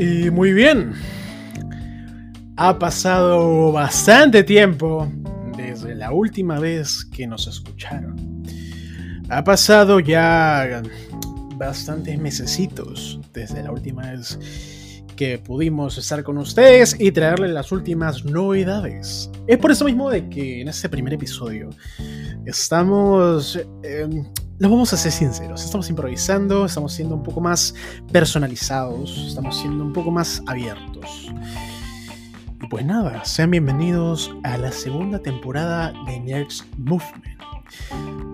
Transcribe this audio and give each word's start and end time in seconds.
Y 0.00 0.30
muy 0.30 0.54
bien. 0.54 0.94
Ha 2.56 2.78
pasado 2.78 3.70
bastante 3.70 4.42
tiempo 4.42 5.06
desde 5.58 5.94
la 5.94 6.10
última 6.10 6.58
vez 6.58 7.04
que 7.04 7.26
nos 7.26 7.46
escucharon. 7.46 8.42
Ha 9.28 9.44
pasado 9.44 10.00
ya 10.00 10.80
bastantes 11.56 12.18
mesecitos 12.18 13.20
desde 13.34 13.62
la 13.62 13.72
última 13.72 14.10
vez 14.12 14.38
que 15.16 15.36
pudimos 15.36 15.98
estar 15.98 16.24
con 16.24 16.38
ustedes 16.38 16.96
y 16.98 17.12
traerles 17.12 17.50
las 17.50 17.70
últimas 17.70 18.24
novedades. 18.24 19.30
Es 19.46 19.58
por 19.58 19.70
eso 19.70 19.84
mismo 19.84 20.08
de 20.08 20.30
que 20.30 20.62
en 20.62 20.68
este 20.68 20.88
primer 20.88 21.12
episodio 21.12 21.68
estamos... 22.46 23.60
Eh, 23.82 24.08
los 24.60 24.70
vamos 24.70 24.92
a 24.92 24.98
ser 24.98 25.10
sinceros, 25.10 25.64
estamos 25.64 25.88
improvisando, 25.88 26.66
estamos 26.66 26.92
siendo 26.92 27.14
un 27.14 27.22
poco 27.22 27.40
más 27.40 27.74
personalizados, 28.12 29.16
estamos 29.28 29.58
siendo 29.58 29.82
un 29.82 29.94
poco 29.94 30.10
más 30.10 30.42
abiertos. 30.46 31.32
Y 32.62 32.66
pues 32.66 32.84
nada, 32.84 33.24
sean 33.24 33.52
bienvenidos 33.52 34.30
a 34.42 34.58
la 34.58 34.70
segunda 34.70 35.18
temporada 35.18 35.94
de 36.06 36.20
Nerds 36.20 36.66
Movement. 36.76 37.40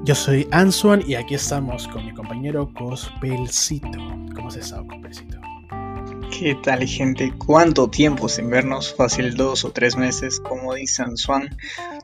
Yo 0.05 0.17
soy 0.17 0.49
Ansuan 0.51 1.05
y 1.07 1.15
aquí 1.15 1.37
estamos 1.37 1.87
con 1.87 2.05
mi 2.05 2.13
compañero 2.13 2.73
Cospelcito. 2.75 3.99
¿Cómo 4.35 4.49
has 4.49 4.57
estado, 4.57 4.85
Cospelcito? 4.85 5.39
¿Qué 6.31 6.55
tal 6.55 6.87
gente? 6.87 7.33
¿Cuánto 7.39 7.89
tiempo 7.89 8.29
sin 8.29 8.51
vernos? 8.51 8.95
Fácil 8.95 9.37
dos 9.37 9.65
o 9.65 9.71
tres 9.71 9.97
meses, 9.97 10.41
como 10.41 10.75
dice 10.75 11.05
Swan. 11.15 11.57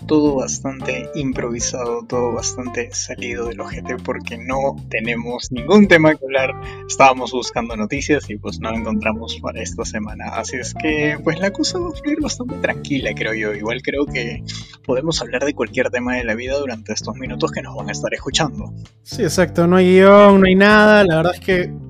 Todo 0.07 0.37
bastante 0.37 1.11
improvisado, 1.15 2.05
todo 2.07 2.33
bastante 2.33 2.93
salido 2.93 3.47
del 3.47 3.61
ojete 3.61 3.97
porque 3.97 4.39
no 4.39 4.77
tenemos 4.89 5.53
ningún 5.53 5.87
tema 5.87 6.15
que 6.15 6.25
hablar. 6.25 6.55
Estábamos 6.89 7.33
buscando 7.33 7.77
noticias 7.77 8.29
y 8.31 8.37
pues 8.37 8.59
no 8.61 8.71
encontramos 8.75 9.39
para 9.41 9.61
esta 9.61 9.85
semana. 9.85 10.29
Así 10.29 10.57
es 10.57 10.75
que 10.75 11.19
pues 11.23 11.39
la 11.39 11.51
cosa 11.51 11.79
va 11.79 11.91
a 11.91 11.93
fluir 11.93 12.21
bastante 12.21 12.55
tranquila, 12.57 13.13
creo 13.15 13.35
yo. 13.35 13.55
Igual 13.55 13.83
creo 13.83 14.07
que 14.07 14.43
podemos 14.85 15.21
hablar 15.21 15.45
de 15.45 15.55
cualquier 15.55 15.91
tema 15.91 16.17
de 16.17 16.25
la 16.25 16.35
vida 16.35 16.59
durante 16.59 16.93
estos 16.93 17.17
minutos 17.17 17.51
que 17.53 17.63
nos 17.63 17.77
van 17.77 17.89
a 17.89 17.93
estar 17.93 18.13
escuchando. 18.15 18.73
Sí, 19.03 19.23
exacto. 19.23 19.67
No 19.67 19.77
hay 19.77 19.93
guion, 19.93 20.41
no 20.41 20.47
hay 20.47 20.55
nada. 20.55 21.05
La 21.05 21.17
verdad 21.17 21.35
es 21.35 21.41
que 21.41 21.82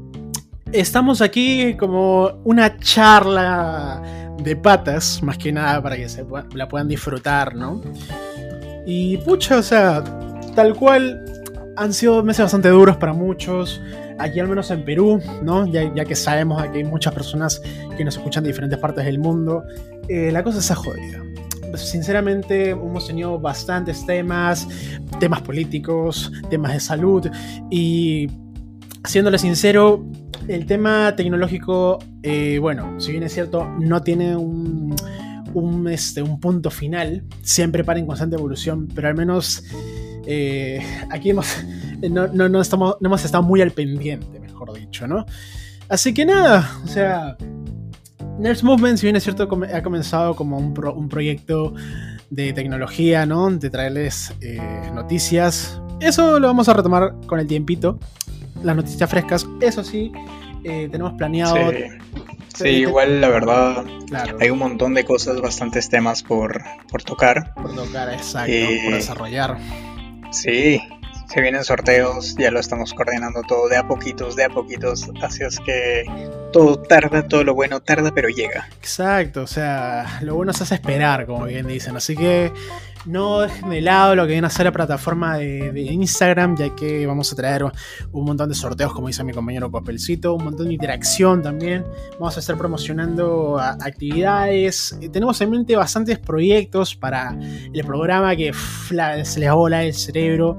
estamos 0.72 1.20
aquí 1.20 1.76
como 1.76 2.40
una 2.44 2.78
charla 2.78 4.02
de 4.42 4.56
patas, 4.56 5.22
más 5.22 5.38
que 5.38 5.52
nada 5.52 5.82
para 5.82 5.96
que 5.96 6.08
se 6.08 6.24
la 6.54 6.68
puedan 6.68 6.88
disfrutar, 6.88 7.54
¿no? 7.54 7.80
Y 8.86 9.18
pucha, 9.18 9.58
o 9.58 9.62
sea, 9.62 10.02
tal 10.54 10.74
cual 10.74 11.24
han 11.76 11.92
sido 11.92 12.22
meses 12.22 12.44
bastante 12.44 12.68
duros 12.68 12.96
para 12.96 13.12
muchos, 13.12 13.80
aquí 14.18 14.40
al 14.40 14.48
menos 14.48 14.70
en 14.70 14.84
Perú, 14.84 15.20
¿no? 15.42 15.66
Ya, 15.66 16.04
que 16.04 16.16
sabemos 16.16 16.62
que 16.68 16.78
hay 16.78 16.84
muchas 16.84 17.14
personas 17.14 17.62
que 17.96 18.04
nos 18.04 18.16
escuchan 18.16 18.42
de 18.42 18.50
diferentes 18.50 18.78
partes 18.78 19.04
del 19.04 19.18
mundo, 19.18 19.64
eh, 20.08 20.30
la 20.32 20.42
cosa 20.42 20.58
está 20.58 20.74
jodida. 20.74 21.22
Sinceramente 21.76 22.70
hemos 22.70 23.06
tenido 23.06 23.38
bastantes 23.38 24.04
temas, 24.04 24.68
temas 25.18 25.40
políticos, 25.40 26.30
temas 26.50 26.74
de 26.74 26.80
salud 26.80 27.26
y, 27.70 28.28
siéndole 29.04 29.38
sincero, 29.38 30.04
el 30.48 30.66
tema 30.66 31.14
tecnológico, 31.16 31.98
eh, 32.22 32.58
bueno, 32.60 33.00
si 33.00 33.12
bien 33.12 33.22
es 33.24 33.32
cierto, 33.32 33.68
no 33.80 34.02
tiene 34.02 34.36
un, 34.36 34.94
este, 35.90 36.22
un 36.22 36.40
punto 36.40 36.70
final, 36.70 37.24
siempre 37.42 37.84
para 37.84 37.98
en 37.98 38.06
constante 38.06 38.36
evolución, 38.36 38.88
pero 38.94 39.08
al 39.08 39.14
menos 39.14 39.64
eh, 40.26 40.80
aquí 41.10 41.30
hemos, 41.30 41.46
no, 42.10 42.60
estamos, 42.60 42.96
no 43.00 43.08
hemos 43.08 43.24
estado 43.24 43.42
muy 43.42 43.60
al 43.60 43.72
pendiente, 43.72 44.40
mejor 44.40 44.72
dicho, 44.72 45.06
¿no? 45.06 45.26
Así 45.88 46.14
que 46.14 46.24
nada, 46.24 46.80
o 46.84 46.88
sea, 46.88 47.36
Nerds 48.38 48.62
Movement, 48.62 48.98
si 48.98 49.06
bien 49.06 49.16
es 49.16 49.24
cierto, 49.24 49.48
ha 49.74 49.82
comenzado 49.82 50.34
como 50.34 50.56
un, 50.56 50.74
un 50.96 51.08
proyecto 51.08 51.74
de 52.30 52.52
tecnología, 52.54 53.26
¿no? 53.26 53.50
De 53.50 53.68
traerles 53.68 54.32
eh, 54.40 54.58
noticias. 54.94 55.80
Eso 56.00 56.40
lo 56.40 56.46
vamos 56.46 56.68
a 56.68 56.72
retomar 56.72 57.14
con 57.26 57.38
el 57.40 57.46
tiempito 57.46 57.98
las 58.62 58.76
noticias 58.76 59.08
frescas. 59.08 59.46
Eso 59.60 59.84
sí, 59.84 60.12
eh, 60.64 60.88
tenemos 60.90 61.14
planeado. 61.14 61.56
Sí. 62.54 62.68
igual 62.68 63.22
la 63.22 63.30
verdad 63.30 63.84
hay 64.38 64.50
un 64.50 64.58
montón 64.58 64.92
de 64.92 65.04
cosas, 65.04 65.40
bastantes 65.40 65.88
temas 65.88 66.22
por, 66.22 66.62
tocar. 67.04 67.54
Por 67.54 67.74
tocar, 67.74 68.12
exacto, 68.12 68.52
eh, 68.52 68.82
por 68.84 68.94
desarrollar. 68.94 69.56
Sí, 70.30 70.80
se 71.32 71.40
vienen 71.40 71.64
sorteos, 71.64 72.36
ya 72.36 72.50
lo 72.50 72.60
estamos 72.60 72.92
coordinando 72.92 73.42
todo 73.42 73.68
de 73.68 73.78
a 73.78 73.86
poquitos, 73.86 74.36
de 74.36 74.44
a 74.44 74.50
poquitos, 74.50 75.10
así 75.22 75.42
es 75.42 75.58
que 75.60 76.04
todo 76.52 76.78
tarda, 76.78 77.26
todo 77.26 77.42
lo 77.42 77.54
bueno 77.54 77.80
tarda, 77.80 78.12
pero 78.14 78.28
llega. 78.28 78.68
Exacto, 78.78 79.42
o 79.42 79.46
sea, 79.46 80.18
lo 80.20 80.34
bueno 80.34 80.52
se 80.52 80.64
hace 80.64 80.74
esperar, 80.74 81.24
como 81.24 81.46
bien 81.46 81.66
dicen, 81.66 81.96
así 81.96 82.14
que 82.14 82.52
no 83.04 83.40
dejen 83.40 83.70
de 83.70 83.80
lado 83.80 84.14
lo 84.14 84.26
que 84.26 84.32
viene 84.32 84.46
a 84.46 84.50
ser 84.50 84.66
la 84.66 84.72
plataforma 84.72 85.38
de, 85.38 85.82
Instagram, 85.82 86.56
ya 86.56 86.74
que 86.74 87.06
vamos 87.06 87.32
a 87.32 87.36
traer 87.36 87.64
un 88.12 88.24
montón 88.24 88.48
de 88.48 88.54
sorteos, 88.54 88.92
como 88.92 89.08
dice 89.08 89.24
mi 89.24 89.32
compañero 89.32 89.70
Papelcito, 89.70 90.34
un 90.34 90.44
montón 90.44 90.68
de 90.68 90.74
interacción 90.74 91.42
también. 91.42 91.84
Vamos 92.12 92.36
a 92.36 92.40
estar 92.40 92.56
promocionando 92.56 93.58
actividades. 93.58 94.96
Eh, 95.00 95.08
tenemos 95.08 95.40
en 95.40 95.50
mente 95.50 95.76
bastantes 95.76 96.18
proyectos 96.18 96.94
para 96.94 97.36
el 97.72 97.84
programa 97.84 98.34
que 98.36 98.52
se 99.24 99.40
les 99.40 99.52
vola 99.52 99.84
el 99.84 99.94
cerebro. 99.94 100.58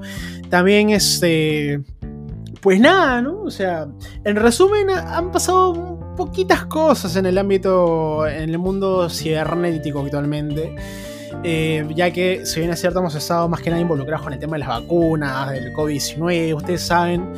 También 0.50 0.90
este. 0.90 1.82
Pues 2.60 2.80
nada, 2.80 3.20
¿no? 3.20 3.42
O 3.42 3.50
sea, 3.50 3.86
en 4.24 4.36
resumen, 4.36 4.88
han 4.90 5.30
pasado 5.30 6.14
poquitas 6.16 6.64
cosas 6.66 7.14
en 7.16 7.26
el 7.26 7.36
ámbito, 7.36 8.26
en 8.26 8.48
el 8.48 8.58
mundo 8.58 9.10
cibernético 9.10 10.00
actualmente. 10.00 10.74
Eh, 11.42 11.86
ya 11.94 12.10
que, 12.10 12.46
si 12.46 12.60
bien 12.60 12.72
es 12.72 12.80
cierto, 12.80 13.00
hemos 13.00 13.14
estado 13.14 13.48
más 13.48 13.60
que 13.60 13.70
nada 13.70 13.80
involucrados 13.80 14.22
con 14.22 14.32
el 14.32 14.38
tema 14.38 14.54
de 14.54 14.60
las 14.60 14.68
vacunas, 14.68 15.50
del 15.50 15.72
COVID-19, 15.72 16.54
ustedes 16.54 16.82
saben, 16.82 17.32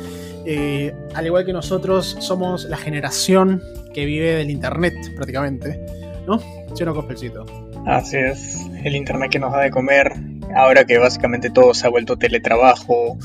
eh, 0.45 0.93
al 1.13 1.25
igual 1.25 1.45
que 1.45 1.53
nosotros, 1.53 2.17
somos 2.19 2.65
la 2.65 2.77
generación 2.77 3.61
que 3.93 4.05
vive 4.05 4.35
del 4.35 4.49
Internet 4.49 4.93
prácticamente, 5.15 5.83
¿no? 6.25 6.39
¿Sí 6.73 6.83
o 6.83 6.85
no, 6.85 6.93
Cospelcito? 6.93 7.45
Así 7.85 8.17
es, 8.17 8.65
el 8.83 8.95
Internet 8.95 9.31
que 9.31 9.39
nos 9.39 9.51
da 9.51 9.61
de 9.61 9.71
comer, 9.71 10.13
ahora 10.55 10.85
que 10.85 10.97
básicamente 10.97 11.49
todo 11.49 11.73
se 11.73 11.87
ha 11.87 11.89
vuelto 11.89 12.17
teletrabajo, 12.17 13.17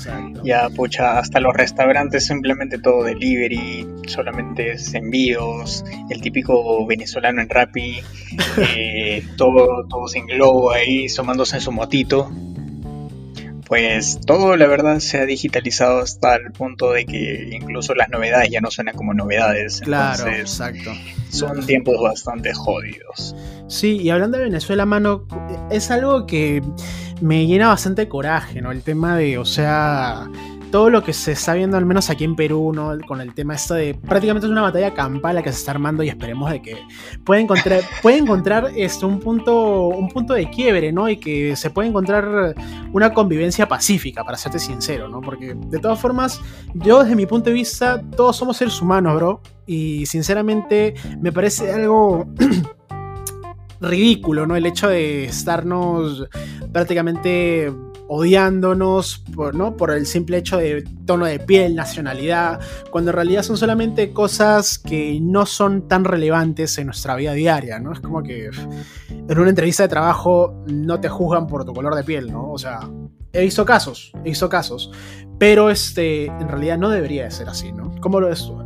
ya 0.43 0.69
pucha, 0.71 1.19
hasta 1.19 1.41
los 1.41 1.55
restaurantes 1.55 2.27
simplemente 2.27 2.79
todo 2.79 3.05
delivery, 3.05 3.87
solamente 4.07 4.73
es 4.73 4.95
envíos, 4.95 5.85
el 6.11 6.21
típico 6.21 6.87
venezolano 6.87 7.41
en 7.41 7.49
Rappi, 7.49 8.01
eh, 8.59 9.25
todo, 9.37 9.87
todo 9.89 10.09
sin 10.09 10.27
globo 10.27 10.73
ahí, 10.73 11.09
sumándose 11.09 11.57
en 11.57 11.63
su 11.63 11.73
motito. 11.73 12.31
Pues 13.73 14.21
todo 14.27 14.55
la 14.59 14.67
verdad 14.67 14.99
se 14.99 15.19
ha 15.19 15.25
digitalizado 15.25 16.01
hasta 16.01 16.37
el 16.37 16.53
punto 16.53 16.93
de 16.93 17.07
que 17.07 17.49
incluso 17.53 17.95
las 17.95 18.11
novedades 18.11 18.51
ya 18.51 18.61
no 18.61 18.71
suenan 18.71 18.95
como 18.95 19.15
novedades. 19.15 19.81
Claro, 19.81 20.29
exacto. 20.29 20.91
Son 21.31 21.65
tiempos 21.65 21.97
bastante 21.99 22.53
jodidos. 22.53 23.35
Sí, 23.69 23.97
y 23.97 24.11
hablando 24.11 24.37
de 24.37 24.45
Venezuela, 24.45 24.85
mano, 24.85 25.27
es 25.71 25.91
algo 25.91 26.27
que 26.27 26.63
me 27.23 27.47
llena 27.47 27.69
bastante 27.69 28.09
coraje, 28.09 28.61
¿no? 28.61 28.73
El 28.73 28.83
tema 28.83 29.17
de, 29.17 29.39
o 29.39 29.47
sea, 29.47 30.29
todo 30.73 30.89
lo 30.89 31.05
que 31.05 31.13
se 31.13 31.33
está 31.33 31.53
viendo, 31.53 31.77
al 31.77 31.85
menos 31.85 32.09
aquí 32.09 32.25
en 32.25 32.35
Perú, 32.35 32.73
¿no? 32.75 32.97
Con 33.07 33.21
el 33.21 33.35
tema 33.35 33.55
esto 33.55 33.75
de 33.75 33.95
prácticamente 33.95 34.47
es 34.47 34.51
una 34.51 34.63
batalla 34.63 34.95
campal 34.95 35.35
la 35.35 35.43
que 35.43 35.53
se 35.53 35.59
está 35.59 35.73
armando 35.73 36.03
y 36.03 36.09
esperemos 36.09 36.51
de 36.51 36.63
que 36.63 36.79
pueda 37.25 37.41
encontrar, 37.43 37.83
puede 38.03 38.17
encontrar 38.17 38.73
esto, 38.75 39.07
un, 39.07 39.21
punto, 39.21 39.89
un 39.89 40.09
punto 40.09 40.33
de 40.33 40.49
quiebre, 40.49 40.91
¿no? 40.91 41.11
Y 41.11 41.19
que 41.19 41.55
se 41.57 41.69
pueda 41.69 41.89
encontrar 41.89 42.55
una 42.93 43.13
convivencia 43.13 43.69
pacífica, 43.69 44.25
para 44.25 44.39
serte 44.39 44.59
sincero, 44.59 45.09
¿no? 45.09 45.21
Porque 45.21 45.55
de 45.55 45.79
todas 45.79 46.01
formas, 46.01 46.41
yo 46.75 47.03
desde 47.03 47.17
mi 47.17 47.27
punto 47.27 47.51
de 47.51 47.55
vista, 47.55 48.03
todos 48.17 48.35
somos 48.35 48.57
seres 48.57 48.81
humanos, 48.81 49.15
bro. 49.17 49.43
Y 49.67 50.07
sinceramente 50.07 50.95
me 51.21 51.33
parece 51.33 51.71
algo 51.71 52.27
ridículo, 53.81 54.47
¿no? 54.47 54.57
El 54.57 54.65
hecho 54.65 54.89
de 54.89 55.27
estarnos 55.27 56.27
prácticamente 56.73 57.71
odiándonos 58.09 59.25
por, 59.35 59.55
¿no? 59.55 59.77
por 59.77 59.91
el 59.91 60.07
simple 60.07 60.39
hecho 60.39 60.59
de 60.59 60.85
tono 61.07 61.27
de 61.27 61.39
piel, 61.39 61.75
nacionalidad, 61.75 62.61
cuando 62.91 63.11
en 63.11 63.17
realidad 63.17 63.43
son 63.43 63.57
solamente 63.57 64.13
cosas 64.13 64.79
que 64.79 65.19
no 65.21 65.47
son 65.47 65.89
tan 65.89 66.05
relevantes 66.05 66.77
en 66.79 66.87
nuestra 66.87 67.17
vida 67.17 67.33
diaria, 67.33 67.79
¿no? 67.79 67.93
Es 67.93 68.01
como 68.01 68.23
que 68.23 68.51
en 69.09 69.39
una 69.39 69.51
entrevista 69.51 69.85
de 69.85 69.89
trabajo 69.89 70.63
no 70.67 71.01
te 71.01 71.09
juzgan 71.09 71.47
por 71.47 71.65
tu 71.65 71.73
color 71.73 71.95
de 71.95 72.05
piel, 72.05 72.31
¿no? 72.31 72.51
O 72.51 72.59
sea, 72.59 72.81
he 73.33 73.43
visto 73.43 73.65
casos, 73.65 74.13
he 74.25 74.31
visto 74.31 74.49
casos, 74.49 74.91
pero 75.39 75.71
este, 75.71 76.27
en 76.27 76.49
realidad 76.49 76.79
no 76.79 76.91
debería 76.91 77.25
de 77.25 77.31
ser 77.31 77.49
así, 77.49 77.73
¿no? 77.73 77.95
¿Cómo 78.01 78.21
lo 78.21 78.29
ves 78.29 78.45
tú? 78.45 78.63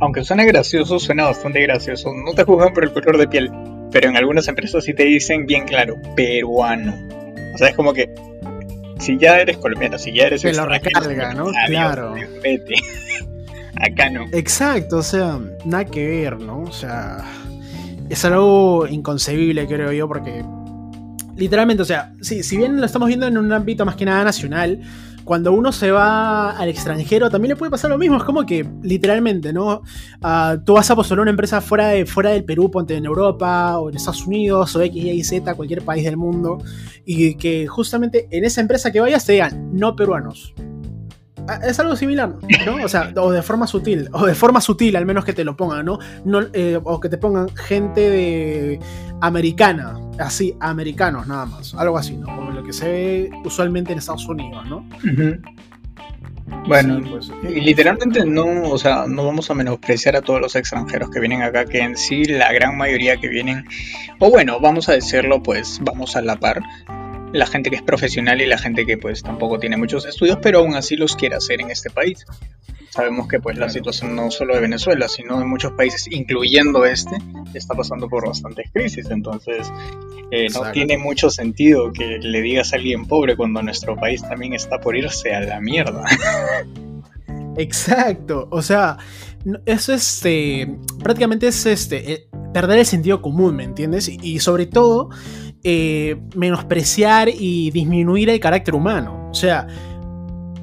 Aunque 0.00 0.22
suene 0.22 0.46
gracioso, 0.46 0.98
suena 0.98 1.24
bastante 1.24 1.60
gracioso. 1.62 2.12
No 2.14 2.32
te 2.34 2.44
juzgan 2.44 2.72
por 2.72 2.84
el 2.84 2.92
color 2.92 3.18
de 3.18 3.26
piel 3.26 3.50
pero 3.92 4.08
en 4.08 4.16
algunas 4.16 4.48
empresas 4.48 4.84
sí 4.84 4.94
te 4.94 5.04
dicen 5.04 5.46
bien 5.46 5.66
claro, 5.66 5.96
peruano. 6.16 7.11
O 7.54 7.58
sea, 7.58 7.68
es 7.68 7.76
como 7.76 7.92
que 7.92 8.12
si 8.98 9.18
ya 9.18 9.38
eres 9.40 9.58
colombiano, 9.58 9.98
si 9.98 10.12
ya 10.12 10.26
eres... 10.26 10.42
Se 10.42 10.52
lo 10.52 10.66
recarga, 10.66 11.34
¿no? 11.34 11.50
Claro. 11.66 12.14
acá 13.76 14.10
no. 14.10 14.26
Exacto, 14.32 14.98
o 14.98 15.02
sea, 15.02 15.38
nada 15.64 15.84
que 15.84 16.06
ver, 16.06 16.38
¿no? 16.40 16.62
O 16.62 16.72
sea, 16.72 17.18
es 18.08 18.24
algo 18.24 18.86
inconcebible, 18.88 19.66
creo 19.66 19.92
yo, 19.92 20.06
porque 20.06 20.44
literalmente, 21.36 21.82
o 21.82 21.86
sea, 21.86 22.12
si, 22.20 22.42
si 22.42 22.56
bien 22.56 22.78
lo 22.78 22.86
estamos 22.86 23.08
viendo 23.08 23.26
en 23.26 23.36
un 23.36 23.52
ámbito 23.52 23.84
más 23.84 23.96
que 23.96 24.04
nada 24.04 24.24
nacional, 24.24 24.80
cuando 25.24 25.52
uno 25.52 25.72
se 25.72 25.90
va 25.90 26.50
al 26.50 26.68
extranjero 26.68 27.30
también 27.30 27.50
le 27.50 27.56
puede 27.56 27.70
pasar 27.70 27.90
lo 27.90 27.98
mismo. 27.98 28.16
Es 28.16 28.24
como 28.24 28.44
que, 28.44 28.66
literalmente, 28.82 29.52
¿no? 29.52 29.82
Ah, 30.20 30.56
tú 30.64 30.74
vas 30.74 30.90
a 30.90 30.96
postular 30.96 31.22
una 31.22 31.30
empresa 31.30 31.60
fuera, 31.60 31.88
de, 31.88 32.06
fuera 32.06 32.30
del 32.30 32.44
Perú, 32.44 32.70
ponte 32.70 32.96
en 32.96 33.04
Europa 33.04 33.78
o 33.78 33.90
en 33.90 33.96
Estados 33.96 34.26
Unidos 34.26 34.74
o 34.76 34.82
X, 34.82 35.04
Y, 35.04 35.24
Z, 35.24 35.54
cualquier 35.54 35.82
país 35.82 36.04
del 36.04 36.16
mundo, 36.16 36.58
y 37.04 37.34
que 37.36 37.66
justamente 37.66 38.28
en 38.30 38.44
esa 38.44 38.60
empresa 38.60 38.90
que 38.90 39.00
vayas 39.00 39.24
te 39.24 39.32
digan, 39.32 39.70
no 39.72 39.96
peruanos. 39.96 40.54
Ah, 41.48 41.60
es 41.64 41.78
algo 41.80 41.96
similar, 41.96 42.34
¿no? 42.66 42.84
O 42.84 42.88
sea, 42.88 43.12
o 43.16 43.32
de 43.32 43.42
forma 43.42 43.66
sutil, 43.66 44.08
o 44.12 44.26
de 44.26 44.34
forma 44.34 44.60
sutil 44.60 44.94
al 44.96 45.06
menos 45.06 45.24
que 45.24 45.32
te 45.32 45.44
lo 45.44 45.56
pongan, 45.56 45.84
¿no? 45.84 45.98
no 46.24 46.40
eh, 46.52 46.78
o 46.82 47.00
que 47.00 47.08
te 47.08 47.18
pongan 47.18 47.48
gente 47.56 48.00
de 48.00 48.78
americana, 49.20 49.98
así, 50.18 50.56
americanos 50.60 51.26
nada 51.26 51.46
más, 51.46 51.74
algo 51.74 51.98
así, 51.98 52.16
¿no? 52.16 52.26
Como 52.26 52.52
lo 52.52 52.62
que 52.62 52.72
se 52.72 52.88
ve 52.88 53.30
usualmente 53.44 53.92
en 53.92 53.98
Estados 53.98 54.26
Unidos, 54.26 54.64
¿no? 54.66 54.86
Bueno, 56.66 57.00
pues, 57.10 57.30
y 57.42 57.60
literalmente 57.60 58.24
no, 58.24 58.62
o 58.70 58.78
sea, 58.78 59.06
no 59.08 59.24
vamos 59.24 59.50
a 59.50 59.54
menospreciar 59.54 60.16
a 60.16 60.22
todos 60.22 60.40
los 60.40 60.54
extranjeros 60.54 61.10
que 61.10 61.18
vienen 61.18 61.42
acá, 61.42 61.64
que 61.64 61.80
en 61.80 61.96
sí 61.96 62.24
la 62.24 62.52
gran 62.52 62.76
mayoría 62.76 63.16
que 63.16 63.28
vienen, 63.28 63.64
o 64.18 64.30
bueno, 64.30 64.60
vamos 64.60 64.88
a 64.88 64.92
decirlo, 64.92 65.42
pues 65.42 65.80
vamos 65.82 66.14
a 66.14 66.22
la 66.22 66.36
par, 66.36 66.62
la 67.32 67.46
gente 67.46 67.70
que 67.70 67.76
es 67.76 67.82
profesional 67.82 68.40
y 68.40 68.46
la 68.46 68.58
gente 68.58 68.86
que 68.86 68.98
pues 68.98 69.22
tampoco 69.22 69.58
tiene 69.58 69.76
muchos 69.76 70.04
estudios, 70.06 70.38
pero 70.42 70.60
aún 70.60 70.74
así 70.74 70.96
los 70.96 71.16
quiere 71.16 71.36
hacer 71.36 71.60
en 71.60 71.70
este 71.70 71.90
país. 71.90 72.24
Sabemos 72.90 73.26
que 73.26 73.40
pues 73.40 73.56
la 73.56 73.70
situación 73.70 74.14
no 74.14 74.30
solo 74.30 74.54
de 74.54 74.60
Venezuela, 74.60 75.08
sino 75.08 75.38
de 75.38 75.46
muchos 75.46 75.72
países, 75.72 76.06
incluyendo 76.10 76.84
este, 76.84 77.16
está 77.54 77.74
pasando 77.74 78.06
por 78.06 78.26
bastantes 78.26 78.70
crisis. 78.70 79.08
Entonces, 79.10 79.72
eh, 80.30 80.48
no 80.52 80.70
tiene 80.72 80.98
mucho 80.98 81.30
sentido 81.30 81.90
que 81.90 82.18
le 82.18 82.42
digas 82.42 82.74
a 82.74 82.76
alguien 82.76 83.06
pobre 83.06 83.34
cuando 83.34 83.62
nuestro 83.62 83.96
país 83.96 84.20
también 84.20 84.52
está 84.52 84.78
por 84.78 84.94
irse 84.94 85.34
a 85.34 85.40
la 85.40 85.60
mierda. 85.60 86.04
Exacto, 87.56 88.48
o 88.50 88.60
sea, 88.60 88.98
eso 89.66 89.94
es 89.94 90.14
este, 90.14 90.74
prácticamente 91.02 91.48
es 91.48 91.64
este, 91.66 92.12
eh, 92.12 92.28
perder 92.52 92.78
el 92.78 92.86
sentido 92.86 93.20
común, 93.20 93.56
¿me 93.56 93.64
entiendes? 93.64 94.08
y 94.08 94.38
sobre 94.40 94.66
todo 94.66 95.10
eh, 95.64 96.16
menospreciar 96.34 97.28
y 97.28 97.70
disminuir 97.70 98.30
el 98.30 98.40
carácter 98.40 98.74
humano. 98.74 99.28
O 99.30 99.34
sea, 99.34 99.66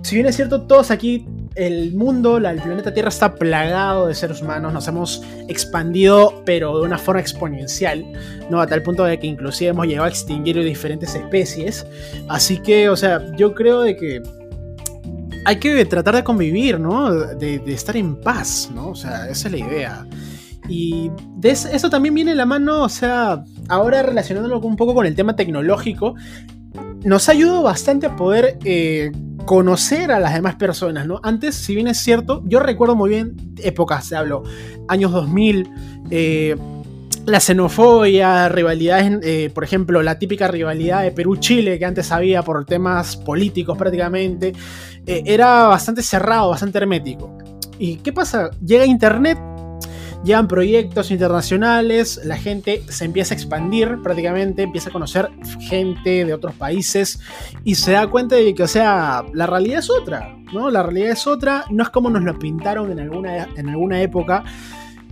si 0.02 0.16
bien 0.16 0.28
es 0.28 0.36
cierto, 0.36 0.62
todos 0.62 0.92
aquí, 0.92 1.26
el 1.56 1.94
mundo, 1.94 2.38
el 2.38 2.62
planeta 2.62 2.94
Tierra 2.94 3.10
está 3.10 3.36
plagado 3.36 4.08
de 4.08 4.16
seres 4.16 4.42
humanos, 4.42 4.74
nos 4.74 4.88
hemos 4.88 5.24
expandido, 5.48 6.42
pero 6.46 6.80
de 6.80 6.86
una 6.86 6.98
forma 6.98 7.22
exponencial, 7.22 8.06
¿no? 8.50 8.62
A 8.62 8.68
tal 8.68 8.82
punto 8.82 9.04
de 9.04 9.20
que 9.20 9.28
inclusive 9.28 9.72
hemos 9.72 9.88
llegado 9.88 10.06
a 10.06 10.10
extinguir 10.10 10.62
diferentes 10.64 11.16
especies. 11.16 11.86
Así 12.28 12.60
que, 12.60 12.90
o 12.90 12.96
sea, 12.96 13.22
yo 13.36 13.54
creo 13.54 13.82
de 13.82 13.96
que 13.96 14.22
hay 15.46 15.58
que 15.58 15.86
tratar 15.86 16.16
de 16.16 16.24
convivir, 16.24 16.80
¿no? 16.80 17.14
De, 17.14 17.60
de 17.60 17.74
estar 17.74 17.98
en 17.98 18.20
paz, 18.20 18.70
¿no? 18.74 18.90
O 18.90 18.96
sea, 18.96 19.30
esa 19.30 19.48
es 19.48 19.52
la 19.52 19.58
idea. 19.58 20.08
Y 20.70 21.12
de 21.38 21.50
eso 21.50 21.90
también 21.90 22.14
viene 22.14 22.36
la 22.36 22.46
mano, 22.46 22.84
o 22.84 22.90
sea, 22.90 23.44
ahora 23.70 24.04
relacionándolo 24.04 24.60
un 24.60 24.76
poco 24.76 24.94
con 24.94 25.06
el 25.06 25.16
tema 25.16 25.36
tecnológico, 25.36 26.16
nos 27.04 27.30
ha 27.30 27.32
ayudado 27.32 27.64
bastante 27.64 28.08
a 28.08 28.16
poder 28.16 28.58
eh, 28.66 29.12
conocer 29.46 30.12
a 30.12 30.20
las 30.20 30.34
demás 30.34 30.56
personas, 30.56 31.08
¿no? 31.08 31.20
Antes, 31.24 31.56
si 31.56 31.76
bien 31.76 31.88
es 31.88 31.98
cierto, 31.98 32.44
yo 32.46 32.60
recuerdo 32.60 32.96
muy 32.96 33.10
bien 33.10 33.36
épocas, 33.64 34.06
se 34.06 34.16
hablo, 34.16 34.44
años 34.88 35.12
2000, 35.12 35.70
eh, 36.12 36.56
la 37.26 37.40
xenofobia, 37.40 38.50
rivalidades, 38.50 39.20
eh, 39.24 39.52
por 39.54 39.64
ejemplo, 39.64 40.02
la 40.02 40.18
típica 40.20 40.48
rivalidad 40.48 41.04
de 41.04 41.12
Perú-Chile 41.12 41.78
que 41.78 41.86
antes 41.86 42.12
había 42.12 42.42
por 42.44 42.66
temas 42.66 43.16
políticos 43.18 43.78
prácticamente, 43.78 44.54
era 45.06 45.66
bastante 45.66 46.04
cerrado, 46.04 46.52
bastante 46.52 46.78
hermético. 46.78 47.36
¿Y 47.80 47.96
qué 47.98 48.14
pasa? 48.14 48.52
Llega 48.64 48.86
Internet 48.86 49.40
llegan 50.24 50.48
proyectos 50.48 51.12
internacionales, 51.12 52.20
la 52.24 52.38
gente 52.38 52.84
se 52.90 53.06
empieza 53.06 53.34
a 53.34 53.38
expandir 53.38 54.00
prácticamente, 54.04 54.64
empieza 54.64 54.90
a 54.90 54.94
conocer 54.94 55.30
gente 55.62 56.26
de 56.26 56.34
otros 56.34 56.56
países 56.56 57.20
y 57.64 57.76
se 57.76 57.94
da 57.94 58.08
cuenta 58.08 58.36
de 58.36 58.54
que, 58.54 58.64
o 58.64 58.68
sea, 58.68 59.24
la 59.34 59.48
realidad 59.48 59.80
es 59.80 59.90
otra, 59.90 60.36
¿no? 60.54 60.70
La 60.70 60.84
realidad 60.84 61.12
es 61.12 61.26
otra, 61.28 61.66
no 61.70 61.84
es 61.84 61.90
como 61.90 62.10
nos 62.10 62.24
lo 62.24 62.38
pintaron 62.38 62.92
en 62.92 63.00
alguna, 63.00 63.48
en 63.56 63.70
alguna 63.70 64.02
época. 64.02 64.44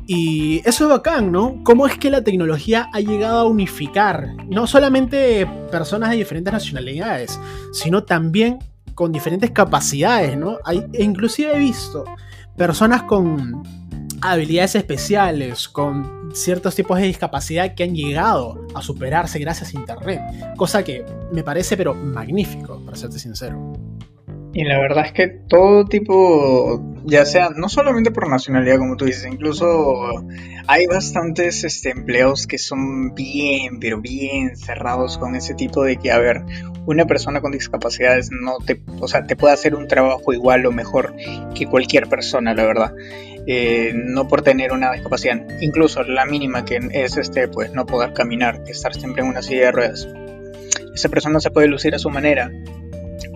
Y 0.10 0.62
eso 0.64 0.86
es 0.86 0.90
bacán, 0.90 1.34
¿no? 1.34 1.62
¿Cómo 1.64 1.86
es 1.86 1.98
que 1.98 2.10
la 2.10 2.24
tecnología 2.24 2.90
ha 2.94 3.02
llegado 3.02 3.40
a 3.40 3.44
unificar 3.46 4.36
no 4.48 4.66
solamente 4.66 5.46
personas 5.70 6.12
de 6.12 6.18
diferentes 6.18 6.54
nacionalidades, 6.54 7.38
sino 7.74 8.04
también 8.04 8.60
con 8.96 9.12
diferentes 9.12 9.52
capacidades, 9.52 10.38
¿no? 10.38 10.60
Hay, 10.64 10.86
e 10.94 11.04
inclusive 11.04 11.54
he 11.54 11.60
visto 11.60 12.06
personas 12.56 13.04
con 13.04 13.64
habilidades 14.32 14.76
especiales, 14.76 15.68
con 15.68 16.32
ciertos 16.34 16.76
tipos 16.76 17.00
de 17.00 17.06
discapacidad 17.06 17.76
que 17.76 17.84
han 17.84 17.96
llegado 17.96 18.68
a 18.76 18.82
superarse 18.82 19.40
gracias 19.40 19.74
a 19.74 19.80
Internet. 19.80 20.22
Cosa 20.56 20.84
que 20.84 21.06
me 21.32 21.44
parece 21.44 21.78
pero 21.78 21.94
magnífico, 21.94 22.82
para 22.86 22.98
serte 22.98 23.20
sincero. 23.20 23.74
Y 24.54 24.64
la 24.64 24.80
verdad 24.80 25.06
es 25.06 25.12
que 25.12 25.28
todo 25.28 25.86
tipo, 25.86 26.82
ya 27.06 27.26
sea, 27.26 27.52
no 27.56 27.70
solamente 27.70 28.10
por 28.10 28.28
nacionalidad, 28.28 28.80
como 28.80 28.96
tú 28.96 29.06
dices, 29.06 29.28
incluso 29.32 30.26
hay 30.68 30.88
bastantes 30.88 31.64
este, 31.64 31.92
empleos 31.92 32.48
que 32.48 32.58
son 32.58 33.14
bien, 33.14 33.80
pero 33.80 34.02
bien 34.02 34.58
cerrados 34.58 35.20
con 35.20 35.36
ese 35.36 35.54
tipo 35.54 35.84
de 35.84 35.98
que, 35.98 36.12
a 36.12 36.18
ver, 36.18 36.44
una 36.88 37.06
persona 37.06 37.42
con 37.42 37.52
discapacidades 37.52 38.30
no 38.32 38.58
te, 38.66 38.82
o 39.00 39.08
sea, 39.08 39.28
te 39.28 39.36
puede 39.36 39.54
hacer 39.54 39.76
un 39.76 39.88
trabajo 39.88 40.34
igual 40.34 40.66
o 40.66 40.72
mejor 40.72 41.14
que 41.54 41.68
cualquier 41.68 42.08
persona, 42.08 42.56
la 42.56 42.64
verdad. 42.64 42.94
Eh, 43.50 43.94
no 43.96 44.28
por 44.28 44.42
tener 44.42 44.74
una 44.74 44.92
discapacidad, 44.92 45.42
incluso 45.62 46.04
la 46.04 46.26
mínima 46.26 46.66
que 46.66 46.80
es 46.92 47.16
este, 47.16 47.48
pues 47.48 47.72
no 47.72 47.86
poder 47.86 48.12
caminar, 48.12 48.62
estar 48.68 48.94
siempre 48.94 49.24
en 49.24 49.30
una 49.30 49.42
silla 49.42 49.68
de 49.68 49.72
ruedas. 49.72 50.08
Esa 50.94 51.08
persona 51.08 51.40
se 51.40 51.50
puede 51.50 51.68
lucir 51.68 51.96
a 51.96 52.00
su 52.00 52.10
manera 52.10 52.52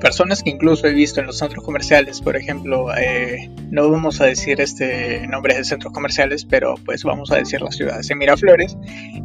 personas 0.02 0.44
que 0.44 0.50
incluso 0.50 0.88
he 0.88 0.94
visto 0.94 1.22
en 1.22 1.28
los 1.28 1.38
centros 1.38 1.64
comerciales, 1.64 2.20
por 2.22 2.36
ejemplo, 2.36 2.94
eh, 2.98 3.50
no 3.70 3.90
vamos 3.90 4.20
a 4.20 4.26
decir 4.26 4.60
este 4.60 5.28
nombres 5.28 5.58
de 5.58 5.64
centros 5.64 5.94
comerciales, 5.94 6.44
pero 6.44 6.76
pues 6.84 7.04
vamos 7.04 7.32
a 7.32 7.38
decir 7.38 7.62
las 7.62 7.76
ciudades. 7.76 8.10
En 8.10 8.18
Miraflores, 8.18 8.76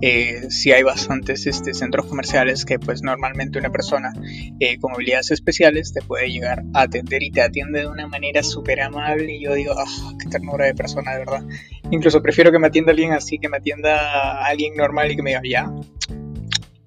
eh, 0.03 0.47
sí 0.51 0.73
hay 0.73 0.83
bastantes 0.83 1.47
este, 1.47 1.75
centros 1.75 2.07
comerciales 2.07 2.65
que 2.65 2.79
pues 2.79 3.03
normalmente 3.03 3.59
una 3.59 3.71
persona 3.71 4.13
eh, 4.61 4.79
con 4.79 4.93
habilidades 4.95 5.31
especiales 5.31 5.93
te 5.93 6.03
puede 6.03 6.31
llegar 6.31 6.63
a 6.75 6.83
atender 6.83 7.23
y 7.23 7.31
te 7.31 7.43
atiende 7.43 7.81
de 7.81 7.89
una 7.89 8.07
manera 8.07 8.43
súper 8.43 8.83
amable 8.83 9.35
y 9.35 9.43
yo 9.43 9.55
digo, 9.55 9.75
oh, 9.77 10.19
qué 10.19 10.29
ternura 10.29 10.67
de 10.67 10.75
persona, 10.75 11.13
de 11.13 11.19
verdad. 11.19 11.43
Incluso 11.91 12.23
prefiero 12.23 12.53
que 12.53 12.59
me 12.59 12.67
atienda 12.67 12.93
alguien 12.93 13.13
así, 13.13 13.39
que 13.39 13.49
me 13.49 13.57
atienda 13.57 14.45
alguien 14.45 14.75
normal 14.77 15.11
y 15.11 15.17
que 15.17 15.23
me 15.23 15.31
diga, 15.31 15.43
ya, 15.45 15.73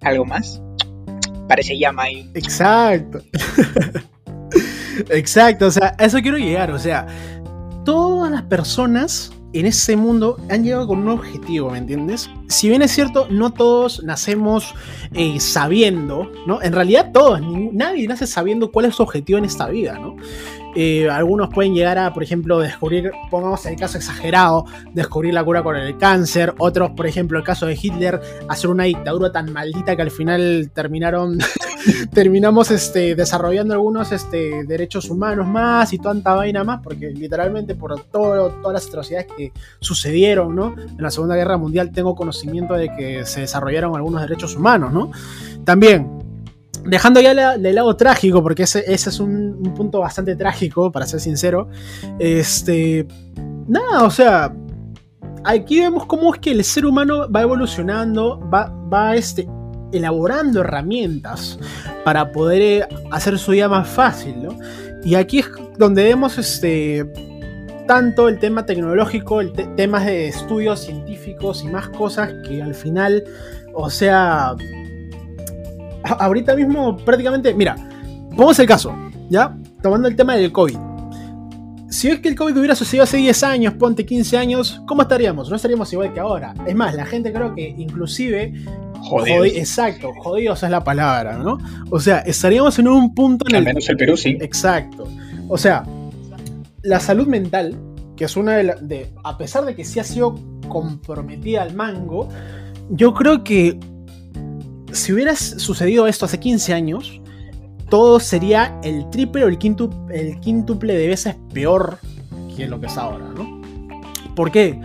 algo 0.01 0.25
más 0.25 0.61
parece 1.49 1.77
llama 1.77 2.03
ahí. 2.03 2.29
Exacto. 2.35 3.21
Exacto, 5.09 5.67
o 5.67 5.71
sea, 5.71 5.95
a 5.97 6.05
eso 6.05 6.19
quiero 6.21 6.37
llegar, 6.37 6.71
o 6.71 6.79
sea, 6.79 7.07
todas 7.85 8.31
las 8.31 8.43
personas 8.43 9.31
en 9.53 9.65
ese 9.65 9.95
mundo 9.95 10.37
han 10.49 10.63
llegado 10.63 10.87
con 10.87 10.99
un 10.99 11.09
objetivo, 11.09 11.71
¿me 11.71 11.79
entiendes? 11.79 12.29
Si 12.49 12.69
bien 12.69 12.81
es 12.83 12.91
cierto, 12.91 13.27
no 13.31 13.51
todos 13.51 14.03
nacemos 14.03 14.75
eh, 15.13 15.39
sabiendo, 15.39 16.31
¿no? 16.45 16.61
En 16.61 16.73
realidad 16.73 17.11
todos, 17.11 17.41
nadie 17.73 18.07
nace 18.07 18.27
sabiendo 18.27 18.71
cuál 18.71 18.85
es 18.85 18.95
su 18.95 19.03
objetivo 19.03 19.39
en 19.39 19.45
esta 19.45 19.67
vida, 19.67 19.97
¿no? 19.97 20.17
Eh, 20.75 21.09
algunos 21.09 21.49
pueden 21.49 21.73
llegar 21.73 21.97
a, 21.97 22.13
por 22.13 22.23
ejemplo, 22.23 22.59
descubrir, 22.59 23.11
pongamos 23.29 23.65
el 23.65 23.75
caso 23.75 23.97
exagerado, 23.97 24.65
descubrir 24.93 25.33
la 25.33 25.43
cura 25.43 25.63
con 25.63 25.75
el 25.75 25.97
cáncer. 25.97 26.53
Otros, 26.59 26.91
por 26.91 27.07
ejemplo, 27.07 27.38
el 27.39 27.43
caso 27.43 27.65
de 27.65 27.77
Hitler, 27.81 28.19
hacer 28.47 28.69
una 28.69 28.83
dictadura 28.83 29.31
tan 29.31 29.51
maldita 29.51 29.95
que 29.95 30.01
al 30.01 30.11
final 30.11 30.71
terminaron, 30.73 31.39
terminamos 32.13 32.71
este, 32.71 33.15
desarrollando 33.15 33.73
algunos 33.73 34.11
este, 34.11 34.63
derechos 34.65 35.09
humanos 35.09 35.47
más 35.47 35.91
y 35.93 35.97
tanta 35.97 36.35
vaina 36.35 36.63
más, 36.63 36.81
porque 36.83 37.09
literalmente 37.09 37.75
por 37.75 37.99
todo, 38.03 38.49
todas 38.61 38.73
las 38.73 38.88
atrocidades 38.88 39.27
que 39.35 39.51
sucedieron, 39.79 40.55
¿no? 40.55 40.75
En 40.77 41.01
la 41.01 41.09
Segunda 41.09 41.35
Guerra 41.35 41.57
Mundial 41.57 41.91
tengo 41.91 42.15
conocimiento 42.15 42.75
de 42.75 42.95
que 42.95 43.25
se 43.25 43.41
desarrollaron 43.41 43.95
algunos 43.95 44.21
derechos 44.21 44.55
humanos, 44.55 44.93
¿no? 44.93 45.11
También 45.63 46.28
Dejando 46.85 47.19
ya 47.19 47.57
del 47.57 47.75
lado 47.75 47.95
trágico, 47.95 48.41
porque 48.41 48.63
ese, 48.63 48.83
es 48.88 49.19
un, 49.19 49.73
punto 49.75 49.99
bastante 49.99 50.35
trágico, 50.35 50.91
para 50.91 51.05
ser 51.05 51.19
sincero. 51.19 51.67
Este. 52.19 53.07
Nada, 53.67 54.03
o 54.03 54.11
sea. 54.11 54.53
Aquí 55.45 55.79
vemos 55.79 56.05
cómo 56.05 56.33
es 56.33 56.39
que 56.41 56.51
el 56.51 56.63
ser 56.65 56.85
humano 56.85 57.31
va 57.31 57.41
evolucionando, 57.41 58.39
va, 58.53 58.67
va 58.93 59.15
este, 59.15 59.47
elaborando 59.93 60.61
herramientas 60.61 61.57
para 62.03 62.31
poder 62.31 62.61
eh, 62.61 62.88
hacer 63.11 63.38
su 63.39 63.51
vida 63.51 63.69
más 63.69 63.88
fácil, 63.88 64.43
¿no? 64.43 64.57
Y 65.03 65.15
aquí 65.15 65.39
es 65.39 65.49
donde 65.77 66.03
vemos 66.03 66.38
este. 66.38 67.09
tanto 67.88 68.27
el 68.27 68.39
tema 68.39 68.65
tecnológico, 68.65 69.41
el 69.41 69.53
temas 69.75 70.05
de 70.05 70.27
estudios 70.27 70.81
científicos 70.81 71.63
y 71.63 71.67
más 71.67 71.89
cosas 71.89 72.33
que 72.47 72.61
al 72.61 72.75
final, 72.75 73.23
o 73.73 73.89
sea, 73.89 74.55
ahorita 76.13 76.55
mismo 76.55 76.97
prácticamente, 76.97 77.53
mira, 77.53 77.75
pongamos 78.29 78.59
el 78.59 78.67
caso, 78.67 78.95
¿ya? 79.29 79.55
Tomando 79.81 80.07
el 80.07 80.15
tema 80.15 80.35
del 80.35 80.51
COVID. 80.51 80.77
Si 81.89 82.07
es 82.07 82.19
que 82.19 82.29
el 82.29 82.35
COVID 82.35 82.55
hubiera 82.55 82.75
sucedido 82.75 83.03
hace 83.03 83.17
10 83.17 83.43
años, 83.43 83.73
ponte 83.73 84.05
15 84.05 84.37
años, 84.37 84.81
¿cómo 84.85 85.01
estaríamos? 85.01 85.49
No 85.49 85.55
estaríamos 85.55 85.91
igual 85.91 86.13
que 86.13 86.19
ahora. 86.19 86.53
Es 86.67 86.75
más, 86.75 86.93
la 86.93 87.05
gente 87.05 87.33
creo 87.33 87.55
que 87.55 87.67
inclusive... 87.77 88.53
Jodidos. 89.01 89.47
exacto, 89.55 90.11
jodidos 90.19 90.61
es 90.61 90.69
la 90.69 90.83
palabra, 90.83 91.37
¿no? 91.37 91.57
O 91.89 91.99
sea, 91.99 92.19
estaríamos 92.19 92.77
en 92.79 92.89
un 92.89 93.15
punto 93.15 93.45
en 93.47 93.55
Al 93.55 93.63
menos 93.63 93.87
el 93.89 93.95
Perú 93.95 94.17
sí. 94.17 94.37
Exacto. 94.41 95.07
O 95.47 95.57
sea, 95.57 95.85
la 96.83 96.99
salud 96.99 97.25
mental, 97.25 97.75
que 98.15 98.25
es 98.25 98.35
una 98.35 98.57
de, 98.57 98.75
de 98.81 99.09
a 99.23 99.37
pesar 99.37 99.65
de 99.65 99.73
que 99.73 99.85
sí 99.85 99.99
ha 99.99 100.03
sido 100.03 100.35
comprometida 100.67 101.63
al 101.63 101.73
mango, 101.73 102.29
yo 102.89 103.13
creo 103.13 103.43
que 103.43 103.79
si 104.91 105.13
hubiera 105.13 105.36
sucedido 105.36 106.08
esto 106.08 106.25
hace 106.25 106.39
15 106.39 106.74
años, 106.74 107.22
todo 107.89 108.19
sería 108.19 108.79
el 108.84 109.10
triple 109.10 109.43
o 109.43 109.48
el, 109.48 109.58
quíntuple, 109.58 110.19
el 110.19 110.39
quíntuple 110.39 110.96
de 110.96 111.08
veces 111.08 111.36
peor 111.53 112.00
que 112.55 112.67
lo 112.67 112.79
que 112.79 112.88
es 112.88 112.98
ahora, 112.98 113.25
¿no? 113.36 113.62
¿Por 114.36 114.51
qué? 114.51 114.79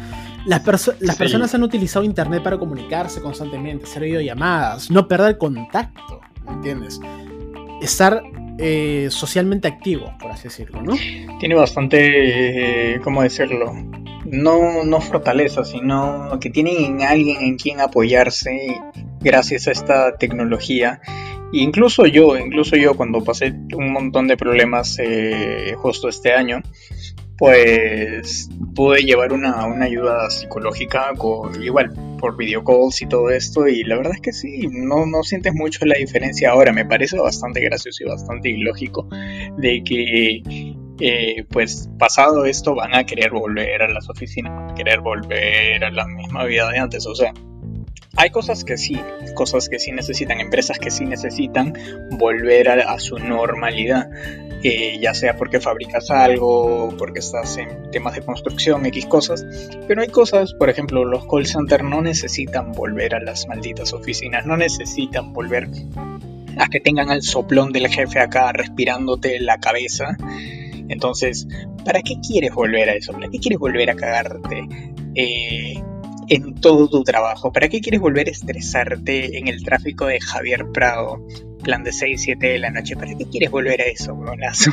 Las, 0.46 0.62
las 1.00 1.16
personas 1.16 1.54
han 1.54 1.62
utilizado 1.62 2.04
internet 2.04 2.42
para 2.42 2.58
comunicarse 2.58 3.20
constantemente, 3.20 3.84
hacer 3.84 4.02
videollamadas, 4.02 4.90
no 4.90 5.08
perder 5.08 5.38
contacto, 5.38 6.20
¿me 6.44 6.52
entiendes? 6.52 7.00
Estar 7.80 8.22
eh, 8.58 9.08
socialmente 9.10 9.66
activo, 9.66 10.12
por 10.20 10.30
así 10.30 10.44
decirlo, 10.44 10.82
¿no? 10.82 10.94
Tiene 11.40 11.54
bastante, 11.54 12.94
eh, 12.94 13.00
¿cómo 13.00 13.22
decirlo? 13.22 13.72
No, 14.24 14.84
no 14.84 15.00
fortaleza, 15.00 15.64
sino 15.64 16.38
que 16.40 16.50
tienen 16.50 17.02
alguien 17.02 17.40
en 17.40 17.56
quien 17.56 17.80
apoyarse 17.80 18.80
gracias 19.24 19.66
a 19.66 19.72
esta 19.72 20.16
tecnología. 20.16 21.00
Incluso 21.52 22.06
yo, 22.06 22.36
incluso 22.36 22.76
yo 22.76 22.94
cuando 22.94 23.24
pasé 23.24 23.54
un 23.76 23.92
montón 23.92 24.28
de 24.28 24.36
problemas 24.36 24.98
eh, 24.98 25.74
justo 25.76 26.08
este 26.08 26.32
año, 26.32 26.62
pues 27.38 28.48
pude 28.74 29.02
llevar 29.02 29.32
una, 29.32 29.64
ayuda 29.82 30.30
psicológica 30.30 31.12
con, 31.16 31.62
igual 31.62 31.92
por 32.20 32.36
video 32.36 32.62
calls 32.64 33.02
y 33.02 33.06
todo 33.06 33.30
esto 33.30 33.66
y 33.66 33.82
la 33.82 33.96
verdad 33.96 34.14
es 34.14 34.20
que 34.20 34.32
sí, 34.32 34.68
no, 34.70 35.06
no 35.06 35.22
sientes 35.22 35.52
mucho 35.52 35.84
la 35.84 35.96
diferencia 35.98 36.50
ahora, 36.50 36.72
me 36.72 36.84
parece 36.84 37.18
bastante 37.18 37.60
gracioso 37.60 38.04
y 38.04 38.08
bastante 38.08 38.50
ilógico 38.50 39.08
de 39.58 39.82
que 39.84 40.42
eh, 41.00 41.44
pues 41.50 41.90
pasado 41.98 42.44
esto 42.44 42.74
van 42.74 42.94
a 42.94 43.04
querer 43.04 43.30
volver 43.30 43.82
a 43.82 43.88
las 43.88 44.08
oficinas, 44.08 44.54
van 44.54 44.70
a 44.70 44.74
querer 44.74 45.00
volver 45.00 45.84
a 45.84 45.90
la 45.90 46.06
misma 46.06 46.44
vida 46.44 46.70
de 46.70 46.78
antes, 46.78 47.04
o 47.06 47.14
sea, 47.14 47.32
hay 48.16 48.30
cosas 48.30 48.64
que 48.64 48.76
sí, 48.76 48.98
cosas 49.34 49.68
que 49.68 49.78
sí 49.78 49.92
necesitan, 49.92 50.40
empresas 50.40 50.78
que 50.78 50.90
sí 50.90 51.04
necesitan 51.04 51.74
volver 52.12 52.68
a, 52.68 52.98
su 52.98 53.18
normalidad, 53.18 54.08
eh, 54.62 54.98
ya 55.00 55.14
sea 55.14 55.36
porque 55.36 55.60
fabricas 55.60 56.10
algo, 56.10 56.94
porque 56.96 57.18
estás 57.18 57.56
en 57.58 57.90
temas 57.90 58.14
de 58.14 58.22
construcción, 58.22 58.86
X 58.86 59.06
cosas, 59.06 59.44
pero 59.88 60.02
hay 60.02 60.08
cosas, 60.08 60.54
por 60.54 60.70
ejemplo, 60.70 61.04
los 61.04 61.26
call 61.26 61.46
centers 61.46 61.84
no 61.84 62.02
necesitan 62.02 62.72
volver 62.72 63.14
a 63.14 63.20
las 63.20 63.46
malditas 63.48 63.92
oficinas, 63.92 64.46
no 64.46 64.56
necesitan 64.56 65.32
volver 65.32 65.68
a 66.56 66.68
que 66.68 66.80
tengan 66.80 67.10
al 67.10 67.22
soplón 67.22 67.72
del 67.72 67.88
jefe 67.88 68.20
acá 68.20 68.52
respirándote 68.52 69.40
la 69.40 69.58
cabeza. 69.58 70.16
Entonces, 70.88 71.48
¿para 71.84 72.02
qué 72.02 72.16
quieres 72.26 72.52
volver 72.52 72.90
a 72.90 72.94
eso? 72.94 73.12
¿Para 73.12 73.28
qué 73.28 73.38
quieres 73.38 73.58
volver 73.58 73.90
a 73.90 73.96
cagarte? 73.96 74.68
Eh, 75.14 75.82
en 76.28 76.54
todo 76.54 76.88
tu 76.88 77.02
trabajo. 77.02 77.52
¿Para 77.52 77.68
qué 77.68 77.80
quieres 77.80 78.00
volver 78.00 78.28
a 78.28 78.30
estresarte 78.30 79.38
en 79.38 79.48
el 79.48 79.62
tráfico 79.62 80.06
de 80.06 80.20
Javier 80.20 80.66
Prado? 80.72 81.26
Plan 81.62 81.82
de 81.82 81.92
6, 81.92 82.20
7 82.20 82.46
de 82.46 82.58
la 82.58 82.70
noche. 82.70 82.94
¿Para 82.94 83.14
qué 83.16 83.24
quieres 83.24 83.50
volver 83.50 83.80
a 83.80 83.84
eso, 83.84 84.14
bronazo? 84.14 84.70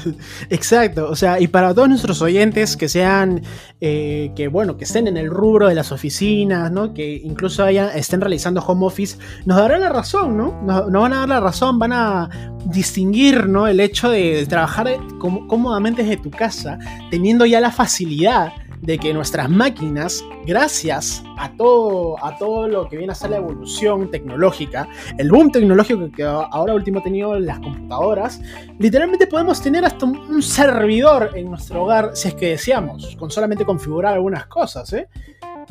Exacto, 0.50 1.08
o 1.08 1.16
sea, 1.16 1.40
y 1.40 1.48
para 1.48 1.72
todos 1.72 1.88
nuestros 1.88 2.20
oyentes 2.20 2.76
que 2.76 2.86
sean, 2.88 3.42
eh, 3.80 4.30
que 4.36 4.48
bueno, 4.48 4.76
que 4.76 4.84
estén 4.84 5.06
en 5.06 5.16
el 5.16 5.30
rubro 5.30 5.68
de 5.68 5.74
las 5.74 5.90
oficinas, 5.90 6.70
¿no? 6.70 6.92
Que 6.92 7.14
incluso 7.14 7.66
estén 7.66 8.20
realizando 8.20 8.60
home 8.60 8.84
office, 8.84 9.16
nos 9.46 9.56
darán 9.56 9.80
la 9.80 9.88
razón, 9.88 10.36
¿no? 10.36 10.60
Nos, 10.62 10.92
van 10.92 11.14
a 11.14 11.20
dar 11.20 11.28
la 11.30 11.40
razón, 11.40 11.78
van 11.78 11.94
a 11.94 12.28
distinguir, 12.66 13.46
¿no? 13.46 13.66
El 13.66 13.80
hecho 13.80 14.10
de 14.10 14.44
trabajar 14.46 14.98
cómodamente 15.18 16.02
desde 16.02 16.18
tu 16.18 16.30
casa, 16.30 16.78
teniendo 17.10 17.46
ya 17.46 17.60
la 17.60 17.70
facilidad 17.70 18.52
de 18.80 18.98
que 18.98 19.14
nuestras 19.14 19.48
máquinas, 19.48 20.24
gracias 20.46 21.22
a 21.38 21.50
todo, 21.56 22.22
a 22.24 22.36
todo 22.36 22.68
lo 22.68 22.88
que 22.88 22.96
viene 22.96 23.12
a 23.12 23.14
ser 23.14 23.30
la 23.30 23.38
evolución 23.38 24.10
tecnológica, 24.10 24.88
el 25.18 25.30
boom 25.30 25.50
tecnológico 25.50 26.10
que 26.10 26.22
ahora 26.24 26.74
último 26.74 27.00
ha 27.00 27.02
tenido 27.02 27.38
las 27.38 27.58
computadoras, 27.60 28.40
literalmente 28.78 29.26
podemos 29.26 29.60
tener 29.60 29.84
hasta 29.84 30.06
un 30.06 30.42
servidor 30.42 31.30
en 31.34 31.50
nuestro 31.50 31.84
hogar 31.84 32.10
si 32.14 32.28
es 32.28 32.34
que 32.34 32.50
deseamos, 32.50 33.16
con 33.16 33.30
solamente 33.30 33.64
configurar 33.64 34.14
algunas 34.14 34.46
cosas, 34.46 34.92
¿eh? 34.92 35.08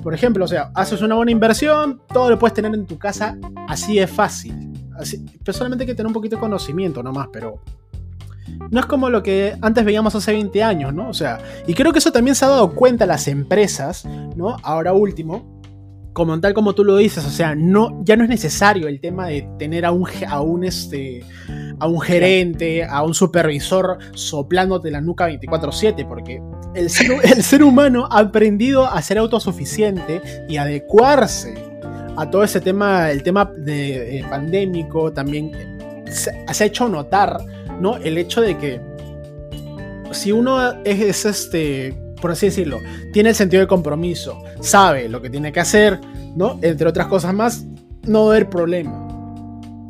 Por 0.01 0.13
ejemplo, 0.13 0.45
o 0.45 0.47
sea, 0.47 0.71
haces 0.73 1.01
una 1.01 1.15
buena 1.15 1.31
inversión, 1.31 2.01
todo 2.11 2.29
lo 2.29 2.39
puedes 2.39 2.53
tener 2.53 2.73
en 2.73 2.85
tu 2.85 2.97
casa 2.97 3.37
así 3.67 3.97
de 3.97 4.07
fácil. 4.07 4.73
Así, 4.97 5.23
solamente 5.51 5.83
hay 5.83 5.87
que 5.87 5.95
tener 5.95 6.07
un 6.07 6.13
poquito 6.13 6.35
de 6.35 6.39
conocimiento 6.39 7.03
nomás, 7.03 7.27
pero 7.31 7.59
no 8.69 8.79
es 8.79 8.85
como 8.85 9.09
lo 9.09 9.23
que 9.23 9.55
antes 9.61 9.85
veíamos 9.85 10.15
hace 10.15 10.31
20 10.31 10.63
años, 10.63 10.93
¿no? 10.93 11.09
O 11.09 11.13
sea, 11.13 11.39
y 11.67 11.73
creo 11.73 11.91
que 11.93 11.99
eso 11.99 12.11
también 12.11 12.35
se 12.35 12.45
ha 12.45 12.49
dado 12.49 12.73
cuenta 12.73 13.05
las 13.05 13.27
empresas, 13.27 14.05
¿no? 14.35 14.57
Ahora 14.63 14.93
último, 14.93 15.61
como 16.13 16.39
tal 16.39 16.53
como 16.53 16.73
tú 16.73 16.83
lo 16.83 16.95
dices, 16.97 17.25
o 17.25 17.29
sea, 17.29 17.55
no, 17.55 18.01
ya 18.03 18.15
no 18.15 18.23
es 18.23 18.29
necesario 18.29 18.87
el 18.87 18.99
tema 18.99 19.27
de 19.27 19.47
tener 19.57 19.85
a 19.85 19.91
un, 19.91 20.07
a 20.27 20.41
un, 20.41 20.63
este, 20.63 21.25
a 21.79 21.87
un 21.87 21.99
gerente, 21.99 22.83
a 22.83 23.03
un 23.03 23.13
supervisor 23.13 23.97
soplándote 24.13 24.91
la 24.91 25.01
nuca 25.01 25.27
24/7, 25.27 26.07
porque 26.07 26.41
el 26.75 26.89
ser, 26.89 27.11
el 27.23 27.43
ser 27.43 27.63
humano 27.63 28.07
ha 28.11 28.19
aprendido 28.19 28.85
a 28.85 29.01
ser 29.01 29.17
autosuficiente 29.17 30.21
y 30.47 30.57
adecuarse 30.57 31.55
a 32.15 32.29
todo 32.29 32.43
ese 32.43 32.61
tema, 32.61 33.09
el 33.09 33.23
tema 33.23 33.45
de, 33.45 34.19
eh, 34.19 34.25
pandémico, 34.29 35.11
también 35.11 35.51
se 36.11 36.63
ha 36.63 36.65
hecho 36.65 36.87
notar 36.87 37.39
¿no? 37.79 37.97
El 37.97 38.17
hecho 38.17 38.41
de 38.41 38.57
que 38.57 38.81
si 40.11 40.31
uno 40.31 40.83
es, 40.83 41.25
este, 41.25 41.93
por 42.21 42.31
así 42.31 42.47
decirlo, 42.47 42.79
tiene 43.11 43.29
el 43.29 43.35
sentido 43.35 43.61
de 43.61 43.67
compromiso, 43.67 44.41
sabe 44.61 45.09
lo 45.09 45.21
que 45.21 45.29
tiene 45.29 45.51
que 45.51 45.59
hacer, 45.59 45.99
¿no? 46.35 46.59
Entre 46.61 46.87
otras 46.87 47.07
cosas 47.07 47.33
más, 47.33 47.65
no 48.05 48.25
va 48.25 48.33
a 48.33 48.35
haber 48.35 48.49
problema. 48.49 48.99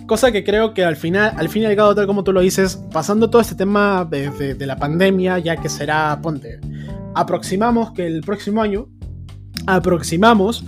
Cosa 0.07 0.31
que 0.31 0.43
creo 0.43 0.73
que 0.73 0.83
al 0.83 0.95
final, 0.95 1.33
al 1.37 1.49
fin 1.49 1.63
y 1.63 1.65
al 1.65 1.75
cabo, 1.75 1.95
tal 1.95 2.07
como 2.07 2.23
tú 2.23 2.33
lo 2.33 2.41
dices, 2.41 2.77
pasando 2.91 3.29
todo 3.29 3.41
este 3.41 3.55
tema 3.55 4.05
de, 4.09 4.55
de 4.55 4.65
la 4.65 4.77
pandemia, 4.77 5.39
ya 5.39 5.57
que 5.57 5.69
será, 5.69 6.19
ponte, 6.21 6.59
aproximamos 7.15 7.91
que 7.91 8.05
el 8.05 8.21
próximo 8.21 8.61
año, 8.61 8.87
aproximamos 9.65 10.65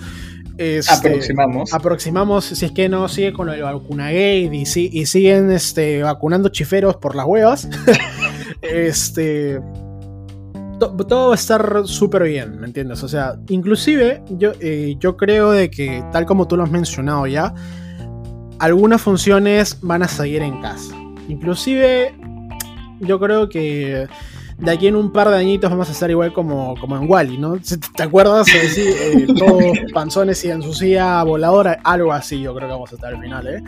este, 0.57 0.93
aproximamos. 0.93 1.73
Aproximamos, 1.73 2.45
si 2.45 2.65
es 2.65 2.71
que 2.71 2.89
no 2.89 3.07
sigue 3.07 3.33
con 3.33 3.49
el 3.49 3.61
vacunagate 3.61 4.49
y, 4.53 4.63
y 4.63 5.05
siguen 5.05 5.51
este, 5.51 6.03
vacunando 6.03 6.49
chiferos 6.49 6.95
por 6.97 7.15
las 7.15 7.25
huevas. 7.25 7.67
este. 8.61 9.59
todo 10.79 11.27
va 11.27 11.33
a 11.33 11.35
estar 11.35 11.81
súper 11.85 12.23
bien, 12.23 12.59
¿me 12.59 12.67
entiendes? 12.67 13.03
O 13.03 13.07
sea, 13.07 13.35
inclusive 13.49 14.23
yo, 14.29 14.53
eh, 14.59 14.95
yo 14.99 15.17
creo 15.17 15.51
de 15.51 15.69
que, 15.69 16.03
tal 16.11 16.25
como 16.25 16.47
tú 16.47 16.57
lo 16.57 16.63
has 16.63 16.71
mencionado 16.71 17.27
ya, 17.27 17.53
algunas 18.59 19.01
funciones 19.01 19.77
van 19.81 20.03
a 20.03 20.07
seguir 20.07 20.41
en 20.41 20.61
casa. 20.61 20.95
Inclusive, 21.27 22.15
yo 23.01 23.19
creo 23.19 23.49
que 23.49 24.07
de 24.57 24.71
aquí 24.71 24.87
en 24.87 24.95
un 24.95 25.11
par 25.11 25.29
de 25.29 25.37
añitos 25.37 25.69
vamos 25.69 25.89
a 25.89 25.91
estar 25.91 26.09
igual 26.09 26.31
como, 26.33 26.75
como 26.79 26.95
en 26.97 27.09
Wally, 27.09 27.37
¿no? 27.37 27.57
¿Te 27.95 28.03
acuerdas? 28.03 28.47
Sí, 28.47 28.81
eh, 28.87 29.27
todos 29.37 29.63
panzones 29.93 30.43
y 30.45 30.51
en 30.51 30.61
su 30.61 30.73
silla 30.73 31.23
voladora, 31.23 31.79
algo 31.83 32.13
así 32.13 32.41
yo 32.41 32.55
creo 32.55 32.67
que 32.67 32.73
vamos 32.73 32.91
a 32.91 32.95
estar 32.95 33.13
al 33.13 33.21
final, 33.21 33.47
¿eh? 33.47 33.63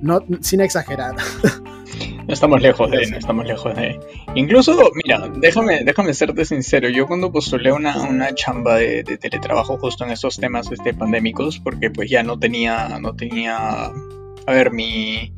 No, 0.00 0.20
sin 0.40 0.60
exagerar. 0.60 1.14
No 1.14 2.24
estamos 2.28 2.60
lejos 2.60 2.90
de, 2.90 3.06
no 3.06 3.16
estamos 3.18 3.46
lejos 3.46 3.74
de. 3.76 4.00
Incluso, 4.34 4.90
mira, 5.04 5.28
déjame, 5.36 5.84
déjame 5.84 6.12
serte 6.12 6.44
sincero. 6.44 6.88
Yo 6.88 7.06
cuando 7.06 7.30
postulé 7.30 7.70
una, 7.70 7.96
una 8.02 8.34
chamba 8.34 8.76
de, 8.76 9.04
de 9.04 9.18
teletrabajo 9.18 9.78
justo 9.78 10.04
en 10.04 10.10
estos 10.10 10.38
temas 10.38 10.72
este, 10.72 10.92
pandémicos, 10.92 11.60
porque 11.60 11.90
pues 11.90 12.10
ya 12.10 12.24
no 12.24 12.36
tenía, 12.36 12.98
no 13.00 13.14
tenía 13.14 13.92
a 14.46 14.52
ver, 14.52 14.72
mi, 14.72 15.34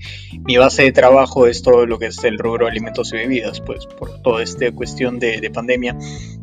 base 0.59 0.83
de 0.83 0.93
trabajo 0.93 1.47
es 1.47 1.63
todo 1.63 1.87
lo 1.87 1.99
que 1.99 2.07
es 2.07 2.23
el 2.25 2.39
rubro 2.39 2.67
alimentos 2.67 3.13
y 3.13 3.17
bebidas, 3.17 3.61
pues 3.61 3.87
por 3.87 4.23
toda 4.23 4.43
esta 4.43 4.71
cuestión 4.73 5.19
de, 5.19 5.51
pandemia 5.53 5.97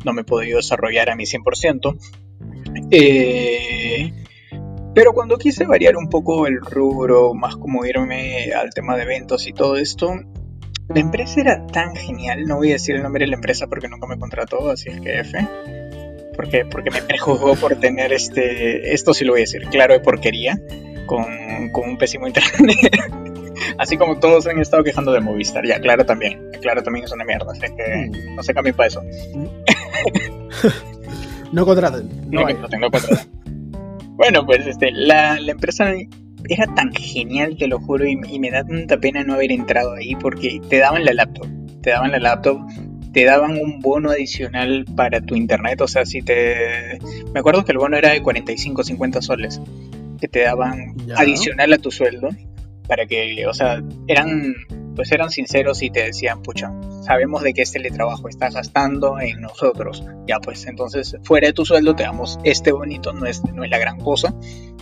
no 0.04 0.12
me 0.12 0.22
he 0.22 0.24
podido 0.24 0.58
desarrollar 0.58 1.10
a 1.10 1.16
mi 1.16 1.24
100%. 1.24 1.96
Eh, 2.90 4.12
pero 4.94 5.12
cuando 5.12 5.38
quise 5.38 5.64
variar 5.64 5.96
un 5.96 6.08
poco 6.08 6.46
el 6.46 6.60
rubro, 6.60 7.34
más 7.34 7.56
como 7.56 7.84
irme 7.84 8.52
al 8.52 8.70
tema 8.70 8.96
de 8.96 9.02
eventos 9.02 9.46
y 9.46 9.52
todo 9.52 9.76
esto, 9.76 10.14
La 10.88 11.00
empresa 11.00 11.40
era 11.40 11.66
tan 11.66 11.96
genial, 11.96 12.44
no 12.44 12.56
voy 12.56 12.70
a 12.70 12.72
decir 12.74 12.96
el 12.96 13.02
nombre 13.02 13.24
de 13.24 13.30
la 13.30 13.36
empresa 13.36 13.66
porque 13.66 13.88
nunca 13.88 14.06
me 14.06 14.18
contrató, 14.18 14.70
así 14.70 14.90
es 14.90 15.00
que 15.00 15.20
F. 15.20 15.48
Porque, 16.36 16.64
porque 16.64 16.90
me 16.90 17.02
prejuzgó 17.02 17.54
por 17.56 17.76
tener 17.76 18.12
este. 18.12 18.92
Esto 18.92 19.14
sí 19.14 19.24
lo 19.24 19.32
voy 19.32 19.40
a 19.40 19.44
decir, 19.44 19.66
claro 19.70 19.94
de 19.94 20.00
porquería, 20.00 20.58
con, 21.06 21.70
con 21.70 21.90
un 21.90 21.98
pésimo 21.98 22.26
internet. 22.26 22.78
Así 23.78 23.96
como 23.96 24.18
todos 24.18 24.46
han 24.46 24.58
estado 24.58 24.84
quejando 24.84 25.12
de 25.12 25.20
Movistar. 25.20 25.66
Ya, 25.66 25.80
claro 25.80 26.04
también. 26.04 26.50
Claro 26.60 26.82
también 26.82 27.04
es 27.04 27.12
una 27.12 27.24
mierda. 27.24 27.52
Así 27.52 27.62
que 27.74 28.10
mm. 28.10 28.34
no 28.36 28.42
se 28.42 28.52
cambien 28.54 28.76
para 28.76 28.88
eso. 28.88 29.02
no 31.52 31.64
contraten. 31.64 32.30
No, 32.30 32.42
no, 32.42 32.68
no, 32.78 32.90
contraten. 32.90 33.30
bueno, 34.16 34.44
pues 34.44 34.66
este, 34.66 34.92
la, 34.92 35.40
la 35.40 35.52
empresa 35.52 35.94
era 36.48 36.66
tan 36.74 36.92
genial, 36.92 37.56
te 37.56 37.66
lo 37.66 37.80
juro, 37.80 38.06
y, 38.06 38.16
me 38.16 38.50
da 38.50 38.64
tanta 38.64 38.98
pena 38.98 39.22
no 39.22 39.34
haber 39.34 39.52
entrado 39.52 39.94
ahí 39.94 40.14
porque 40.16 40.60
te 40.68 40.78
daban 40.78 41.04
la 41.04 41.12
laptop, 41.12 41.46
te 41.82 41.90
daban 41.90 42.12
la 42.12 42.18
laptop, 42.18 42.60
te 43.12 43.24
daban 43.24 43.58
un 43.58 43.80
bono 43.80 44.10
adicional 44.10 44.84
para 44.96 45.20
tu 45.20 45.36
internet, 45.36 45.80
o 45.80 45.88
sea, 45.88 46.06
si 46.06 46.22
te... 46.22 46.98
Me 47.32 47.40
acuerdo 47.40 47.64
que 47.64 47.72
el 47.72 47.78
bono 47.78 47.96
era 47.96 48.10
de 48.10 48.22
45, 48.22 48.84
50 48.84 49.22
soles, 49.22 49.60
que 50.22 50.28
te 50.28 50.42
daban 50.44 50.94
adicional 51.16 51.72
a 51.72 51.78
tu 51.78 51.90
sueldo, 51.90 52.28
para 52.86 53.06
que, 53.06 53.44
o 53.48 53.52
sea, 53.52 53.82
eran 54.06 54.54
pues 54.94 55.10
eran 55.10 55.30
sinceros 55.30 55.82
y 55.82 55.90
te 55.90 56.04
decían, 56.04 56.42
pucha, 56.42 56.70
sabemos 57.04 57.42
de 57.42 57.54
qué 57.54 57.62
este 57.62 57.78
teletrabajo 57.78 58.28
está 58.28 58.50
gastando 58.50 59.18
en 59.18 59.40
nosotros. 59.40 60.04
Ya 60.28 60.38
pues, 60.38 60.66
entonces 60.66 61.16
fuera 61.24 61.48
de 61.48 61.52
tu 61.52 61.64
sueldo 61.64 61.96
te 61.96 62.04
damos 62.04 62.38
este 62.44 62.70
bonito, 62.72 63.12
no 63.12 63.26
es, 63.26 63.42
no 63.52 63.64
es 63.64 63.70
la 63.70 63.78
gran 63.78 63.98
cosa, 63.98 64.34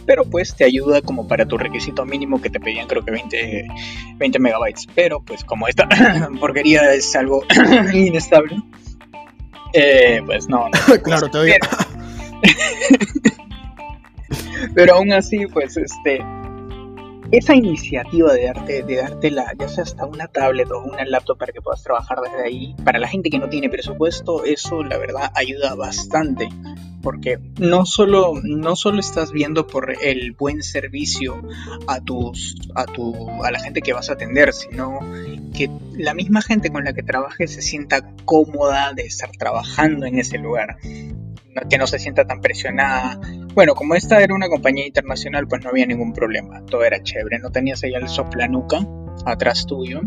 pero 0.04 0.24
pues 0.24 0.54
te 0.56 0.64
ayuda 0.64 1.00
como 1.00 1.26
para 1.26 1.46
tu 1.46 1.56
requisito 1.56 2.04
mínimo 2.04 2.42
que 2.42 2.50
te 2.50 2.60
pedían 2.60 2.86
creo 2.86 3.04
que 3.04 3.12
20, 3.12 3.68
20 4.16 4.38
megabytes. 4.40 4.86
Pero 4.94 5.22
pues 5.22 5.44
como 5.44 5.68
esta 5.68 5.88
porquería 6.40 6.92
es 6.92 7.14
algo 7.16 7.44
inestable, 7.94 8.56
eh, 9.72 10.20
pues 10.26 10.48
no. 10.48 10.68
claro, 11.02 11.30
te 11.30 11.38
pero 11.38 11.68
aún 14.94 15.12
así, 15.12 15.46
pues 15.46 15.76
este 15.76 16.22
esa 17.32 17.54
iniciativa 17.54 18.32
de 18.32 18.46
darte, 18.46 18.82
de 18.82 18.96
darte 18.96 19.30
la, 19.30 19.54
ya 19.58 19.68
sea 19.68 19.84
hasta 19.84 20.04
una 20.04 20.26
tablet 20.26 20.70
o 20.70 20.82
una 20.82 21.04
laptop 21.04 21.38
para 21.38 21.52
que 21.52 21.60
puedas 21.60 21.82
trabajar 21.82 22.18
desde 22.20 22.44
ahí, 22.44 22.74
para 22.84 22.98
la 22.98 23.06
gente 23.06 23.30
que 23.30 23.38
no 23.38 23.48
tiene 23.48 23.70
presupuesto, 23.70 24.44
eso 24.44 24.82
la 24.82 24.98
verdad 24.98 25.30
ayuda 25.34 25.74
bastante. 25.74 26.48
Porque 27.02 27.38
no 27.58 27.86
solo, 27.86 28.34
no 28.42 28.76
solo 28.76 29.00
estás 29.00 29.32
viendo 29.32 29.66
por 29.66 29.96
el 30.02 30.32
buen 30.32 30.62
servicio 30.62 31.42
a 31.86 31.98
tus, 32.00 32.56
a 32.74 32.84
tu, 32.84 33.42
a 33.42 33.50
la 33.50 33.58
gente 33.58 33.80
que 33.80 33.94
vas 33.94 34.10
a 34.10 34.14
atender, 34.14 34.52
sino 34.52 34.98
que 35.56 35.70
la 35.96 36.12
misma 36.12 36.42
gente 36.42 36.70
con 36.70 36.84
la 36.84 36.92
que 36.92 37.02
trabajes 37.02 37.54
se 37.54 37.62
sienta 37.62 38.06
cómoda 38.26 38.92
de 38.92 39.04
estar 39.04 39.30
trabajando 39.30 40.04
en 40.04 40.18
ese 40.18 40.36
lugar 40.36 40.76
que 41.68 41.78
no 41.78 41.86
se 41.86 41.98
sienta 41.98 42.26
tan 42.26 42.40
presionada. 42.40 43.20
Bueno, 43.54 43.74
como 43.74 43.94
esta 43.94 44.22
era 44.22 44.34
una 44.34 44.48
compañía 44.48 44.86
internacional, 44.86 45.48
pues 45.48 45.62
no 45.62 45.70
había 45.70 45.86
ningún 45.86 46.12
problema, 46.12 46.64
todo 46.66 46.84
era 46.84 47.02
chévere, 47.02 47.38
no 47.38 47.50
tenías 47.50 47.82
ahí 47.84 47.94
al 47.94 48.08
soplanuca 48.08 48.78
atrás 49.26 49.66
tuyo. 49.66 50.00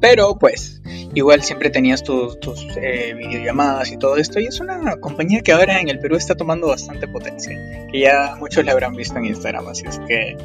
Pero 0.00 0.36
pues, 0.38 0.82
igual 1.14 1.42
siempre 1.42 1.70
tenías 1.70 2.04
tus, 2.04 2.36
eh, 2.76 3.14
videollamadas 3.16 3.90
y 3.92 3.96
todo 3.96 4.16
esto. 4.16 4.38
Y 4.38 4.46
es 4.46 4.60
una 4.60 4.96
compañía 4.96 5.40
que 5.40 5.52
ahora 5.52 5.80
en 5.80 5.88
el 5.88 5.98
Perú 5.98 6.16
está 6.16 6.34
tomando 6.34 6.68
bastante 6.68 7.08
potencia. 7.08 7.58
Que 7.90 8.00
ya 8.00 8.36
muchos 8.38 8.64
la 8.64 8.72
habrán 8.72 8.94
visto 8.94 9.16
en 9.18 9.24
Instagram. 9.24 9.66
Así 9.68 9.84
es 9.86 9.98
que 10.06 10.36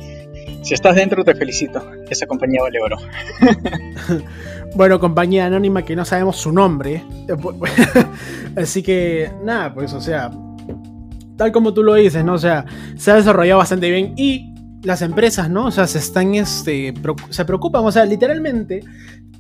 si 0.61 0.73
estás 0.73 0.95
dentro, 0.95 1.23
te 1.23 1.35
felicito. 1.35 1.83
Esa 2.09 2.27
compañía 2.27 2.61
vale 2.61 2.79
oro. 2.81 2.97
bueno, 4.75 4.99
compañía 4.99 5.45
anónima 5.45 5.83
que 5.83 5.95
no 5.95 6.05
sabemos 6.05 6.37
su 6.37 6.51
nombre. 6.51 7.03
Así 8.55 8.83
que, 8.83 9.31
nada, 9.43 9.73
pues, 9.73 9.93
o 9.93 10.01
sea, 10.01 10.31
tal 11.37 11.51
como 11.51 11.73
tú 11.73 11.83
lo 11.83 11.95
dices, 11.95 12.23
¿no? 12.23 12.33
O 12.33 12.39
sea, 12.39 12.65
se 12.95 13.11
ha 13.11 13.15
desarrollado 13.15 13.59
bastante 13.59 13.89
bien 13.89 14.13
y 14.17 14.53
las 14.83 15.01
empresas, 15.01 15.49
¿no? 15.49 15.65
O 15.65 15.71
sea, 15.71 15.87
se 15.87 15.97
están, 15.97 16.35
este, 16.35 16.93
se 17.29 17.45
preocupan, 17.45 17.83
o 17.85 17.91
sea, 17.91 18.05
literalmente 18.05 18.81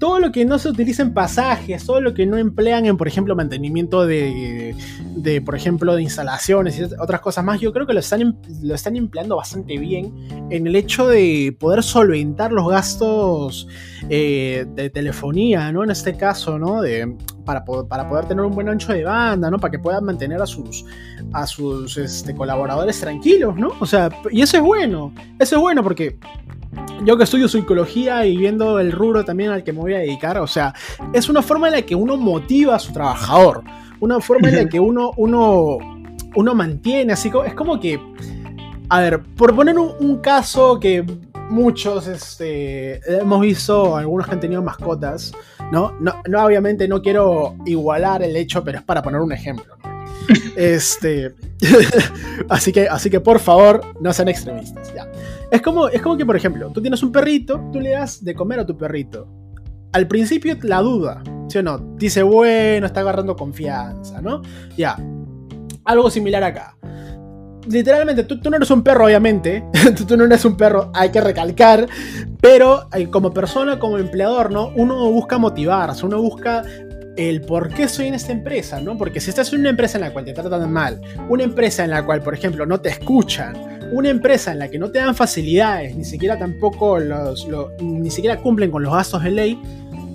todo 0.01 0.19
lo 0.19 0.31
que 0.31 0.45
no 0.45 0.57
se 0.57 0.67
utiliza 0.67 1.03
en 1.03 1.13
pasajes, 1.13 1.85
todo 1.85 2.01
lo 2.01 2.15
que 2.15 2.25
no 2.25 2.35
emplean 2.35 2.87
en, 2.87 2.97
por 2.97 3.07
ejemplo, 3.07 3.35
mantenimiento 3.35 4.07
de, 4.07 4.75
de 5.15 5.41
por 5.43 5.53
ejemplo, 5.53 5.95
de 5.95 6.01
instalaciones 6.01 6.79
y 6.79 6.83
otras 6.99 7.21
cosas 7.21 7.45
más, 7.45 7.61
yo 7.61 7.71
creo 7.71 7.85
que 7.85 7.93
lo 7.93 7.99
están, 7.99 8.21
em, 8.21 8.35
lo 8.63 8.73
están 8.73 8.95
empleando 8.95 9.35
bastante 9.35 9.77
bien 9.77 10.11
en 10.49 10.65
el 10.65 10.75
hecho 10.75 11.07
de 11.07 11.55
poder 11.59 11.83
solventar 11.83 12.51
los 12.51 12.67
gastos 12.67 13.67
eh, 14.09 14.65
de 14.73 14.89
telefonía, 14.89 15.71
¿no? 15.71 15.83
En 15.83 15.91
este 15.91 16.17
caso, 16.17 16.57
¿no? 16.57 16.81
De, 16.81 17.15
para, 17.59 17.85
para, 17.87 18.07
poder 18.07 18.25
tener 18.25 18.45
un 18.45 18.53
buen 18.53 18.69
ancho 18.69 18.93
de 18.93 19.03
banda, 19.03 19.49
¿no? 19.51 19.59
Para 19.59 19.71
que 19.71 19.79
puedan 19.79 20.05
mantener 20.05 20.41
a 20.41 20.45
sus, 20.45 20.85
a 21.33 21.45
sus 21.45 21.97
este, 21.97 22.33
colaboradores 22.33 22.99
tranquilos, 22.99 23.55
¿no? 23.55 23.71
O 23.79 23.85
sea, 23.85 24.09
y 24.29 24.41
eso 24.41 24.57
es 24.57 24.63
bueno, 24.63 25.13
eso 25.39 25.55
es 25.55 25.61
bueno 25.61 25.83
porque 25.83 26.17
yo 27.03 27.17
que 27.17 27.23
estudio 27.23 27.47
psicología 27.47 28.25
y 28.25 28.37
viendo 28.37 28.79
el 28.79 28.91
rubro 28.91 29.25
también 29.25 29.51
al 29.51 29.63
que 29.63 29.73
me 29.73 29.79
voy 29.79 29.93
a 29.93 29.99
dedicar, 29.99 30.37
o 30.37 30.47
sea, 30.47 30.73
es 31.13 31.27
una 31.29 31.41
forma 31.41 31.67
en 31.67 31.73
la 31.73 31.81
que 31.81 31.95
uno 31.95 32.15
motiva 32.17 32.75
a 32.75 32.79
su 32.79 32.93
trabajador, 32.93 33.63
una 33.99 34.19
forma 34.19 34.49
en 34.49 34.55
la 34.55 34.69
que 34.69 34.79
uno, 34.79 35.11
uno, 35.17 35.77
uno 36.35 36.55
mantiene, 36.55 37.13
así 37.13 37.29
como, 37.29 37.43
es 37.45 37.53
como 37.53 37.79
que, 37.79 37.99
a 38.89 38.99
ver, 39.01 39.21
por 39.21 39.55
poner 39.55 39.77
un, 39.77 40.17
caso 40.17 40.79
que 40.79 41.05
muchos 41.49 42.07
este, 42.07 43.01
hemos 43.19 43.41
visto, 43.41 43.97
algunos 43.97 44.27
que 44.27 44.33
han 44.33 44.39
tenido 44.39 44.61
mascotas, 44.61 45.33
¿no? 45.71 45.95
¿no? 45.99 46.21
No, 46.27 46.45
obviamente 46.45 46.87
no 46.87 47.01
quiero 47.01 47.55
igualar 47.65 48.21
el 48.21 48.35
hecho, 48.35 48.63
pero 48.63 48.79
es 48.79 48.83
para 48.83 49.01
poner 49.01 49.21
un 49.21 49.31
ejemplo, 49.31 49.75
Este, 50.55 51.33
así, 52.49 52.71
que, 52.71 52.87
así 52.87 53.09
que 53.09 53.19
por 53.19 53.39
favor, 53.39 53.81
no 53.99 54.13
sean 54.13 54.27
extremistas, 54.27 54.93
ya. 54.93 55.09
Es 55.49 55.61
como, 55.61 55.87
es 55.87 56.01
como 56.01 56.17
que, 56.17 56.25
por 56.25 56.35
ejemplo, 56.35 56.69
tú 56.71 56.81
tienes 56.81 57.01
un 57.01 57.11
perrito, 57.11 57.69
tú 57.71 57.79
le 57.79 57.91
das 57.91 58.23
de 58.23 58.35
comer 58.35 58.59
a 58.59 58.65
tu 58.65 58.77
perrito. 58.77 59.27
Al 59.93 60.07
principio 60.07 60.55
la 60.61 60.81
duda, 60.81 61.23
¿sí 61.47 61.57
o 61.57 61.63
no? 61.63 61.77
Dice, 61.97 62.23
bueno, 62.23 62.85
está 62.85 63.01
agarrando 63.01 63.35
confianza, 63.35 64.21
¿no? 64.21 64.41
Ya. 64.77 64.97
Algo 65.83 66.09
similar 66.09 66.43
acá. 66.43 66.77
Literalmente, 67.67 68.23
tú, 68.23 68.37
no 68.49 68.57
eres 68.57 68.71
un 68.71 68.83
perro, 68.83 69.05
obviamente. 69.05 69.63
tú, 70.07 70.17
no 70.17 70.25
eres 70.25 70.45
un 70.45 70.57
perro, 70.57 70.91
hay 70.93 71.09
que 71.09 71.21
recalcar. 71.21 71.87
Pero 72.39 72.87
eh, 72.93 73.07
como 73.09 73.31
persona, 73.31 73.79
como 73.79 73.97
empleador, 73.97 74.51
¿no? 74.51 74.71
Uno 74.75 75.11
busca 75.11 75.37
motivarse, 75.37 76.05
uno 76.05 76.21
busca 76.21 76.63
el 77.17 77.41
por 77.41 77.69
qué 77.69 77.87
soy 77.87 78.07
en 78.07 78.15
esta 78.15 78.31
empresa, 78.31 78.79
¿no? 78.81 78.97
Porque 78.97 79.19
si 79.19 79.29
estás 79.29 79.51
en 79.53 79.59
una 79.59 79.69
empresa 79.69 79.97
en 79.97 80.03
la 80.03 80.13
cual 80.13 80.25
te 80.25 80.33
tratan 80.33 80.71
mal, 80.71 81.01
una 81.29 81.43
empresa 81.43 81.83
en 81.83 81.91
la 81.91 82.05
cual, 82.05 82.21
por 82.21 82.33
ejemplo, 82.33 82.65
no 82.65 82.79
te 82.79 82.89
escuchan, 82.89 83.53
una 83.91 84.09
empresa 84.09 84.53
en 84.53 84.59
la 84.59 84.69
que 84.69 84.79
no 84.79 84.89
te 84.91 84.99
dan 84.99 85.13
facilidades, 85.13 85.95
ni 85.95 86.05
siquiera 86.05 86.39
tampoco 86.39 86.99
los, 86.99 87.47
ni 87.81 88.09
siquiera 88.09 88.37
cumplen 88.37 88.71
con 88.71 88.83
los 88.83 88.93
gastos 88.93 89.23
de 89.23 89.31
ley, 89.31 89.61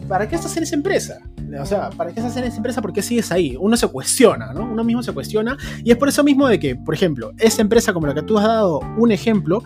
¿para 0.08 0.28
qué 0.28 0.36
estás 0.36 0.56
en 0.56 0.62
esa 0.62 0.74
empresa? 0.74 1.20
O 1.60 1.66
sea, 1.66 1.90
¿para 1.90 2.12
qué 2.12 2.20
estás 2.20 2.36
en 2.36 2.44
esa 2.44 2.56
empresa? 2.56 2.82
¿Por 2.82 2.92
qué 2.92 3.02
sigues 3.02 3.30
ahí? 3.32 3.56
Uno 3.58 3.76
se 3.76 3.86
cuestiona, 3.88 4.52
¿no? 4.52 4.64
Uno 4.64 4.84
mismo 4.84 5.02
se 5.02 5.12
cuestiona. 5.12 5.56
Y 5.84 5.90
es 5.90 5.96
por 5.96 6.08
eso 6.08 6.24
mismo 6.24 6.48
de 6.48 6.58
que, 6.58 6.76
por 6.76 6.94
ejemplo, 6.94 7.32
esa 7.38 7.62
empresa 7.62 7.92
como 7.92 8.06
la 8.06 8.14
que 8.14 8.22
tú 8.22 8.38
has 8.38 8.44
dado 8.44 8.80
un 8.96 9.12
ejemplo, 9.12 9.62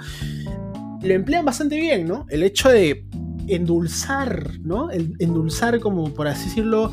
lo 1.03 1.14
emplean 1.14 1.45
bastante 1.45 1.77
bien, 1.77 2.07
¿no? 2.07 2.27
El 2.29 2.43
hecho 2.43 2.69
de 2.69 3.07
endulzar, 3.47 4.61
¿no? 4.61 4.90
endulzar, 4.90 5.81
como 5.81 6.12
por 6.14 6.29
así 6.29 6.49
decirlo, 6.49 6.90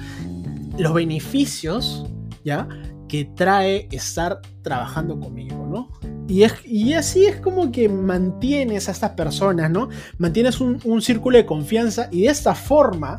los 0.78 0.94
beneficios, 0.94 2.06
¿ya? 2.44 2.68
Que 3.08 3.26
trae 3.26 3.88
estar 3.92 4.42
trabajando 4.62 5.20
conmigo, 5.20 5.68
¿no? 5.68 5.90
Y, 6.28 6.94
así 6.94 7.26
es 7.26 7.38
como 7.38 7.72
que 7.72 7.88
mantienes 7.88 8.90
a 8.90 8.92
estas 8.92 9.12
personas, 9.12 9.72
¿no? 9.72 9.88
Mantienes 10.18 10.60
un, 10.60 11.02
círculo 11.02 11.38
de 11.38 11.46
confianza 11.46 12.10
y 12.12 12.24
de 12.24 12.28
esta 12.28 12.54
forma 12.54 13.18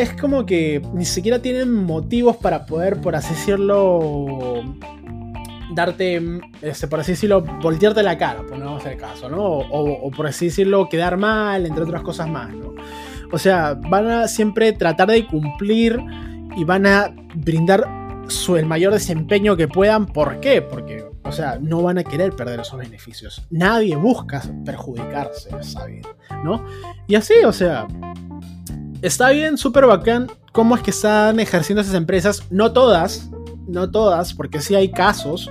es 0.00 0.12
como 0.12 0.46
que 0.46 0.80
ni 0.94 1.04
siquiera 1.04 1.40
tienen 1.40 1.72
motivos 1.72 2.36
para 2.36 2.66
poder, 2.66 3.00
por 3.00 3.16
así 3.16 3.34
decirlo, 3.34 4.62
darte, 5.74 6.22
este, 6.62 6.86
por 6.86 7.00
así 7.00 7.12
decirlo, 7.12 7.42
voltearte 7.42 8.02
la 8.02 8.16
cara, 8.16 8.42
por 8.46 8.58
no 8.58 8.78
el 8.78 8.96
caso, 8.96 9.28
¿no? 9.28 9.42
O, 9.42 10.10
por 10.10 10.26
así 10.26 10.46
decirlo, 10.46 10.88
quedar 10.88 11.16
mal, 11.16 11.66
entre 11.66 11.82
otras 11.82 12.02
cosas 12.02 12.28
más, 12.28 12.54
¿no? 12.54 12.74
O 13.32 13.38
sea, 13.38 13.74
van 13.74 14.08
a 14.08 14.28
siempre 14.28 14.72
tratar 14.72 15.08
de 15.08 15.26
cumplir 15.26 15.98
y 16.56 16.64
van 16.64 16.86
a 16.86 17.14
brindar 17.34 17.86
su, 18.28 18.56
el 18.56 18.66
mayor 18.66 18.92
desempeño 18.92 19.56
que 19.56 19.68
puedan. 19.68 20.06
¿Por 20.06 20.40
qué? 20.40 20.62
Porque 20.62 21.08
o 21.28 21.32
sea, 21.32 21.58
no 21.60 21.82
van 21.82 21.98
a 21.98 22.04
querer 22.04 22.32
perder 22.32 22.60
esos 22.60 22.78
beneficios. 22.78 23.46
Nadie 23.50 23.94
busca 23.96 24.42
perjudicarse, 24.64 25.50
bien, 25.86 26.02
¿no? 26.42 26.64
Y 27.06 27.16
así, 27.16 27.34
o 27.44 27.52
sea, 27.52 27.86
está 29.02 29.30
bien, 29.30 29.56
súper 29.56 29.86
bacán 29.86 30.28
cómo 30.52 30.74
es 30.74 30.82
que 30.82 30.90
están 30.90 31.38
ejerciendo 31.40 31.82
esas 31.82 31.94
empresas. 31.94 32.42
No 32.50 32.72
todas, 32.72 33.30
no 33.68 33.90
todas, 33.90 34.34
porque 34.34 34.60
sí 34.60 34.74
hay 34.74 34.90
casos, 34.90 35.50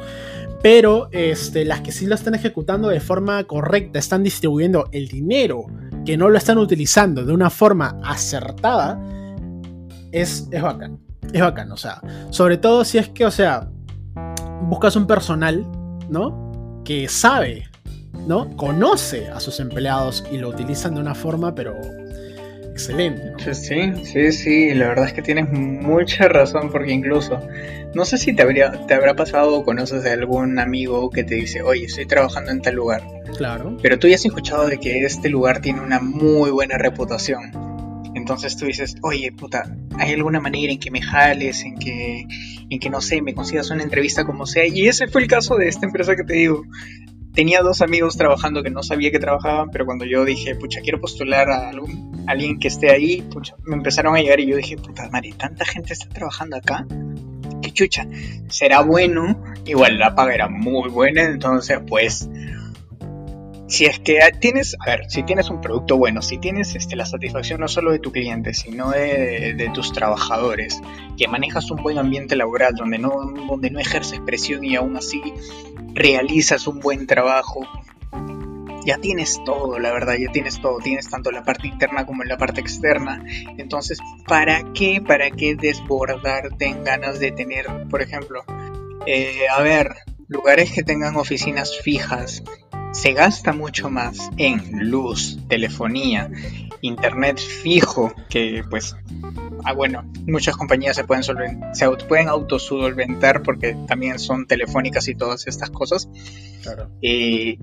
pero 0.61 1.09
este, 1.11 1.65
las 1.65 1.81
que 1.81 1.91
sí 1.91 2.05
lo 2.05 2.15
están 2.15 2.35
ejecutando 2.35 2.89
de 2.89 2.99
forma 2.99 3.43
correcta, 3.45 3.99
están 3.99 4.23
distribuyendo 4.23 4.89
el 4.91 5.07
dinero 5.07 5.65
que 6.05 6.17
no 6.17 6.29
lo 6.29 6.37
están 6.37 6.57
utilizando 6.57 7.25
de 7.25 7.33
una 7.33 7.49
forma 7.49 7.97
acertada, 8.03 8.99
es, 10.11 10.47
es 10.51 10.61
bacán. 10.61 10.99
Es 11.33 11.41
bacán, 11.41 11.71
o 11.71 11.77
sea, 11.77 12.01
sobre 12.29 12.57
todo 12.57 12.85
si 12.85 12.97
es 12.97 13.09
que, 13.09 13.25
o 13.25 13.31
sea, 13.31 13.69
buscas 14.63 14.95
un 14.95 15.05
personal, 15.05 15.65
¿no? 16.09 16.81
Que 16.85 17.09
sabe, 17.09 17.69
¿no? 18.25 18.55
Conoce 18.55 19.27
a 19.27 19.39
sus 19.41 19.59
empleados 19.59 20.23
y 20.31 20.37
lo 20.37 20.49
utilizan 20.49 20.95
de 20.95 21.01
una 21.01 21.13
forma, 21.13 21.53
pero 21.53 21.75
excelente. 22.77 23.31
¿no? 23.31 23.53
Sí, 23.53 24.05
sí, 24.05 24.31
sí, 24.31 24.73
la 24.75 24.89
verdad 24.89 25.07
es 25.07 25.13
que 25.13 25.23
tienes 25.23 25.49
mucha 25.49 26.27
razón 26.27 26.69
porque 26.71 26.91
incluso, 26.91 27.39
no 27.95 28.05
sé 28.05 28.17
si 28.17 28.33
te, 28.33 28.43
habría, 28.43 28.71
te 28.85 28.93
habrá 28.93 29.15
pasado 29.15 29.55
o 29.55 29.63
conoces 29.65 30.03
de 30.03 30.11
algún 30.11 30.59
amigo 30.59 31.09
que 31.09 31.23
te 31.23 31.35
dice, 31.35 31.63
oye, 31.63 31.85
estoy 31.85 32.05
trabajando 32.05 32.51
en 32.51 32.61
tal 32.61 32.75
lugar. 32.75 33.03
Claro. 33.35 33.77
Pero 33.81 33.97
tú 33.97 34.07
ya 34.07 34.15
has 34.15 34.25
escuchado 34.25 34.67
de 34.67 34.77
que 34.77 34.99
este 34.99 35.29
lugar 35.29 35.59
tiene 35.59 35.81
una 35.81 35.99
muy 35.99 36.51
buena 36.51 36.77
reputación. 36.77 37.51
Entonces 38.13 38.55
tú 38.57 38.65
dices, 38.65 38.95
oye, 39.01 39.31
puta, 39.31 39.75
¿hay 39.97 40.13
alguna 40.13 40.39
manera 40.39 40.71
en 40.71 40.79
que 40.79 40.91
me 40.91 41.01
jales, 41.01 41.63
en 41.63 41.75
que, 41.77 42.25
en 42.69 42.79
que 42.79 42.89
no 42.89 43.01
sé, 43.01 43.21
me 43.21 43.33
consigas 43.33 43.69
una 43.71 43.83
entrevista 43.83 44.23
como 44.25 44.45
sea? 44.45 44.67
Y 44.67 44.87
ese 44.87 45.07
fue 45.07 45.21
el 45.21 45.27
caso 45.27 45.55
de 45.55 45.67
esta 45.67 45.85
empresa 45.85 46.15
que 46.15 46.23
te 46.23 46.33
digo 46.33 46.63
tenía 47.37 47.61
dos 47.61 47.83
amigos 47.83 48.17
trabajando 48.17 48.63
que 48.63 48.71
no 48.71 48.81
sabía 48.81 49.11
que 49.11 49.19
trabajaban, 49.19 49.69
pero 49.69 49.85
cuando 49.85 50.05
yo 50.05 50.25
dije, 50.25 50.55
pucha, 50.55 50.81
quiero 50.81 50.99
postular 50.99 51.51
a, 51.51 51.71
alguien 52.25 52.57
que 52.57 52.67
esté 52.67 52.89
ahí, 52.89 53.21
pucha, 53.21 53.55
me 53.63 53.75
empezaron 53.75 54.15
a 54.15 54.19
llegar 54.19 54.39
y 54.39 54.47
yo 54.47 54.57
dije, 54.57 54.75
puta 54.75 55.07
madre, 55.11 55.35
tanta 55.37 55.63
gente 55.63 55.93
está 55.93 56.09
trabajando 56.09 56.57
acá. 56.57 56.87
Qué 57.61 57.69
chucha, 57.71 58.07
será 58.49 58.81
bueno, 58.81 59.39
igual 59.65 59.99
la 59.99 60.15
paga 60.15 60.33
era 60.33 60.49
muy 60.49 60.89
buena, 60.89 61.25
entonces 61.25 61.79
pues 61.87 62.27
si 63.67 63.85
es 63.85 63.99
que 63.99 64.17
tienes, 64.39 64.75
a 64.79 64.89
ver, 64.89 65.05
si 65.07 65.21
tienes 65.21 65.51
un 65.51 65.61
producto 65.61 65.95
bueno, 65.95 66.23
si 66.23 66.39
tienes 66.39 66.73
este, 66.73 66.95
la 66.95 67.05
satisfacción 67.05 67.59
no 67.59 67.67
solo 67.67 67.91
de 67.91 67.99
tu 67.99 68.11
cliente, 68.11 68.55
sino 68.55 68.89
de, 68.89 69.69
tus 69.75 69.93
trabajadores, 69.93 70.81
que 71.17 71.27
manejas 71.27 71.69
un 71.69 71.83
buen 71.83 71.99
ambiente 71.99 72.35
laboral 72.35 72.73
donde 72.73 72.97
no, 72.97 73.11
donde 73.47 73.69
no 73.69 73.79
ejerces 73.79 74.21
presión 74.25 74.63
y 74.63 74.75
aún 74.75 74.97
así 74.97 75.21
realizas 75.97 76.67
un 76.67 76.79
buen 76.79 77.07
trabajo, 77.07 77.67
ya 78.85 78.97
tienes 78.99 79.41
todo, 79.43 79.79
la 79.79 79.91
verdad, 79.91 80.15
ya 80.15 80.31
tienes 80.31 80.61
todo, 80.61 80.77
tienes 80.77 81.09
tanto 81.09 81.31
la 81.31 81.43
parte 81.43 81.67
interna 81.67 82.05
como 82.05 82.23
la 82.23 82.37
parte 82.37 82.61
externa. 82.61 83.21
Entonces, 83.57 83.99
¿para 84.25 84.71
qué? 84.73 85.01
¿Para 85.05 85.29
qué 85.29 85.55
desbordarte 85.55 86.67
en 86.67 86.83
ganas 86.85 87.19
de 87.19 87.33
tener, 87.33 87.65
por 87.89 88.01
ejemplo, 88.01 88.45
eh, 89.05 89.47
a 89.53 89.61
ver, 89.61 89.95
lugares 90.29 90.71
que 90.71 90.83
tengan 90.83 91.17
oficinas 91.17 91.77
fijas, 91.77 92.43
se 92.91 93.13
gasta 93.13 93.53
mucho 93.53 93.89
más 93.89 94.29
en 94.37 94.89
luz, 94.89 95.37
telefonía, 95.47 96.29
internet 96.81 97.39
fijo, 97.39 98.13
que 98.29 98.63
pues, 98.69 98.95
ah 99.63 99.73
bueno, 99.73 100.03
muchas 100.25 100.55
compañías 100.57 100.95
se 100.95 101.03
pueden, 101.03 101.23
se 101.73 101.89
pueden 102.07 102.27
autosolventar 102.27 103.43
porque 103.43 103.75
también 103.87 104.19
son 104.19 104.47
telefónicas 104.47 105.07
y 105.07 105.15
todas 105.15 105.47
estas 105.47 105.69
cosas. 105.69 106.09
Claro. 106.63 106.89
Eh, 107.01 107.57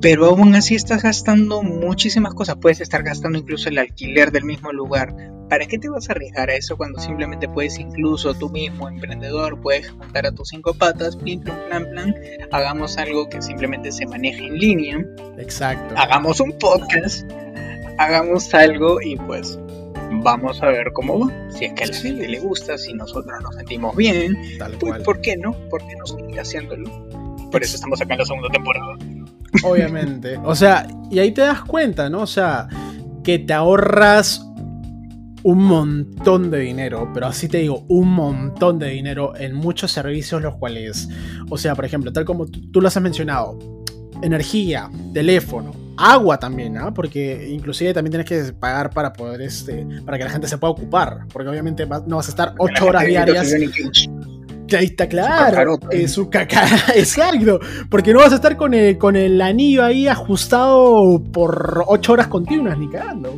pero 0.00 0.26
aún 0.26 0.54
así 0.54 0.74
estás 0.74 1.02
gastando 1.02 1.62
muchísimas 1.62 2.34
cosas. 2.34 2.56
Puedes 2.56 2.82
estar 2.82 3.02
gastando 3.02 3.38
incluso 3.38 3.70
el 3.70 3.78
alquiler 3.78 4.32
del 4.32 4.44
mismo 4.44 4.70
lugar. 4.70 5.16
¿Para 5.48 5.66
qué 5.66 5.78
te 5.78 5.88
vas 5.88 6.08
a 6.08 6.12
arriesgar 6.12 6.50
a 6.50 6.54
eso 6.54 6.76
cuando 6.76 7.00
simplemente 7.00 7.48
puedes 7.48 7.78
incluso 7.78 8.34
tú 8.34 8.48
mismo, 8.48 8.88
emprendedor, 8.88 9.60
puedes 9.60 9.90
juntar 9.90 10.26
a 10.26 10.32
tus 10.32 10.48
cinco 10.48 10.74
patas, 10.74 11.16
pim, 11.16 11.40
plan, 11.40 11.88
plan, 11.90 12.14
hagamos 12.50 12.96
algo 12.96 13.28
que 13.28 13.42
simplemente 13.42 13.92
se 13.92 14.06
maneje 14.06 14.46
en 14.46 14.58
línea. 14.58 15.04
Exacto. 15.38 15.94
Hagamos 15.98 16.40
un 16.40 16.58
podcast, 16.58 17.30
hagamos 17.98 18.52
algo 18.54 19.00
y 19.02 19.16
pues 19.16 19.58
vamos 20.22 20.62
a 20.62 20.66
ver 20.66 20.92
cómo 20.92 21.26
va. 21.26 21.50
Si 21.50 21.66
es 21.66 21.72
que 21.74 21.84
a 21.84 21.86
la 21.88 21.94
gente 21.94 22.28
le 22.28 22.40
gusta, 22.40 22.78
si 22.78 22.94
nosotros 22.94 23.34
nos 23.42 23.54
sentimos 23.54 23.94
bien, 23.94 24.36
Tal 24.58 24.72
pues, 24.78 25.02
¿por 25.02 25.20
qué 25.20 25.36
no? 25.36 25.52
¿Por 25.68 25.86
qué 25.86 25.94
no 25.96 26.06
seguir 26.06 26.40
haciéndolo? 26.40 26.90
Por 27.50 27.62
eso 27.62 27.76
estamos 27.76 28.00
acá 28.00 28.14
en 28.14 28.20
la 28.20 28.24
segunda 28.24 28.48
temporada. 28.48 28.96
Obviamente. 29.62 30.38
O 30.42 30.54
sea, 30.54 30.86
y 31.10 31.18
ahí 31.18 31.30
te 31.32 31.42
das 31.42 31.62
cuenta, 31.62 32.08
¿no? 32.08 32.22
O 32.22 32.26
sea, 32.26 32.68
que 33.22 33.38
te 33.38 33.52
ahorras 33.52 34.44
un 35.44 35.62
montón 35.62 36.50
de 36.50 36.58
dinero, 36.60 37.10
pero 37.12 37.26
así 37.26 37.48
te 37.48 37.58
digo, 37.58 37.84
un 37.88 38.10
montón 38.10 38.78
de 38.78 38.88
dinero 38.88 39.36
en 39.36 39.54
muchos 39.54 39.92
servicios 39.92 40.40
los 40.42 40.56
cuales, 40.56 41.08
o 41.50 41.58
sea, 41.58 41.74
por 41.74 41.84
ejemplo, 41.84 42.12
tal 42.12 42.24
como 42.24 42.46
tú, 42.46 42.80
lo 42.80 42.88
has 42.88 43.00
mencionado, 43.00 43.58
energía, 44.22 44.90
teléfono, 45.12 45.72
agua 45.98 46.38
también, 46.38 46.78
¿ah? 46.78 46.94
Porque 46.94 47.46
inclusive 47.50 47.92
también 47.92 48.24
tienes 48.24 48.26
que 48.26 48.54
pagar 48.54 48.88
para 48.88 49.12
poder, 49.12 49.42
este, 49.42 49.86
para 50.06 50.16
que 50.16 50.24
la 50.24 50.30
gente 50.30 50.48
se 50.48 50.56
pueda 50.56 50.72
ocupar, 50.72 51.26
porque 51.30 51.50
obviamente 51.50 51.86
no 51.86 52.16
vas 52.16 52.26
a 52.28 52.30
estar 52.30 52.54
ocho 52.58 52.86
horas 52.86 53.06
diarias. 53.06 53.54
Ahí 54.72 54.86
está 54.86 55.06
claro. 55.06 55.78
Es 55.90 56.12
su 56.12 56.30
caca. 56.30 56.66
Exacto. 56.96 57.60
Porque 57.90 58.14
no 58.14 58.20
vas 58.20 58.32
a 58.32 58.36
estar 58.36 58.56
con 58.56 58.72
el, 58.72 58.96
con 58.96 59.14
el 59.14 59.38
anillo 59.42 59.84
ahí 59.84 60.08
ajustado 60.08 61.22
por 61.22 61.84
8 61.86 62.12
horas 62.12 62.28
continuas, 62.28 62.78
ni 62.78 62.88
cagando. 62.88 63.36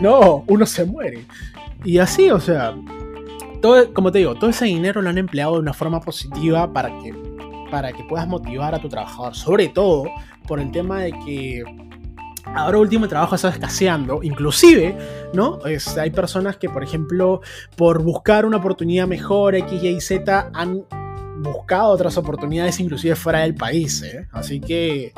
No, 0.00 0.44
uno 0.46 0.66
se 0.66 0.84
muere. 0.84 1.24
Y 1.84 1.98
así, 1.98 2.30
o 2.30 2.40
sea. 2.40 2.74
Todo, 3.60 3.94
como 3.94 4.10
te 4.10 4.18
digo, 4.18 4.34
todo 4.34 4.50
ese 4.50 4.64
dinero 4.64 5.00
lo 5.02 5.10
han 5.10 5.18
empleado 5.18 5.54
de 5.54 5.60
una 5.60 5.72
forma 5.72 6.00
positiva 6.00 6.72
para 6.72 6.88
que, 6.98 7.14
para 7.70 7.92
que 7.92 8.02
puedas 8.04 8.26
motivar 8.26 8.74
a 8.74 8.80
tu 8.80 8.88
trabajador. 8.88 9.36
Sobre 9.36 9.68
todo 9.68 10.04
por 10.48 10.58
el 10.58 10.72
tema 10.72 11.00
de 11.00 11.12
que 11.12 11.64
Ahora 12.54 12.78
último 12.78 13.04
el 13.04 13.08
trabajo 13.08 13.36
está 13.36 13.48
escaseando, 13.48 14.22
inclusive, 14.22 14.96
¿no? 15.32 15.60
hay 15.96 16.10
personas 16.10 16.56
que, 16.56 16.68
por 16.68 16.82
ejemplo, 16.82 17.40
por 17.76 18.02
buscar 18.02 18.44
una 18.44 18.56
oportunidad 18.56 19.06
mejor, 19.06 19.54
X, 19.54 19.82
Y, 19.82 20.00
Z, 20.00 20.50
han 20.52 20.84
buscado 21.38 21.90
otras 21.90 22.16
oportunidades 22.18 22.78
inclusive 22.80 23.16
fuera 23.16 23.40
del 23.40 23.54
país, 23.54 24.02
¿eh? 24.02 24.26
Así 24.32 24.60
que 24.60 25.12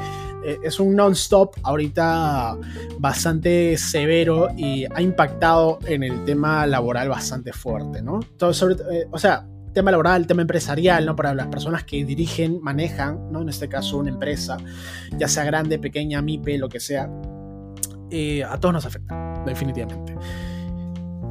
es 0.63 0.81
un 0.81 0.95
non-stop 0.95 1.57
ahorita 1.63 2.57
bastante 2.99 3.77
severo 3.77 4.49
y 4.57 4.85
ha 4.85 5.01
impactado 5.01 5.79
en 5.87 6.03
el 6.03 6.25
tema 6.25 6.67
laboral 6.67 7.09
bastante 7.09 7.53
fuerte, 7.53 8.03
¿no? 8.03 8.21
Todo 8.37 8.53
sobre, 8.53 8.75
eh, 8.75 9.07
o 9.11 9.19
sea, 9.19 9.47
tema 9.73 9.91
laboral, 9.91 10.27
tema 10.27 10.43
empresarial, 10.43 11.05
¿no? 11.05 11.17
Para 11.17 11.35
las 11.35 11.49
personas 11.49 11.85
que 11.85 12.05
dirigen, 12.05 12.61
manejan, 12.63 13.31
¿no? 13.31 13.43
En 13.43 13.49
este 13.49 13.69
caso 13.69 13.99
una 13.99 14.11
empresa, 14.11 14.57
ya 15.19 15.29
sea 15.29 15.45
grande, 15.45 15.79
pequeña, 15.79 16.23
MIPE, 16.23 16.59
lo 16.59 16.69
que 16.69 16.81
sea, 16.81 17.11
eh, 18.11 18.45
a 18.45 18.59
todos 18.59 18.73
nos 18.73 18.87
afecta, 18.87 19.43
definitivamente. 19.45 20.15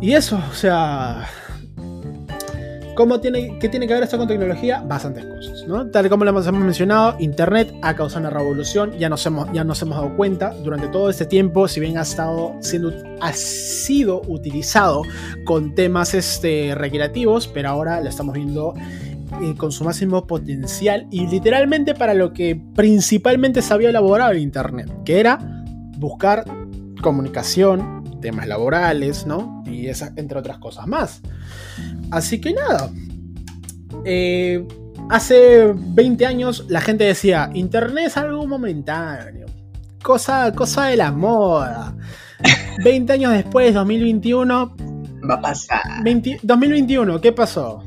Y 0.01 0.13
eso, 0.13 0.37
o 0.51 0.53
sea, 0.53 1.25
¿Cómo 2.95 3.19
tiene, 3.19 3.57
¿Qué 3.59 3.69
tiene 3.69 3.87
que 3.87 3.93
ver 3.95 4.03
esto 4.03 4.17
con 4.17 4.27
tecnología? 4.27 4.83
Bastantes 4.85 5.25
cosas, 5.25 5.67
¿no? 5.67 5.87
Tal 5.87 6.09
como 6.09 6.25
lo 6.25 6.29
hemos 6.29 6.51
mencionado, 6.51 7.15
Internet 7.19 7.73
ha 7.81 7.95
causado 7.95 8.21
una 8.21 8.29
revolución, 8.29 8.91
ya 8.99 9.09
nos 9.09 9.25
hemos, 9.25 9.51
ya 9.51 9.63
nos 9.63 9.81
hemos 9.81 9.97
dado 9.97 10.15
cuenta 10.15 10.53
durante 10.63 10.87
todo 10.89 11.09
este 11.09 11.25
tiempo, 11.25 11.67
si 11.67 11.79
bien 11.79 11.97
ha, 11.97 12.01
estado 12.01 12.55
siendo, 12.59 12.93
ha 13.19 13.33
sido 13.33 14.21
utilizado 14.27 15.01
con 15.43 15.73
temas 15.73 16.13
este, 16.13 16.75
recreativos, 16.75 17.47
pero 17.47 17.69
ahora 17.69 17.99
lo 17.99 18.09
estamos 18.09 18.35
viendo 18.35 18.75
eh, 19.41 19.55
con 19.57 19.71
su 19.71 19.83
máximo 19.83 20.27
potencial 20.27 21.07
y 21.09 21.25
literalmente 21.25 21.95
para 21.95 22.13
lo 22.13 22.31
que 22.33 22.61
principalmente 22.75 23.63
se 23.63 23.73
había 23.73 23.89
elaborado 23.89 24.35
Internet, 24.35 24.91
que 25.03 25.19
era 25.19 25.39
buscar 25.97 26.45
comunicación, 27.01 28.02
temas 28.23 28.47
laborales, 28.47 29.27
¿no? 29.27 29.63
Y 29.67 29.87
esa, 29.87 30.11
entre 30.15 30.39
otras 30.39 30.57
cosas 30.57 30.87
más. 30.87 31.21
Así 32.09 32.41
que 32.41 32.53
nada. 32.53 32.89
Eh, 34.05 34.65
hace 35.09 35.73
20 35.75 36.25
años 36.25 36.65
la 36.69 36.81
gente 36.81 37.03
decía, 37.03 37.51
Internet 37.53 38.07
es 38.07 38.17
algo 38.17 38.47
momentáneo. 38.47 39.45
Cosa, 40.01 40.51
cosa 40.53 40.85
de 40.85 40.97
la 40.97 41.11
moda. 41.11 41.95
20 42.83 43.13
años 43.13 43.33
después, 43.33 43.73
2021. 43.73 44.75
Va 45.29 45.35
a 45.35 45.41
pasar. 45.41 45.81
2021, 46.41 47.21
¿qué 47.21 47.31
pasó? 47.31 47.83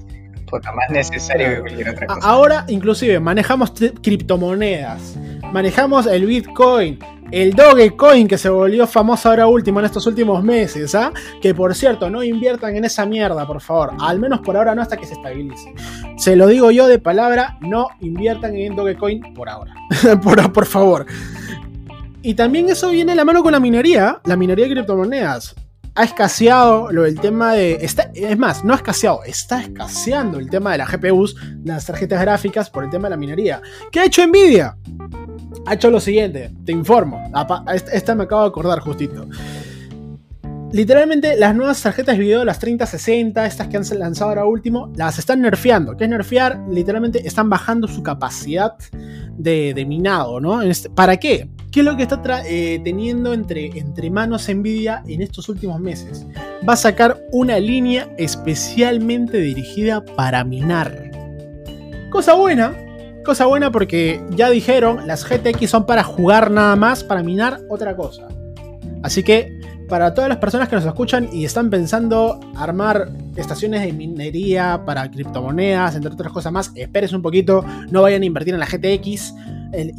Lo 0.53 0.73
más 0.75 0.91
necesario 0.91 1.65
que 1.65 1.91
otra 1.91 2.07
cosa. 2.07 2.29
Ahora, 2.29 2.65
inclusive, 2.69 3.19
manejamos 3.19 3.73
criptomonedas. 4.03 5.17
Manejamos 5.53 6.07
el 6.07 6.27
Bitcoin 6.27 6.99
el 7.31 7.53
Dogecoin 7.53 8.29
que 8.29 8.39
se 8.39 8.49
volvió 8.49 8.87
famoso 8.87 9.29
ahora 9.29 9.47
último 9.47 9.81
en 9.81 9.87
estos 9.87 10.07
últimos 10.07 10.43
meses, 10.43 10.95
¿ah? 10.95 11.13
Que 11.41 11.55
por 11.55 11.75
cierto, 11.75 12.09
no 12.11 12.23
inviertan 12.23 12.77
en 12.77 12.85
esa 12.85 13.07
mierda, 13.07 13.47
por 13.47 13.61
favor. 13.61 13.93
Al 14.01 14.19
menos 14.19 14.41
por 14.41 14.57
ahora 14.57 14.75
no 14.75 14.83
hasta 14.83 14.97
que 14.97 15.07
se 15.07 15.15
estabilice. 15.15 15.75
Se 16.17 16.37
lo 16.37 16.47
digo 16.47 16.71
yo 16.71 16.87
de 16.87 16.99
palabra, 16.99 17.59
no 17.61 17.89
inviertan 18.01 18.57
en 18.57 18.77
Dogecoin 18.77 19.35
por 19.35 19.49
ahora. 19.49 19.75
por, 20.23 20.53
por 20.53 20.67
favor. 20.67 21.07
Y 22.23 22.35
también 22.35 22.69
eso 22.69 22.91
viene 22.91 23.13
de 23.13 23.17
la 23.17 23.25
mano 23.25 23.43
con 23.43 23.53
la 23.53 23.61
minería, 23.61 24.21
la 24.25 24.37
minería 24.37 24.67
de 24.67 24.73
criptomonedas. 24.73 25.55
Ha 25.95 26.05
escaseado 26.05 26.93
lo 26.93 27.05
del 27.05 27.19
tema 27.21 27.55
de. 27.55 27.75
es 27.75 28.39
más, 28.39 28.65
no 28.65 28.75
ha 28.75 28.77
escaseado, 28.77 29.23
está 29.25 29.63
escaseando 29.63 30.39
el 30.39 30.51
tema 30.51 30.73
de 30.73 30.79
las 30.79 30.91
GPUs, 30.91 31.37
las 31.65 31.87
tarjetas 31.87 32.21
gráficas, 32.21 32.69
por 32.69 32.85
el 32.85 32.91
tema 32.91 33.05
de 33.05 33.11
la 33.11 33.17
minería. 33.17 33.63
¿Qué 33.91 34.01
ha 34.01 34.05
hecho 34.05 34.27
Nvidia? 34.27 34.77
Ha 35.67 35.75
hecho 35.75 35.91
lo 35.91 36.01
siguiente, 36.01 36.51
te 36.65 36.73
informo. 36.73 37.31
Esta 37.93 38.15
me 38.15 38.25
acabo 38.25 38.43
de 38.43 38.49
acordar 38.49 38.81
justito. 38.81 39.29
Literalmente 40.73 41.37
las 41.37 41.55
nuevas 41.55 41.81
tarjetas 41.81 42.17
de 42.17 42.23
video, 42.23 42.45
las 42.45 42.59
3060, 42.59 43.47
estas 43.47 43.69
que 43.69 43.77
han 43.77 43.85
lanzado 43.99 44.31
ahora 44.31 44.45
último, 44.45 44.93
las 44.97 45.19
están 45.19 45.41
nerfeando. 45.41 45.97
¿Qué 45.97 46.05
es 46.05 46.11
nerfear? 46.11 46.61
Literalmente 46.69 47.27
están 47.27 47.49
bajando 47.49 47.89
su 47.89 48.03
capacidad 48.03 48.75
de, 49.39 49.85
minado, 49.87 50.41
¿no? 50.41 50.63
Este, 50.63 50.91
¿Para 50.91 51.17
qué? 51.17 51.49
¿Qué 51.71 51.81
es 51.81 51.87
lo 51.87 51.97
que 51.97 52.03
está 52.03 52.21
eh, 52.47 52.81
teniendo 52.83 53.33
entre, 53.33 53.67
entre 53.79 54.11
manos 54.11 54.49
Nvidia 54.49 55.03
en 55.07 55.23
estos 55.23 55.49
últimos 55.49 55.81
meses? 55.81 56.27
Va 56.69 56.73
a 56.73 56.77
sacar 56.77 57.23
una 57.33 57.59
línea 57.59 58.09
especialmente 58.19 59.39
dirigida 59.39 60.05
para 60.05 60.43
minar. 60.45 61.11
Cosa 62.11 62.35
buena, 62.35 62.75
cosa 63.27 63.45
buena 63.47 63.71
porque 63.71 64.23
ya 64.31 64.49
dijeron, 64.49 65.07
las 65.07 65.29
GTX 65.29 65.69
son 65.69 65.85
para 65.85 66.03
jugar 66.05 66.51
nada 66.51 66.77
más, 66.77 67.05
para 67.05 67.23
minar 67.23 67.61
otra 67.69 67.95
cosa. 67.97 68.29
Así 69.03 69.23
que 69.23 69.61
para 69.89 70.15
todas 70.15 70.29
las 70.29 70.39
personas 70.39 70.69
que 70.69 70.77
nos 70.77 70.85
escuchan 70.85 71.29
y 71.33 71.45
están 71.45 71.69
pensando 71.69 72.41
armar 72.57 73.11
estaciones 73.37 73.83
de 73.83 73.93
minería 73.93 74.83
para 74.87 75.11
criptomonedas, 75.11 75.95
entre 75.97 76.13
otras 76.13 76.33
cosas 76.33 76.53
más, 76.53 76.73
esperes 76.75 77.13
un 77.13 77.23
poquito, 77.23 77.65
no 77.91 78.03
vayan 78.03 78.23
a 78.23 78.25
invertir 78.25 78.55
en 78.55 78.61
la 78.61 78.67
GTX 78.67 79.35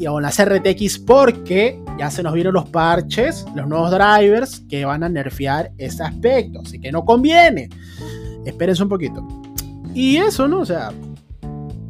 o 0.10 0.18
en 0.18 0.24
las 0.24 0.44
RTX 0.44 1.00
porque 1.00 1.80
ya 2.00 2.10
se 2.10 2.24
nos 2.24 2.34
vieron 2.34 2.54
los 2.54 2.70
parches, 2.70 3.46
los 3.56 3.68
nuevos 3.68 3.92
drivers 3.92 4.62
que 4.70 4.86
van 4.86 5.04
a 5.04 5.10
nerfear 5.10 5.72
ese 5.78 6.04
aspecto, 6.04 6.62
así 6.62 6.80
que 6.80 6.92
no 6.92 7.06
conviene. 7.06 7.70
Espérense 8.46 8.84
un 8.84 8.90
poquito. 8.90 9.28
Y 9.94 10.18
eso, 10.18 10.48
¿no? 10.48 10.60
O 10.60 10.66
sea, 10.66 10.92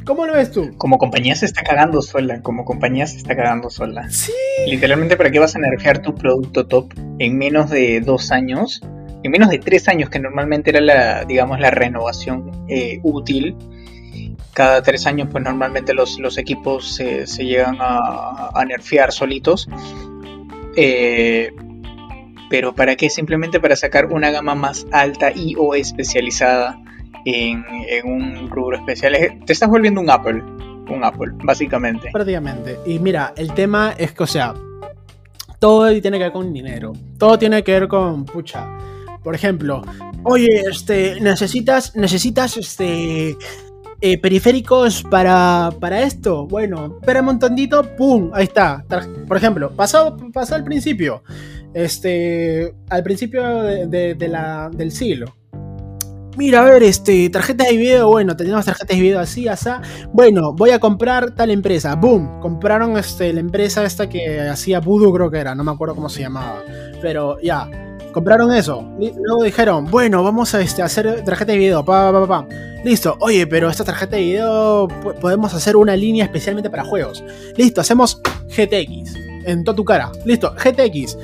¿Cómo 0.08 0.26
lo 0.26 0.36
ves 0.36 0.54
tú? 0.54 0.74
Como 0.78 0.98
compañía 0.98 1.36
se 1.36 1.46
está 1.46 1.64
cagando 1.64 2.02
sola, 2.02 2.42
como 2.42 2.64
compañía 2.64 3.06
se 3.08 3.18
está 3.18 3.36
cagando 3.36 3.70
sola. 3.70 4.10
Sí. 4.10 4.32
Literalmente, 4.66 5.18
¿para 5.18 5.30
qué 5.30 5.40
vas 5.40 5.58
a 5.58 5.60
nerfear 5.60 6.02
tu 6.02 6.16
producto 6.16 6.66
top 6.66 6.94
en 7.20 7.38
menos 7.38 7.70
de 7.70 8.00
dos 8.00 8.32
años? 8.32 8.82
En 9.24 9.32
menos 9.32 9.50
de 9.50 9.60
tres 9.60 9.90
años, 9.90 10.10
que 10.10 10.20
normalmente 10.20 10.70
era 10.70 10.80
la, 10.80 11.26
digamos, 11.26 11.60
la 11.60 11.72
renovación 11.72 12.52
eh, 12.70 13.02
útil. 13.04 13.58
Cada 14.54 14.82
tres 14.82 15.06
años, 15.08 15.28
pues 15.30 15.44
normalmente 15.44 15.94
los, 15.94 16.18
los 16.20 16.38
equipos 16.38 16.96
se, 16.96 17.26
llegan 17.44 17.76
a, 17.82 18.64
nerfear 18.66 19.12
solitos. 19.12 19.68
Eh, 20.78 21.52
pero 22.50 22.74
¿para 22.74 22.96
qué? 22.96 23.10
Simplemente 23.10 23.60
para 23.60 23.76
sacar 23.76 24.06
una 24.06 24.32
gama 24.32 24.56
más 24.56 24.88
alta 24.94 25.34
y 25.36 25.56
o 25.58 25.76
especializada 25.76 26.80
en, 27.26 27.64
un 28.04 28.50
rubro 28.50 28.78
especial. 28.78 29.16
Te 29.46 29.54
estás 29.54 29.70
volviendo 29.70 30.02
un 30.02 30.10
Apple, 30.10 30.42
un 30.90 31.04
Apple, 31.04 31.32
básicamente. 31.44 32.10
Prácticamente. 32.12 32.80
Y 32.86 33.00
mira, 33.00 33.34
el 33.36 33.54
tema 33.54 33.94
es 33.98 34.12
que, 34.12 34.24
o 34.24 34.28
sea, 34.28 34.54
todo 35.60 35.90
tiene 36.02 36.18
que 36.18 36.26
ver 36.26 36.34
con 36.34 36.54
dinero. 36.54 36.94
Todo 37.18 37.38
tiene 37.38 37.64
que 37.64 37.72
ver 37.74 37.88
con, 37.88 38.26
pucha, 38.26 38.68
por 39.24 39.36
ejemplo, 39.36 39.82
oye, 40.24 40.64
este, 40.70 41.20
necesitas, 41.20 41.96
necesitas, 41.96 42.58
este, 42.58 43.36
eh, 44.00 44.18
periféricos 44.20 45.04
para, 45.04 45.72
para 45.80 46.04
esto. 46.04 46.46
Bueno, 46.48 46.98
espera 47.02 47.22
un 47.22 47.28
montondito, 47.28 47.96
pum, 47.96 48.32
ahí 48.34 48.44
está. 48.44 48.86
Por 49.28 49.38
ejemplo, 49.38 49.72
pasó, 49.72 50.16
pasó 50.32 50.56
al 50.56 50.64
principio, 50.64 51.24
este, 51.74 52.74
al 52.90 53.04
principio 53.04 53.64
de 53.64 54.16
del 54.16 54.92
siglo 54.92 55.38
mira, 56.38 56.62
a 56.62 56.66
ver, 56.66 56.84
este, 56.84 57.30
tarjetas 57.30 57.68
de 57.68 57.78
video, 57.78 58.10
bueno, 58.10 58.38
tenemos 58.38 58.66
tarjetas 58.66 58.96
de 58.96 59.02
video 59.02 59.20
así, 59.20 59.48
así. 59.48 59.70
Bueno, 60.14 60.54
voy 60.54 60.70
a 60.70 60.80
comprar 60.80 61.32
tal 61.32 61.52
empresa. 61.52 61.96
Boom, 61.96 62.40
compraron 62.40 62.96
este, 62.98 63.34
la 63.34 63.40
empresa 63.40 63.84
esta 63.84 64.08
que 64.08 64.42
hacía 64.42 64.80
Voodoo, 64.80 65.14
creo 65.14 65.32
que 65.32 65.40
era, 65.40 65.56
no 65.56 65.64
me 65.64 65.72
acuerdo 65.72 65.96
cómo 65.96 66.10
se 66.10 66.22
llamaba. 66.22 66.64
Pero 67.02 67.40
ya, 67.42 67.70
compraron 68.14 68.54
eso. 68.54 68.88
Luego 69.00 69.44
dijeron, 69.44 69.86
bueno, 69.86 70.24
vamos 70.24 70.54
a 70.54 70.62
este, 70.62 70.82
hacer 70.82 71.24
tarjeta 71.26 71.52
de 71.52 71.58
video, 71.58 71.84
pa, 71.84 72.12
pa, 72.12 72.28
pa, 72.28 72.48
Listo, 72.84 73.18
oye, 73.20 73.46
pero 73.48 73.70
esta 73.70 73.84
tarjeta 73.84 74.16
de 74.16 74.22
video 74.22 74.88
podemos 75.20 75.54
hacer 75.54 75.76
una 75.76 75.96
línea 75.96 76.26
especialmente 76.26 76.70
para 76.70 76.84
juegos. 76.84 77.24
Listo, 77.58 77.82
hacemos 77.82 78.22
GTX. 78.56 79.16
En 79.46 79.64
toda 79.64 79.76
tu 79.76 79.84
cara. 79.84 80.12
Listo, 80.26 80.54
GTX. 80.56 81.18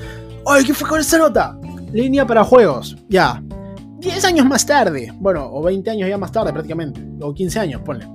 Oye, 0.46 0.66
¿qué 0.66 0.74
fue 0.74 0.90
con 0.90 1.00
esa 1.00 1.18
nota? 1.18 1.58
Línea 1.92 2.26
para 2.26 2.44
juegos. 2.44 2.98
Ya, 3.08 3.42
10 4.04 4.26
años 4.26 4.46
más 4.46 4.66
tarde, 4.66 5.14
bueno, 5.20 5.50
o 5.52 5.64
20 5.64 5.90
años 5.90 6.10
ya 6.10 6.18
más 6.18 6.32
tarde 6.32 6.52
prácticamente, 6.52 7.02
o 7.22 7.34
15 7.34 7.60
años, 7.60 7.82
ponle. 7.82 8.08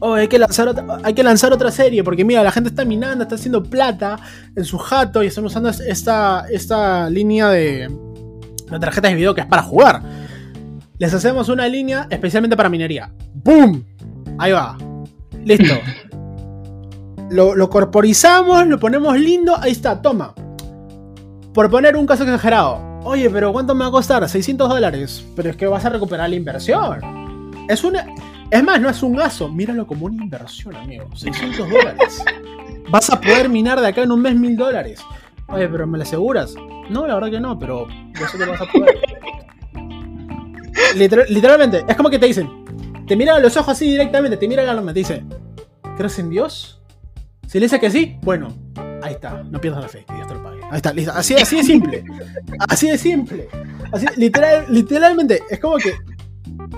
Oh, 0.00 0.14
hay 0.14 0.28
que, 0.28 0.38
lanzar 0.38 0.68
otra, 0.68 0.84
hay 1.02 1.14
que 1.14 1.22
lanzar 1.22 1.52
otra 1.52 1.70
serie, 1.70 2.04
porque 2.04 2.24
mira, 2.24 2.42
la 2.42 2.52
gente 2.52 2.68
está 2.70 2.84
minando, 2.84 3.22
está 3.22 3.34
haciendo 3.36 3.62
plata 3.62 4.18
en 4.54 4.64
su 4.64 4.78
jato 4.78 5.22
y 5.22 5.26
están 5.26 5.44
usando 5.44 5.68
esta, 5.68 6.46
esta 6.50 7.08
línea 7.08 7.48
de, 7.48 7.88
de 8.70 8.78
tarjetas 8.78 9.10
de 9.10 9.16
video 9.16 9.34
que 9.34 9.40
es 9.42 9.46
para 9.46 9.62
jugar. 9.62 10.02
Les 10.98 11.14
hacemos 11.14 11.48
una 11.48 11.66
línea 11.68 12.06
especialmente 12.10 12.56
para 12.56 12.68
minería. 12.68 13.12
¡Boom! 13.34 13.84
Ahí 14.38 14.52
va. 14.52 14.76
Listo. 15.44 15.74
lo, 17.30 17.54
lo 17.54 17.70
corporizamos, 17.70 18.66
lo 18.66 18.78
ponemos 18.78 19.18
lindo, 19.18 19.56
ahí 19.58 19.72
está, 19.72 20.00
toma. 20.02 20.34
Por 21.54 21.70
poner 21.70 21.96
un 21.96 22.06
caso 22.06 22.24
exagerado, 22.24 22.87
Oye, 23.08 23.30
pero 23.30 23.52
¿cuánto 23.54 23.74
me 23.74 23.84
va 23.84 23.86
a 23.86 23.90
costar? 23.90 24.28
600 24.28 24.68
dólares. 24.68 25.24
Pero 25.34 25.48
es 25.48 25.56
que 25.56 25.66
vas 25.66 25.82
a 25.82 25.88
recuperar 25.88 26.28
la 26.28 26.36
inversión. 26.36 27.64
Es 27.66 27.82
una. 27.82 28.06
Es 28.50 28.62
más, 28.62 28.78
no 28.82 28.90
es 28.90 29.02
un 29.02 29.16
gasto. 29.16 29.48
Míralo 29.48 29.86
como 29.86 30.04
una 30.04 30.22
inversión, 30.22 30.76
amigo. 30.76 31.08
600 31.16 31.70
dólares. 31.70 32.22
Vas 32.90 33.08
a 33.08 33.18
poder 33.18 33.48
minar 33.48 33.80
de 33.80 33.86
acá 33.86 34.02
en 34.02 34.12
un 34.12 34.20
mes 34.20 34.34
mil 34.34 34.56
dólares. 34.56 35.00
Oye, 35.46 35.68
pero 35.68 35.86
¿me 35.86 35.96
lo 35.96 36.04
aseguras? 36.04 36.54
No, 36.90 37.06
la 37.06 37.14
verdad 37.14 37.30
que 37.30 37.40
no, 37.40 37.58
pero 37.58 37.86
eso 38.14 38.38
te 38.38 38.46
vas 38.46 38.60
a 38.60 38.66
poder. 38.66 38.98
literalmente, 41.28 41.84
es 41.86 41.96
como 41.96 42.08
que 42.08 42.18
te 42.18 42.26
dicen, 42.26 42.64
te 43.06 43.14
miran 43.14 43.36
a 43.36 43.40
los 43.40 43.54
ojos 43.58 43.72
así 43.72 43.90
directamente, 43.90 44.38
te 44.38 44.48
miran 44.48 44.68
a 44.68 44.72
los 44.72 44.82
ojos, 44.82 44.94
te 44.94 45.00
dice, 45.00 45.24
¿crees 45.98 46.18
en 46.18 46.30
Dios? 46.30 46.80
Si 47.46 47.58
le 47.58 47.66
dice 47.66 47.78
que 47.78 47.90
sí, 47.90 48.16
bueno, 48.22 48.48
ahí 49.02 49.14
está, 49.14 49.42
no 49.42 49.60
pierdas 49.60 49.82
la 49.82 49.88
fe, 49.88 50.04
que 50.06 50.14
Dios 50.14 50.28
te 50.28 50.34
lo 50.34 50.37
pague. 50.37 50.37
Ahí 50.70 50.76
está, 50.76 50.92
listo. 50.92 51.12
Así, 51.12 51.34
así 51.34 51.56
de 51.56 51.62
simple. 51.62 52.04
Así 52.68 52.90
de 52.90 52.98
simple. 52.98 53.48
Así, 53.92 54.06
literal, 54.16 54.66
literalmente, 54.68 55.42
es 55.48 55.58
como 55.60 55.76
que 55.76 55.92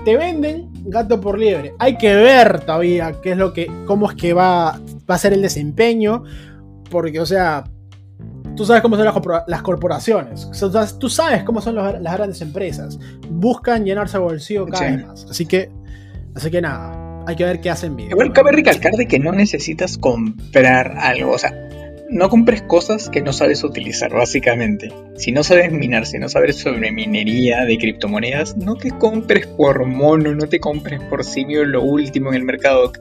te 0.05 0.17
venden 0.17 0.69
gato 0.85 1.19
por 1.19 1.37
liebre. 1.37 1.73
Hay 1.79 1.97
que 1.97 2.15
ver 2.15 2.61
todavía 2.61 3.13
qué 3.21 3.31
es 3.31 3.37
lo 3.37 3.53
que, 3.53 3.69
cómo 3.85 4.09
es 4.09 4.15
que 4.15 4.33
va, 4.33 4.79
va 5.09 5.15
a 5.15 5.17
ser 5.17 5.33
el 5.33 5.41
desempeño. 5.41 6.23
Porque, 6.89 7.19
o 7.19 7.25
sea, 7.25 7.63
tú 8.55 8.65
sabes 8.65 8.81
cómo 8.81 8.95
son 8.95 9.05
las, 9.05 9.61
corporaciones. 9.61 10.49
tú 10.99 11.09
sabes 11.09 11.43
cómo 11.43 11.61
son 11.61 11.75
las 11.75 12.13
grandes 12.17 12.41
empresas. 12.41 12.99
Buscan 13.29 13.85
llenarse 13.85 14.17
el 14.17 14.23
bolsillo 14.23 14.65
cada 14.67 14.91
vez 14.91 15.05
más. 15.05 15.25
Así 15.29 15.45
que, 15.45 15.69
así 16.35 16.49
que 16.49 16.61
nada. 16.61 17.23
Hay 17.27 17.35
que 17.35 17.43
ver 17.43 17.61
qué 17.61 17.69
hacen 17.69 17.95
bien. 17.95 18.09
Igual 18.09 18.33
cabe 18.33 18.51
recalcar 18.51 18.93
de 18.93 19.07
que 19.07 19.19
no 19.19 19.31
necesitas 19.31 19.97
comprar 19.97 20.97
algo. 20.97 21.33
O 21.33 21.37
sea, 21.37 21.69
no 22.11 22.29
compres 22.29 22.61
cosas 22.61 23.09
que 23.09 23.21
no 23.21 23.31
sabes 23.31 23.63
utilizar, 23.63 24.13
básicamente. 24.13 24.91
Si 25.15 25.31
no 25.31 25.43
sabes 25.43 25.71
minar, 25.71 26.05
si 26.05 26.19
no 26.19 26.27
sabes 26.27 26.57
sobre 26.57 26.91
minería 26.91 27.63
de 27.63 27.77
criptomonedas, 27.77 28.57
no 28.57 28.75
te 28.75 28.91
compres 28.91 29.47
por 29.47 29.85
mono, 29.85 30.35
no 30.35 30.47
te 30.47 30.59
compres 30.59 31.01
por 31.03 31.23
simio 31.23 31.63
lo 31.63 31.81
último 31.81 32.29
en 32.29 32.35
el 32.35 32.43
mercado. 32.43 32.91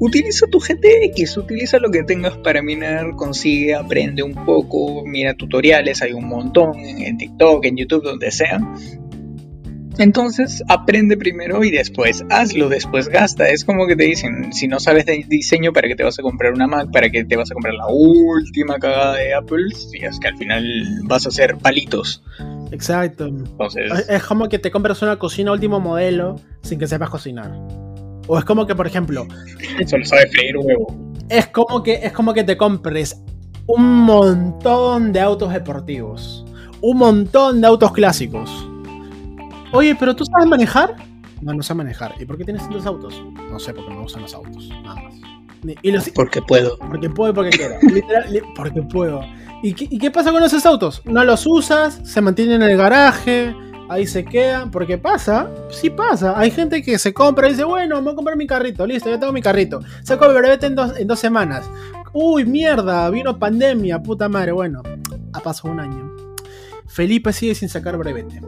Utiliza 0.00 0.46
tu 0.50 0.58
GTX, 0.58 1.36
utiliza 1.36 1.78
lo 1.78 1.90
que 1.90 2.02
tengas 2.02 2.36
para 2.38 2.62
minar, 2.62 3.12
consigue, 3.12 3.74
aprende 3.74 4.24
un 4.24 4.34
poco, 4.44 5.04
mira 5.06 5.34
tutoriales, 5.34 6.02
hay 6.02 6.12
un 6.12 6.26
montón 6.26 6.78
en 6.80 7.16
TikTok, 7.16 7.64
en 7.64 7.76
YouTube, 7.76 8.02
donde 8.02 8.32
sea. 8.32 8.60
Entonces 9.98 10.62
aprende 10.68 11.16
primero 11.16 11.64
y 11.64 11.70
después 11.70 12.24
hazlo, 12.30 12.68
después 12.68 13.08
gasta. 13.08 13.48
Es 13.48 13.64
como 13.64 13.86
que 13.86 13.96
te 13.96 14.04
dicen, 14.04 14.52
si 14.52 14.68
no 14.68 14.78
sabes 14.78 15.06
de 15.06 15.24
diseño, 15.26 15.72
¿para 15.72 15.88
qué 15.88 15.96
te 15.96 16.02
vas 16.02 16.18
a 16.18 16.22
comprar 16.22 16.52
una 16.52 16.66
Mac? 16.66 16.90
¿Para 16.92 17.08
qué 17.08 17.24
te 17.24 17.36
vas 17.36 17.50
a 17.50 17.54
comprar 17.54 17.74
la 17.74 17.86
última 17.88 18.78
cagada 18.78 19.16
de 19.16 19.34
Apple? 19.34 19.66
Y 19.92 20.04
es 20.04 20.20
que 20.20 20.28
al 20.28 20.36
final 20.36 20.64
vas 21.04 21.24
a 21.24 21.30
hacer 21.30 21.56
palitos. 21.56 22.22
Exacto. 22.70 23.26
Entonces, 23.26 24.06
es 24.08 24.22
como 24.24 24.48
que 24.48 24.58
te 24.58 24.70
compras 24.70 25.00
una 25.00 25.18
cocina 25.18 25.52
último 25.52 25.80
modelo 25.80 26.36
sin 26.62 26.78
que 26.78 26.86
sepas 26.86 27.08
cocinar. 27.08 27.52
O 28.28 28.38
es 28.38 28.44
como 28.44 28.66
que, 28.66 28.74
por 28.74 28.86
ejemplo... 28.86 29.26
Solo 29.86 30.04
sabes 30.04 30.30
freír 30.32 30.56
huevo. 30.58 30.94
Es 31.28 31.46
como 31.46 31.82
que, 31.82 31.94
es 31.94 32.12
como 32.12 32.34
que 32.34 32.44
te 32.44 32.56
compres 32.56 33.22
un 33.66 34.02
montón 34.02 35.12
de 35.12 35.20
autos 35.20 35.52
deportivos. 35.52 36.44
Un 36.82 36.98
montón 36.98 37.60
de 37.60 37.66
autos 37.66 37.92
clásicos 37.92 38.68
Oye, 39.76 39.94
pero 39.94 40.16
¿tú 40.16 40.24
sabes 40.24 40.46
manejar? 40.48 40.96
No, 41.42 41.52
no 41.52 41.62
sé 41.62 41.74
manejar. 41.74 42.14
¿Y 42.18 42.24
por 42.24 42.38
qué 42.38 42.44
tienes 42.44 42.62
tantos 42.62 42.86
autos? 42.86 43.22
No 43.50 43.58
sé, 43.58 43.74
porque 43.74 43.90
me 43.90 44.00
gustan 44.00 44.22
los 44.22 44.32
autos, 44.32 44.70
nada 44.82 44.94
más. 45.02 45.14
Y 45.82 46.10
porque 46.12 46.40
puedo. 46.40 46.78
Porque 46.78 47.10
puedo 47.10 47.32
y 47.32 47.34
porque 47.34 47.50
quiero. 47.50 47.74
Literal, 47.82 48.42
porque 48.56 48.80
puedo. 48.80 49.20
¿Y 49.62 49.74
qué, 49.74 50.10
pasa 50.10 50.32
con 50.32 50.42
esos 50.42 50.64
autos? 50.64 51.02
No 51.04 51.22
los 51.24 51.46
usas, 51.46 52.00
se 52.04 52.22
mantienen 52.22 52.62
en 52.62 52.70
el 52.70 52.78
garaje, 52.78 53.54
ahí 53.90 54.06
se 54.06 54.24
quedan. 54.24 54.70
Porque 54.70 54.96
pasa, 54.96 55.50
sí 55.68 55.90
pasa. 55.90 56.38
Hay 56.38 56.50
gente 56.52 56.82
que 56.82 56.98
se 56.98 57.12
compra 57.12 57.46
y 57.46 57.50
dice, 57.50 57.64
bueno, 57.64 58.00
voy 58.00 58.12
a 58.12 58.16
comprar 58.16 58.38
mi 58.38 58.46
carrito, 58.46 58.86
listo, 58.86 59.10
ya 59.10 59.20
tengo 59.20 59.34
mi 59.34 59.42
carrito. 59.42 59.80
Saco 60.04 60.24
el 60.24 60.38
brevete 60.38 60.66
en 60.66 60.74
dos, 60.74 60.98
en 60.98 61.06
dos 61.06 61.18
semanas. 61.18 61.68
uy, 62.14 62.46
mierda, 62.46 63.10
vino 63.10 63.38
pandemia, 63.38 64.02
puta 64.02 64.26
madre. 64.26 64.52
Bueno, 64.52 64.82
ha 65.34 65.40
pasado 65.40 65.70
un 65.70 65.80
año. 65.80 66.16
Felipe 66.86 67.30
sigue 67.34 67.54
sin 67.54 67.68
sacar 67.68 67.98
brevete. 67.98 68.40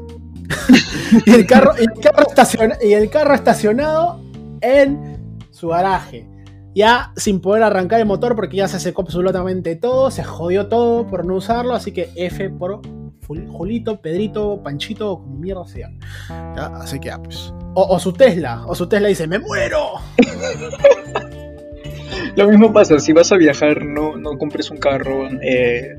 Y, 1.27 1.31
el 1.31 1.47
carro, 1.47 1.73
y 1.79 2.93
el 2.93 3.11
carro 3.11 3.35
estacionado 3.35 4.21
en 4.61 5.43
su 5.51 5.69
garaje. 5.69 6.27
Ya 6.75 7.13
sin 7.17 7.41
poder 7.41 7.63
arrancar 7.63 8.01
el 8.01 8.07
motor 8.07 8.37
porque 8.37 8.59
ya 8.59 8.69
se 8.69 8.79
secó 8.79 9.03
absolutamente 9.03 9.75
todo, 9.75 10.11
se 10.11 10.23
jodió 10.23 10.69
todo 10.69 11.07
por 11.07 11.25
no 11.25 11.35
usarlo, 11.35 11.75
así 11.75 11.93
que 11.93 12.11
F 12.15 12.51
por 12.51 12.83
Julito, 13.27 14.01
Pedrito, 14.01 14.63
Panchito, 14.63 15.19
como 15.19 15.37
mierda 15.37 15.67
sea. 15.67 15.91
Así 16.81 16.99
que, 16.99 17.11
pues. 17.23 17.53
O, 17.75 17.99
su 17.99 18.13
Tesla, 18.13 18.65
o 18.67 18.75
su 18.75 18.89
Tesla 18.89 19.09
dice, 19.09 19.27
¡me 19.27 19.39
muero! 19.39 19.93
Lo 22.37 22.49
mismo 22.49 22.73
pasa, 22.73 22.99
si 22.99 23.13
vas 23.13 23.31
a 23.33 23.37
viajar, 23.37 23.85
no, 23.85 24.17
no 24.17 24.39
compres 24.39 24.71
un 24.71 24.79
carro, 24.79 25.29
eh, 25.43 25.95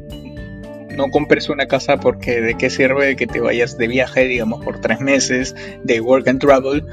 no 0.95 1.09
compres 1.09 1.49
una 1.49 1.67
casa 1.67 1.97
porque 1.97 2.41
de 2.41 2.55
qué 2.55 2.69
sirve 2.69 3.15
que 3.15 3.27
te 3.27 3.39
vayas 3.39 3.77
de 3.77 3.87
viaje, 3.87 4.25
digamos, 4.25 4.63
por 4.63 4.81
tres 4.81 4.99
meses 4.99 5.55
de 5.83 6.01
work 6.01 6.27
and 6.27 6.39
travel 6.39 6.85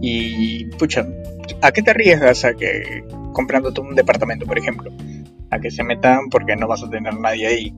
y, 0.00 0.66
pucha, 0.76 1.06
¿a 1.62 1.72
qué 1.72 1.82
te 1.82 1.90
arriesgas 1.90 2.44
a 2.44 2.54
que 2.54 3.04
comprándote 3.32 3.80
un 3.80 3.94
departamento, 3.94 4.46
por 4.46 4.58
ejemplo? 4.58 4.92
A 5.50 5.58
que 5.60 5.70
se 5.70 5.82
metan 5.84 6.28
porque 6.30 6.56
no 6.56 6.68
vas 6.68 6.82
a 6.82 6.90
tener 6.90 7.14
nadie 7.18 7.46
ahí. 7.46 7.74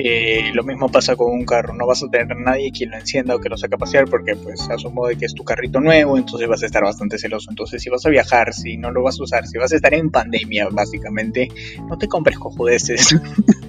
Eh, 0.00 0.52
lo 0.54 0.62
mismo 0.62 0.88
pasa 0.88 1.16
con 1.16 1.32
un 1.32 1.44
carro, 1.44 1.74
no 1.74 1.84
vas 1.84 2.04
a 2.04 2.08
tener 2.08 2.36
nadie 2.36 2.70
quien 2.70 2.90
lo 2.90 2.98
encienda 2.98 3.34
o 3.34 3.40
que 3.40 3.48
lo 3.48 3.56
saque 3.56 3.74
a 3.74 3.78
pasear 3.78 4.04
porque 4.04 4.36
pues 4.36 4.70
asumo 4.70 5.08
de 5.08 5.16
que 5.16 5.24
es 5.24 5.34
tu 5.34 5.42
carrito 5.42 5.80
nuevo, 5.80 6.16
entonces 6.16 6.48
vas 6.48 6.62
a 6.62 6.66
estar 6.66 6.84
bastante 6.84 7.18
celoso. 7.18 7.50
Entonces 7.50 7.82
si 7.82 7.90
vas 7.90 8.06
a 8.06 8.08
viajar, 8.08 8.54
si 8.54 8.76
no 8.76 8.92
lo 8.92 9.02
vas 9.02 9.18
a 9.18 9.24
usar, 9.24 9.48
si 9.48 9.58
vas 9.58 9.72
a 9.72 9.76
estar 9.76 9.92
en 9.94 10.10
pandemia 10.10 10.68
básicamente, 10.70 11.48
no 11.88 11.98
te 11.98 12.06
compres 12.06 12.38
cojudeces. 12.38 13.18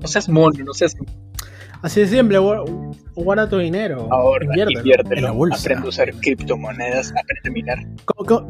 no 0.00 0.08
seas 0.08 0.28
mono, 0.28 0.64
no 0.64 0.74
seas... 0.74 0.96
Así 1.82 2.00
de 2.00 2.08
simple, 2.08 2.38
guarda 3.14 3.48
tu 3.48 3.58
dinero. 3.58 4.08
Ahora, 4.10 4.44
inviértelo, 4.44 5.28
aprende 5.52 5.86
a 5.86 5.88
usar 5.88 6.12
criptomonedas, 6.14 7.10
aprende 7.10 7.48
a 7.48 7.52
minar. 7.52 7.86
¿Cómo, 8.04 8.48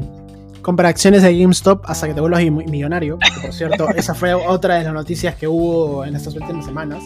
compra 0.61 0.89
acciones 0.89 1.23
de 1.23 1.37
GameStop 1.39 1.83
hasta 1.85 2.07
que 2.07 2.13
te 2.13 2.21
vuelvas 2.21 2.43
millonario. 2.43 3.17
por 3.41 3.53
cierto, 3.53 3.89
esa 3.95 4.13
fue 4.13 4.33
otra 4.33 4.75
de 4.75 4.83
las 4.83 4.93
noticias 4.93 5.35
que 5.35 5.47
hubo 5.47 6.05
en 6.05 6.15
estas 6.15 6.35
últimas 6.35 6.65
semanas. 6.65 7.03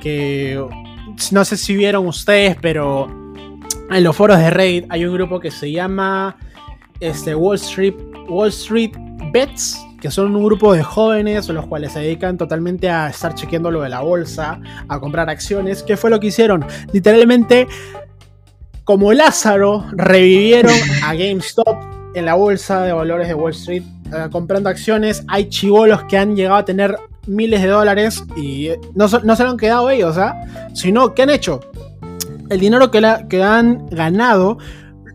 Que 0.00 0.62
no 1.32 1.44
sé 1.44 1.56
si 1.56 1.76
vieron 1.76 2.06
ustedes, 2.06 2.56
pero 2.60 3.08
en 3.90 4.04
los 4.04 4.16
foros 4.16 4.38
de 4.38 4.50
Reddit 4.50 4.86
hay 4.90 5.04
un 5.04 5.14
grupo 5.14 5.40
que 5.40 5.50
se 5.50 5.70
llama 5.70 6.36
este, 7.00 7.34
Wall, 7.34 7.56
Street, 7.56 7.94
Wall 8.28 8.48
Street 8.48 8.92
Bets, 9.32 9.78
que 10.00 10.10
son 10.10 10.34
un 10.34 10.44
grupo 10.44 10.72
de 10.72 10.82
jóvenes 10.82 11.48
los 11.48 11.66
cuales 11.66 11.92
se 11.92 12.00
dedican 12.00 12.36
totalmente 12.36 12.88
a 12.88 13.08
estar 13.08 13.34
chequeando 13.34 13.70
lo 13.70 13.82
de 13.82 13.88
la 13.88 14.00
bolsa, 14.00 14.60
a 14.88 15.00
comprar 15.00 15.28
acciones. 15.28 15.82
¿Qué 15.82 15.96
fue 15.96 16.10
lo 16.10 16.20
que 16.20 16.28
hicieron? 16.28 16.64
Literalmente, 16.92 17.66
como 18.84 19.12
Lázaro, 19.12 19.84
revivieron 19.92 20.74
a 21.04 21.14
GameStop 21.14 21.76
en 22.14 22.24
la 22.24 22.34
bolsa 22.34 22.82
de 22.82 22.92
valores 22.92 23.28
de 23.28 23.34
Wall 23.34 23.52
Street 23.52 23.82
eh, 24.12 24.28
comprando 24.30 24.68
acciones. 24.68 25.24
Hay 25.28 25.48
chivolos 25.48 26.04
que 26.04 26.16
han 26.16 26.36
llegado 26.36 26.56
a 26.56 26.64
tener 26.64 26.96
miles 27.26 27.60
de 27.62 27.68
dólares 27.68 28.24
y 28.36 28.68
eh, 28.68 28.80
no, 28.94 29.08
se 29.08 29.20
lo 29.20 29.50
han 29.50 29.56
quedado 29.56 29.90
ellos, 29.90 30.16
¿ah? 30.16 30.34
Sino, 30.74 31.14
¿qué 31.14 31.22
han 31.22 31.30
hecho? 31.30 31.60
El 32.48 32.60
dinero 32.60 32.90
que, 32.90 33.02
que 33.28 33.42
han 33.42 33.86
ganado 33.88 34.58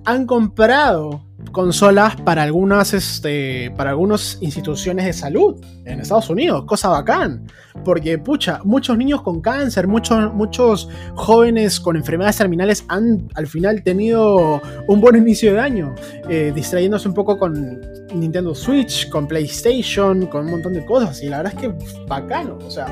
han 0.06 0.28
comprado 0.28 1.24
consolas 1.54 2.16
para 2.18 2.44
algunas, 2.44 2.94
este, 2.94 3.72
para 3.78 3.92
algunas 3.92 4.40
instituciones 4.42 5.06
de 5.06 5.14
salud 5.14 5.64
en 5.86 6.02
Estados 6.02 6.30
Unidos, 6.30 6.66
cosa 6.66 6.90
bacán, 6.90 7.46
porque 7.86 8.18
pucha, 8.18 8.60
muchos 8.66 8.98
niños 8.98 9.22
con 9.22 9.40
cáncer, 9.40 9.88
muchos, 9.88 10.34
muchos 10.34 10.90
jóvenes 11.14 11.80
con 11.80 11.96
enfermedades 11.96 12.38
terminales 12.38 12.84
han 12.90 13.30
al 13.36 13.48
final 13.48 13.84
tenido 13.84 14.62
un 14.88 15.00
buen 15.00 15.16
inicio 15.16 15.54
de 15.54 15.60
año, 15.60 15.96
eh, 16.28 16.52
distrayéndose 16.54 17.08
un 17.08 17.14
poco 17.14 17.38
con 17.38 17.80
Nintendo 18.14 18.56
Switch, 18.56 19.08
con 19.10 19.28
PlayStation, 19.28 20.26
con 20.26 20.46
un 20.46 20.52
montón 20.52 20.74
de 20.74 20.84
cosas, 20.84 21.22
y 21.22 21.30
la 21.30 21.38
verdad 21.38 21.54
es 21.56 21.62
que 21.62 22.06
bacano, 22.08 22.58
o 22.66 22.72
sea, 22.72 22.88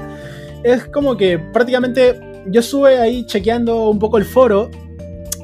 es 0.64 0.86
como 0.86 1.18
que 1.18 1.40
prácticamente 1.40 2.20
yo 2.46 2.60
estuve 2.60 3.00
ahí 3.00 3.26
chequeando 3.26 3.90
un 3.90 3.98
poco 3.98 4.20
el 4.20 4.26
foro 4.26 4.70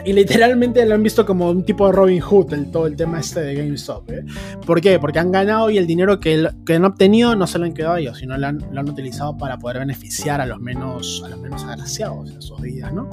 y 0.08 0.14
literalmente 0.14 0.86
lo 0.86 0.96
han 0.96 1.04
visto 1.04 1.26
como 1.26 1.50
un 1.50 1.66
tipo 1.66 1.86
de 1.86 1.92
Robin 1.92 2.22
Hood, 2.22 2.54
el, 2.54 2.72
todo 2.72 2.88
el 2.88 2.96
tema 2.96 3.20
este 3.20 3.42
de 3.42 3.56
GameStop. 3.56 4.10
¿eh? 4.10 4.24
¿Por 4.66 4.80
qué? 4.80 5.00
Porque 5.00 5.20
han 5.20 5.34
ganado 5.34 5.70
y 5.70 5.78
el 5.78 5.86
dinero 5.86 6.22
que, 6.22 6.48
que, 6.66 6.76
han 6.76 6.86
obtenido 6.86 7.36
no 7.36 7.46
se 7.46 7.60
lo 7.60 7.66
han 7.66 7.74
quedado 7.74 7.96
a 7.96 8.00
ellos, 8.00 8.18
sino 8.20 8.38
lo 8.38 8.48
han, 8.48 8.60
lo 8.72 8.80
han, 8.80 8.90
utilizado 8.90 9.38
para 9.38 9.60
poder 9.60 9.80
beneficiar 9.80 10.40
a 10.40 10.46
los 10.46 10.62
menos, 10.62 11.22
a 11.26 11.30
los 11.30 11.42
menos 11.42 11.66
agraciados 11.66 12.32
en 12.32 12.42
sus 12.42 12.62
vidas, 12.62 12.94
¿no? 12.94 13.10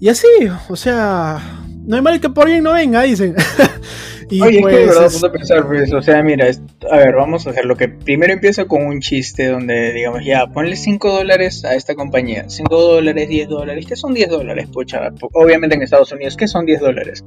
Y 0.00 0.08
así, 0.08 0.26
o 0.68 0.74
sea, 0.74 1.63
no 1.86 1.96
hay 1.96 2.02
mal 2.02 2.20
que 2.20 2.28
por 2.30 2.46
bien 2.46 2.62
no 2.62 2.72
venga, 2.72 3.02
dicen. 3.02 3.34
y 4.30 4.40
Oye, 4.40 4.60
pues, 4.60 4.74
es 4.74 4.78
que 4.78 4.80
de 4.80 4.86
verdad, 4.86 5.06
es... 5.06 5.24
a 5.24 5.32
pensar, 5.32 5.66
pues, 5.66 5.92
o 5.92 6.02
sea, 6.02 6.22
mira, 6.22 6.48
a 6.90 6.96
ver, 6.96 7.14
vamos 7.14 7.46
a 7.46 7.50
hacer 7.50 7.64
lo 7.66 7.76
que 7.76 7.88
primero 7.88 8.32
empieza 8.32 8.64
con 8.64 8.84
un 8.86 9.00
chiste 9.00 9.48
donde, 9.48 9.92
digamos, 9.92 10.24
ya, 10.24 10.46
ponle 10.46 10.76
5 10.76 11.12
dólares 11.12 11.64
a 11.64 11.74
esta 11.74 11.94
compañía, 11.94 12.44
5 12.48 12.74
dólares, 12.74 13.28
10 13.28 13.48
dólares, 13.48 13.86
¿qué 13.86 13.96
son 13.96 14.14
10 14.14 14.30
dólares? 14.30 14.68
Pucha, 14.72 15.12
obviamente 15.32 15.76
en 15.76 15.82
Estados 15.82 16.12
Unidos, 16.12 16.36
¿qué 16.36 16.48
son 16.48 16.64
10 16.66 16.80
dólares? 16.80 17.24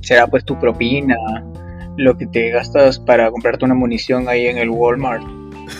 Será 0.00 0.26
pues 0.26 0.44
tu 0.44 0.58
propina, 0.58 1.16
lo 1.96 2.16
que 2.16 2.26
te 2.26 2.50
gastas 2.50 2.98
para 2.98 3.30
comprarte 3.30 3.64
una 3.64 3.74
munición 3.74 4.28
ahí 4.28 4.46
en 4.46 4.58
el 4.58 4.70
Walmart. 4.70 5.24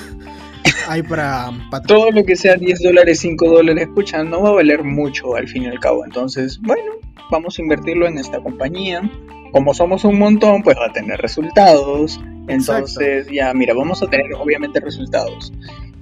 Hay 0.88 1.02
para, 1.02 1.50
Todo 1.86 2.10
lo 2.10 2.24
que 2.24 2.36
sea 2.36 2.56
10 2.56 2.82
dólares, 2.82 3.20
5 3.20 3.48
dólares, 3.48 3.88
pucha, 3.94 4.24
no 4.24 4.42
va 4.42 4.48
a 4.50 4.52
valer 4.52 4.82
mucho 4.82 5.36
al 5.36 5.46
fin 5.48 5.64
y 5.64 5.66
al 5.66 5.78
cabo. 5.80 6.04
Entonces, 6.04 6.58
bueno, 6.60 6.92
vamos 7.30 7.58
a 7.58 7.62
invertirlo 7.62 8.06
en 8.06 8.18
esta 8.18 8.40
compañía. 8.40 9.02
Como 9.52 9.74
somos 9.74 10.04
un 10.04 10.18
montón, 10.18 10.62
pues 10.62 10.76
va 10.76 10.86
a 10.86 10.92
tener 10.92 11.20
resultados. 11.20 12.20
Entonces, 12.48 13.26
ya, 13.30 13.52
mira, 13.54 13.74
vamos 13.74 14.02
a 14.02 14.06
tener 14.06 14.32
obviamente 14.34 14.80
resultados. 14.80 15.52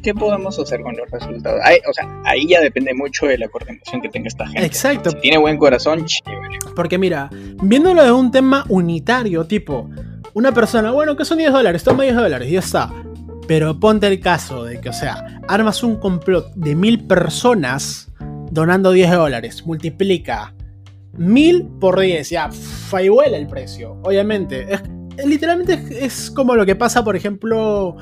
¿Qué 0.02 0.12
podemos 0.12 0.58
hacer 0.58 0.82
con 0.82 0.94
los 0.96 1.10
resultados? 1.10 1.60
o 1.88 1.92
sea, 1.94 2.22
ahí 2.24 2.46
ya 2.46 2.60
depende 2.60 2.92
mucho 2.92 3.26
de 3.26 3.38
la 3.38 3.48
coordinación 3.48 4.02
que 4.02 4.10
tenga 4.10 4.28
esta 4.28 4.46
gente. 4.46 4.64
Exacto. 4.64 5.10
Si 5.10 5.16
tiene 5.20 5.38
buen 5.38 5.56
corazón, 5.56 6.04
chévere. 6.04 6.58
Porque 6.76 6.98
mira, 6.98 7.30
viéndolo 7.62 8.04
de 8.04 8.12
un 8.12 8.30
tema 8.30 8.66
unitario, 8.68 9.46
tipo, 9.46 9.88
una 10.34 10.52
persona, 10.52 10.90
bueno, 10.90 11.16
que 11.16 11.24
son 11.24 11.38
10 11.38 11.52
dólares, 11.52 11.84
toma 11.84 12.02
10 12.02 12.16
dólares, 12.16 12.48
y 12.48 12.52
ya 12.52 12.58
está. 12.58 12.92
Pero 13.48 13.80
ponte 13.80 14.06
el 14.06 14.20
caso 14.20 14.64
de 14.64 14.80
que, 14.80 14.90
o 14.90 14.92
sea, 14.92 15.40
armas 15.48 15.82
un 15.82 15.96
complot 15.96 16.52
de 16.54 16.74
mil 16.74 17.06
personas 17.06 18.12
donando 18.50 18.92
10 18.92 19.10
dólares, 19.10 19.64
multiplica 19.64 20.54
1000 21.16 21.68
por 21.80 22.00
10, 22.00 22.30
ya, 22.30 22.50
vuela 22.90 23.36
el 23.36 23.46
precio, 23.46 23.98
obviamente. 24.02 24.66
Es, 25.16 25.26
literalmente 25.26 26.04
es, 26.04 26.30
como 26.30 26.54
lo 26.54 26.66
que 26.66 26.76
pasa, 26.76 27.04
por 27.04 27.16
ejemplo, 27.16 27.96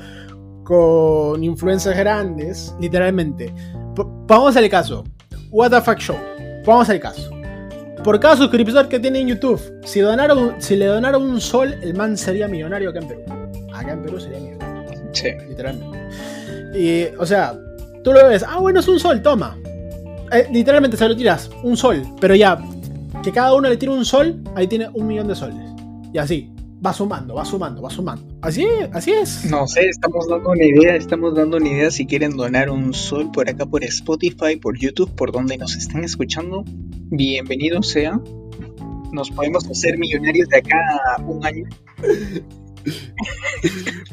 con 0.63 1.43
influencers 1.43 1.97
grandes, 1.97 2.75
literalmente. 2.79 3.53
vamos 4.27 4.55
al 4.57 4.69
caso, 4.69 5.03
What 5.51 5.69
the 5.69 5.81
fuck 5.81 5.99
show, 5.99 6.17
vamos 6.65 6.89
al 6.89 6.99
caso. 6.99 7.29
Por 8.03 8.19
cada 8.19 8.35
suscriptor 8.35 8.89
que 8.89 8.99
tiene 8.99 9.19
en 9.19 9.27
YouTube, 9.27 9.61
si, 9.85 9.99
donaron, 9.99 10.55
si 10.59 10.75
le 10.75 10.87
donaron 10.87 11.23
un 11.23 11.39
sol, 11.39 11.75
el 11.81 11.93
man 11.93 12.17
sería 12.17 12.47
millonario 12.47 12.89
acá 12.89 12.99
en 12.99 13.07
Perú. 13.07 13.21
Acá 13.73 13.93
en 13.93 14.01
Perú 14.01 14.19
sería 14.19 14.39
millonario. 14.39 15.09
Sí. 15.13 15.29
Literalmente. 15.47 15.99
Y, 16.73 17.05
o 17.17 17.25
sea, 17.25 17.53
tú 18.03 18.11
lo 18.11 18.27
ves, 18.27 18.43
ah, 18.47 18.59
bueno, 18.59 18.79
es 18.79 18.87
un 18.87 18.99
sol, 18.99 19.21
toma. 19.21 19.57
Eh, 20.31 20.47
literalmente 20.51 20.97
se 20.97 21.07
lo 21.07 21.15
tiras, 21.15 21.49
un 21.61 21.77
sol, 21.77 22.01
pero 22.19 22.33
ya, 22.33 22.57
que 23.21 23.31
cada 23.31 23.53
uno 23.53 23.69
le 23.69 23.77
tire 23.77 23.91
un 23.91 24.05
sol, 24.05 24.41
ahí 24.55 24.67
tiene 24.67 24.89
un 24.93 25.07
millón 25.07 25.27
de 25.27 25.35
soles. 25.35 25.71
Y 26.13 26.17
así, 26.17 26.51
va 26.85 26.93
sumando, 26.93 27.35
va 27.35 27.45
sumando, 27.45 27.81
va 27.81 27.89
sumando. 27.89 28.23
Así, 28.41 28.65
así 28.91 29.11
es. 29.11 29.45
No 29.45 29.67
sé, 29.67 29.87
estamos 29.87 30.27
dando 30.27 30.51
una 30.51 30.65
idea, 30.65 30.95
estamos 30.95 31.35
dando 31.35 31.57
una 31.57 31.69
idea 31.69 31.91
si 31.91 32.05
quieren 32.05 32.35
donar 32.35 32.69
un 32.69 32.93
sol 32.93 33.31
por 33.31 33.49
acá 33.49 33.65
por 33.65 33.83
Spotify, 33.83 34.57
por 34.61 34.77
YouTube, 34.77 35.13
por 35.15 35.31
donde 35.31 35.57
nos 35.57 35.75
estén 35.75 36.03
escuchando. 36.03 36.63
Bienvenido 37.09 37.81
sea. 37.83 38.19
Nos 39.11 39.29
podemos 39.29 39.69
hacer 39.69 39.97
millonarios 39.97 40.49
de 40.49 40.57
acá 40.57 40.77
a 41.15 41.21
un 41.21 41.45
año. 41.45 41.65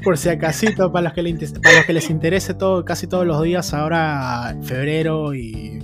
Por 0.05 0.17
si 0.17 0.29
acasito, 0.29 0.93
para 0.93 1.05
los 1.05 1.13
que, 1.13 1.23
les, 1.23 1.53
para 1.55 1.79
los 1.79 1.87
que 1.87 1.93
les 1.93 2.09
interese 2.09 2.55
todo, 2.55 2.85
casi 2.85 3.09
todos 3.09 3.27
los 3.27 3.43
días, 3.43 3.75
ahora 3.75 4.57
febrero 4.63 5.35
y 5.35 5.81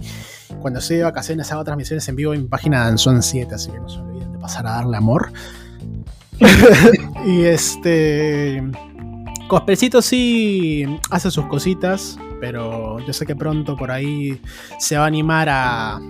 cuando 0.60 0.80
estoy 0.80 0.98
de 0.98 1.02
vacaciones 1.04 1.50
hago 1.52 1.64
transmisiones 1.64 2.08
en 2.08 2.16
vivo 2.16 2.34
en 2.34 2.42
mi 2.42 2.48
página 2.48 2.96
son 2.98 3.22
7, 3.22 3.54
así 3.54 3.70
que 3.70 3.78
no 3.78 3.88
se 3.88 3.98
olviden 3.98 4.32
de 4.32 4.38
pasar 4.38 4.66
a 4.66 4.72
darle 4.72 4.96
amor. 4.96 5.32
y 7.26 7.42
este. 7.42 8.62
Cospelcito 9.48 10.02
sí 10.02 10.84
hace 11.10 11.30
sus 11.30 11.46
cositas, 11.46 12.18
pero 12.40 12.98
yo 13.06 13.12
sé 13.12 13.24
que 13.26 13.36
pronto 13.36 13.76
por 13.76 13.90
ahí 13.92 14.40
se 14.78 14.96
va 14.96 15.04
a 15.04 15.06
animar 15.06 15.48
a, 15.48 16.00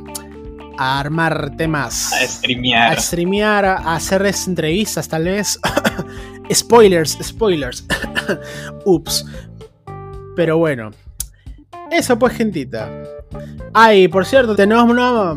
a 0.79 1.01
armar 1.01 1.55
temas. 1.57 2.13
A 2.15 2.27
streamear. 2.27 2.97
A 2.97 3.01
streamear, 3.01 3.65
a 3.65 3.95
hacer 3.95 4.25
entrevistas 4.47 5.09
tal 5.09 5.25
vez. 5.25 5.59
Spoilers, 6.53 7.19
spoilers. 7.23 7.85
Ups. 8.85 9.27
Pero 10.35 10.59
bueno. 10.59 10.91
Eso 11.91 12.19
pues, 12.19 12.35
gentita. 12.35 12.91
Ay, 13.73 14.09
por 14.09 14.25
cierto, 14.25 14.57
tenemos 14.57 14.89
una, 14.91 15.35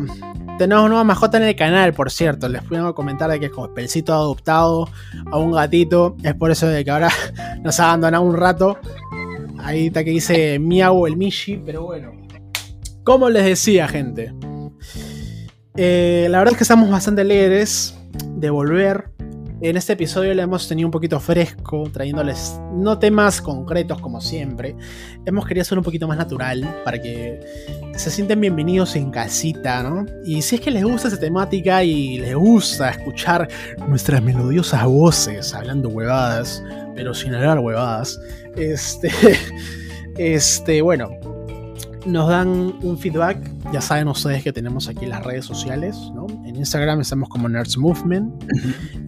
tenemos 0.58 0.88
nueva 0.88 1.04
mascota 1.04 1.38
en 1.38 1.44
el 1.44 1.56
canal, 1.56 1.92
por 1.92 2.10
cierto. 2.10 2.48
Les 2.48 2.62
puedo 2.62 2.94
comentar 2.94 3.30
de 3.30 3.40
que 3.40 3.46
es 3.46 3.52
como 3.52 3.72
pelcito 3.72 4.12
adoptado 4.12 4.88
a 5.30 5.38
un 5.38 5.52
gatito. 5.52 6.16
Es 6.22 6.34
por 6.34 6.50
eso 6.50 6.66
de 6.66 6.84
que 6.84 6.90
ahora 6.90 7.10
nos 7.62 7.78
ha 7.80 7.86
abandonado 7.86 8.24
un 8.24 8.36
rato. 8.36 8.78
Ahí 9.58 9.88
está 9.88 10.04
que 10.04 10.10
dice 10.10 10.58
Miau 10.58 11.06
el 11.06 11.16
Mishi, 11.16 11.56
pero 11.64 11.84
bueno. 11.84 12.12
Como 13.04 13.28
les 13.28 13.44
decía, 13.44 13.88
gente. 13.88 14.34
Eh, 15.76 16.26
la 16.30 16.38
verdad 16.38 16.52
es 16.52 16.58
que 16.58 16.64
estamos 16.64 16.90
bastante 16.90 17.22
alegres 17.22 17.96
de 18.36 18.50
volver. 18.50 19.10
En 19.62 19.76
este 19.76 19.92
episodio 19.92 20.32
le 20.32 20.40
hemos 20.40 20.66
tenido 20.66 20.86
un 20.88 20.90
poquito 20.90 21.20
fresco, 21.20 21.84
trayéndoles 21.92 22.58
no 22.72 22.98
temas 22.98 23.42
concretos 23.42 24.00
como 24.00 24.18
siempre. 24.22 24.74
Hemos 25.26 25.46
querido 25.46 25.60
hacer 25.60 25.76
un 25.76 25.84
poquito 25.84 26.08
más 26.08 26.16
natural 26.16 26.80
para 26.82 26.98
que 26.98 27.40
se 27.94 28.10
sienten 28.10 28.40
bienvenidos 28.40 28.96
en 28.96 29.10
casita, 29.10 29.82
¿no? 29.82 30.06
Y 30.24 30.40
si 30.40 30.54
es 30.54 30.60
que 30.62 30.70
les 30.70 30.82
gusta 30.82 31.08
esta 31.08 31.20
temática 31.20 31.84
y 31.84 32.16
les 32.20 32.34
gusta 32.34 32.88
escuchar 32.88 33.50
nuestras 33.86 34.22
melodiosas 34.22 34.82
voces 34.86 35.52
hablando 35.52 35.90
huevadas, 35.90 36.64
pero 36.94 37.12
sin 37.12 37.34
hablar 37.34 37.58
huevadas, 37.58 38.18
este, 38.56 39.10
este, 40.16 40.80
bueno, 40.80 41.10
nos 42.06 42.28
dan 42.28 42.74
un 42.82 42.98
feedback. 42.98 43.50
Ya 43.72 43.80
saben 43.80 44.08
ustedes 44.08 44.42
que 44.42 44.52
tenemos 44.52 44.88
aquí 44.88 45.06
las 45.06 45.24
redes 45.24 45.44
sociales, 45.44 45.96
¿no? 46.14 46.26
En 46.44 46.56
Instagram 46.56 47.00
estamos 47.00 47.28
como 47.28 47.48
Nerds 47.48 47.78
Movement. 47.78 48.44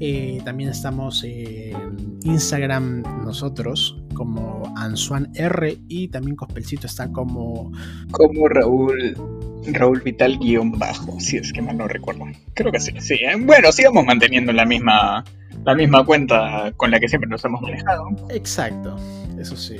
Eh, 0.04 0.40
también 0.44 0.70
estamos 0.70 1.22
en 1.22 2.18
Instagram 2.24 3.02
nosotros 3.24 3.96
como 4.14 4.72
Ansuan 4.76 5.30
R 5.34 5.78
y 5.86 6.08
también 6.08 6.34
Cospelcito 6.34 6.88
está 6.88 7.12
como... 7.12 7.70
Como 8.10 8.48
Raúl 8.48 9.16
Raúl 9.66 10.00
Vital 10.00 10.38
guion 10.38 10.72
bajo, 10.72 11.20
si 11.20 11.36
es 11.36 11.52
que 11.52 11.62
mal 11.62 11.78
no 11.78 11.86
recuerdo. 11.86 12.24
Creo 12.54 12.72
que 12.72 12.80
sí, 12.80 12.92
sí. 12.98 13.14
¿eh? 13.14 13.36
Bueno, 13.38 13.70
sigamos 13.70 14.04
manteniendo 14.04 14.52
la 14.52 14.64
misma, 14.64 15.24
la 15.64 15.74
misma 15.74 16.04
cuenta 16.04 16.72
con 16.76 16.90
la 16.90 16.98
que 16.98 17.08
siempre 17.08 17.30
nos 17.30 17.44
hemos 17.44 17.60
manejado. 17.62 18.08
Exacto, 18.30 18.96
eso 19.38 19.56
sí. 19.56 19.76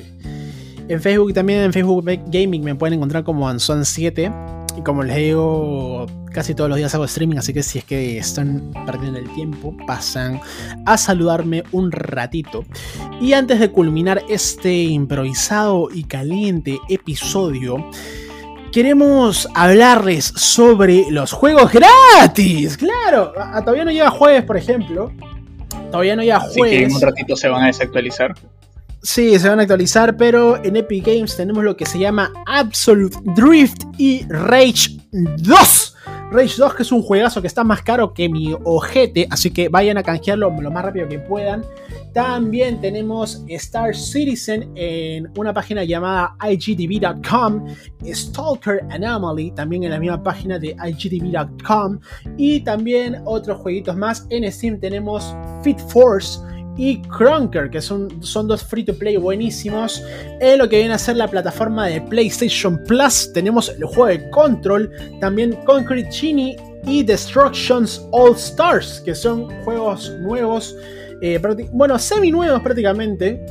En 0.88 1.00
Facebook 1.00 1.32
también, 1.32 1.60
en 1.60 1.72
Facebook 1.72 2.04
Gaming 2.26 2.62
me 2.64 2.74
pueden 2.74 2.94
encontrar 2.94 3.24
como 3.24 3.48
Anson7. 3.48 4.32
Y 4.76 4.82
como 4.82 5.02
les 5.02 5.16
digo, 5.16 6.06
casi 6.32 6.54
todos 6.54 6.70
los 6.70 6.78
días 6.78 6.94
hago 6.94 7.04
streaming, 7.04 7.36
así 7.36 7.52
que 7.52 7.62
si 7.62 7.78
es 7.78 7.84
que 7.84 8.16
están 8.16 8.70
perdiendo 8.86 9.18
el 9.18 9.30
tiempo, 9.34 9.76
pasan 9.86 10.40
a 10.86 10.96
saludarme 10.96 11.62
un 11.72 11.92
ratito. 11.92 12.64
Y 13.20 13.34
antes 13.34 13.60
de 13.60 13.70
culminar 13.70 14.22
este 14.30 14.72
improvisado 14.72 15.88
y 15.92 16.04
caliente 16.04 16.78
episodio, 16.88 17.84
queremos 18.72 19.46
hablarles 19.54 20.24
sobre 20.24 21.10
los 21.10 21.32
juegos 21.32 21.70
gratis. 21.70 22.78
Claro, 22.78 23.32
todavía 23.60 23.84
no 23.84 23.90
llega 23.90 24.10
jueves, 24.10 24.42
por 24.44 24.56
ejemplo. 24.56 25.12
Todavía 25.90 26.16
no 26.16 26.22
llega 26.22 26.40
jueves. 26.40 26.78
Que 26.78 26.84
en 26.84 26.94
un 26.94 27.00
ratito 27.02 27.36
se 27.36 27.48
van 27.48 27.64
a 27.64 27.66
desactualizar. 27.66 28.34
Sí, 29.04 29.36
se 29.36 29.48
van 29.48 29.58
a 29.58 29.62
actualizar, 29.62 30.16
pero 30.16 30.62
en 30.62 30.76
Epic 30.76 31.04
Games 31.04 31.36
tenemos 31.36 31.64
lo 31.64 31.76
que 31.76 31.84
se 31.84 31.98
llama 31.98 32.32
Absolute 32.46 33.18
Drift 33.34 33.82
y 33.98 34.24
Rage 34.28 34.96
2. 35.10 35.96
Rage 36.30 36.54
2 36.56 36.74
que 36.74 36.82
es 36.84 36.92
un 36.92 37.02
juegazo 37.02 37.40
que 37.40 37.48
está 37.48 37.64
más 37.64 37.82
caro 37.82 38.14
que 38.14 38.28
mi 38.28 38.54
ojete, 38.64 39.26
así 39.28 39.50
que 39.50 39.68
vayan 39.68 39.98
a 39.98 40.04
canjearlo 40.04 40.50
lo 40.50 40.70
más 40.70 40.84
rápido 40.84 41.08
que 41.08 41.18
puedan. 41.18 41.64
También 42.14 42.80
tenemos 42.80 43.42
Star 43.48 43.94
Citizen 43.94 44.70
en 44.76 45.28
una 45.36 45.52
página 45.52 45.82
llamada 45.82 46.36
igtv.com, 46.48 47.66
Stalker 48.06 48.84
Anomaly 48.90 49.50
también 49.50 49.82
en 49.82 49.90
la 49.90 49.98
misma 49.98 50.22
página 50.22 50.60
de 50.60 50.76
igtv.com 50.86 51.98
y 52.36 52.60
también 52.60 53.20
otros 53.24 53.58
jueguitos 53.58 53.96
más. 53.96 54.26
En 54.30 54.50
Steam 54.50 54.78
tenemos 54.78 55.36
Fit 55.64 55.80
Force 55.88 56.38
y 56.76 57.02
Crunker, 57.02 57.70
que 57.70 57.80
son, 57.80 58.22
son 58.22 58.48
dos 58.48 58.62
free 58.62 58.84
to 58.84 58.94
play 58.94 59.16
buenísimos. 59.16 60.02
En 60.40 60.58
lo 60.58 60.68
que 60.68 60.78
viene 60.78 60.94
a 60.94 60.98
ser 60.98 61.16
la 61.16 61.28
plataforma 61.28 61.86
de 61.86 62.00
PlayStation 62.00 62.82
Plus, 62.84 63.32
tenemos 63.32 63.68
el 63.68 63.84
juego 63.84 64.06
de 64.06 64.30
Control, 64.30 64.90
también 65.20 65.52
Concrete 65.64 66.10
Genie 66.10 66.56
y 66.86 67.02
Destructions 67.02 68.06
All 68.12 68.34
Stars, 68.34 69.02
que 69.04 69.14
son 69.14 69.48
juegos 69.64 70.10
nuevos, 70.20 70.76
eh, 71.20 71.40
bueno, 71.72 71.98
semi 71.98 72.30
nuevos 72.30 72.62
prácticamente 72.62 73.44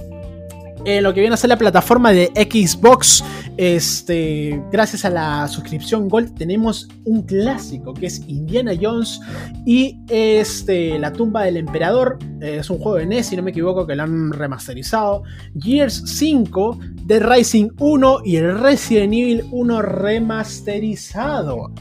en 0.85 1.03
lo 1.03 1.13
que 1.13 1.19
viene 1.19 1.33
a 1.33 1.37
ser 1.37 1.49
la 1.49 1.57
plataforma 1.57 2.11
de 2.11 2.31
Xbox, 2.35 3.23
este, 3.57 4.61
gracias 4.71 5.05
a 5.05 5.09
la 5.09 5.47
suscripción 5.47 6.07
Gold, 6.09 6.35
tenemos 6.35 6.87
un 7.05 7.23
clásico 7.23 7.93
que 7.93 8.07
es 8.07 8.21
Indiana 8.27 8.71
Jones 8.79 9.19
y 9.65 9.99
este, 10.09 10.97
La 10.97 11.13
tumba 11.13 11.43
del 11.43 11.57
emperador. 11.57 12.17
Es 12.39 12.69
un 12.69 12.79
juego 12.79 12.97
de 12.97 13.05
NES, 13.05 13.27
si 13.27 13.35
no 13.35 13.43
me 13.43 13.51
equivoco, 13.51 13.85
que 13.85 13.95
lo 13.95 14.03
han 14.03 14.31
remasterizado. 14.31 15.23
Gears 15.59 16.03
5, 16.05 16.79
The 17.07 17.19
Rising 17.19 17.69
1 17.77 18.17
y 18.25 18.37
el 18.37 18.57
Resident 18.57 19.13
Evil 19.13 19.43
1 19.51 19.81
remasterizado. 19.81 21.71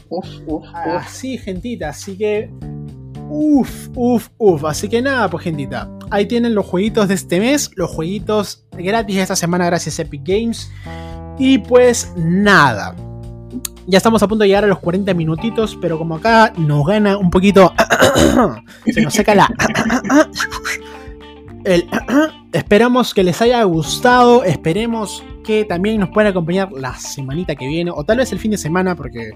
Así, 0.75 1.37
gentita, 1.37 1.89
así 1.89 2.17
que 2.17 2.51
Uf, 3.33 3.87
uf, 3.95 4.27
uf. 4.37 4.65
Así 4.65 4.89
que 4.89 5.01
nada, 5.01 5.29
pues 5.29 5.45
gentita. 5.45 5.89
Ahí 6.09 6.25
tienen 6.25 6.53
los 6.53 6.65
jueguitos 6.65 7.07
de 7.07 7.13
este 7.13 7.39
mes, 7.39 7.71
los 7.75 7.89
jueguitos 7.89 8.65
gratis 8.73 9.17
esta 9.17 9.37
semana 9.37 9.65
gracias 9.67 9.99
a 9.99 10.01
Epic 10.01 10.21
Games. 10.25 10.69
Y 11.39 11.59
pues 11.59 12.11
nada. 12.17 12.93
Ya 13.87 13.97
estamos 13.97 14.21
a 14.21 14.27
punto 14.27 14.43
de 14.43 14.49
llegar 14.49 14.65
a 14.65 14.67
los 14.67 14.79
40 14.79 15.13
minutitos, 15.13 15.77
pero 15.79 15.97
como 15.97 16.15
acá 16.15 16.51
nos 16.57 16.85
gana 16.85 17.17
un 17.17 17.29
poquito... 17.29 17.73
se 18.85 19.01
nos 19.01 19.13
seca 19.13 19.33
la... 19.33 19.49
El, 21.63 21.87
esperamos 22.51 23.13
que 23.13 23.23
les 23.23 23.41
haya 23.41 23.63
gustado, 23.63 24.43
esperemos 24.43 25.23
que 25.51 25.65
también 25.65 25.99
nos 25.99 26.09
puedan 26.09 26.31
acompañar 26.31 26.71
la 26.71 26.95
semanita 26.95 27.55
que 27.55 27.67
viene, 27.67 27.91
o 27.93 28.05
tal 28.05 28.19
vez 28.19 28.31
el 28.31 28.39
fin 28.39 28.51
de 28.51 28.57
semana, 28.57 28.95
porque 28.95 29.31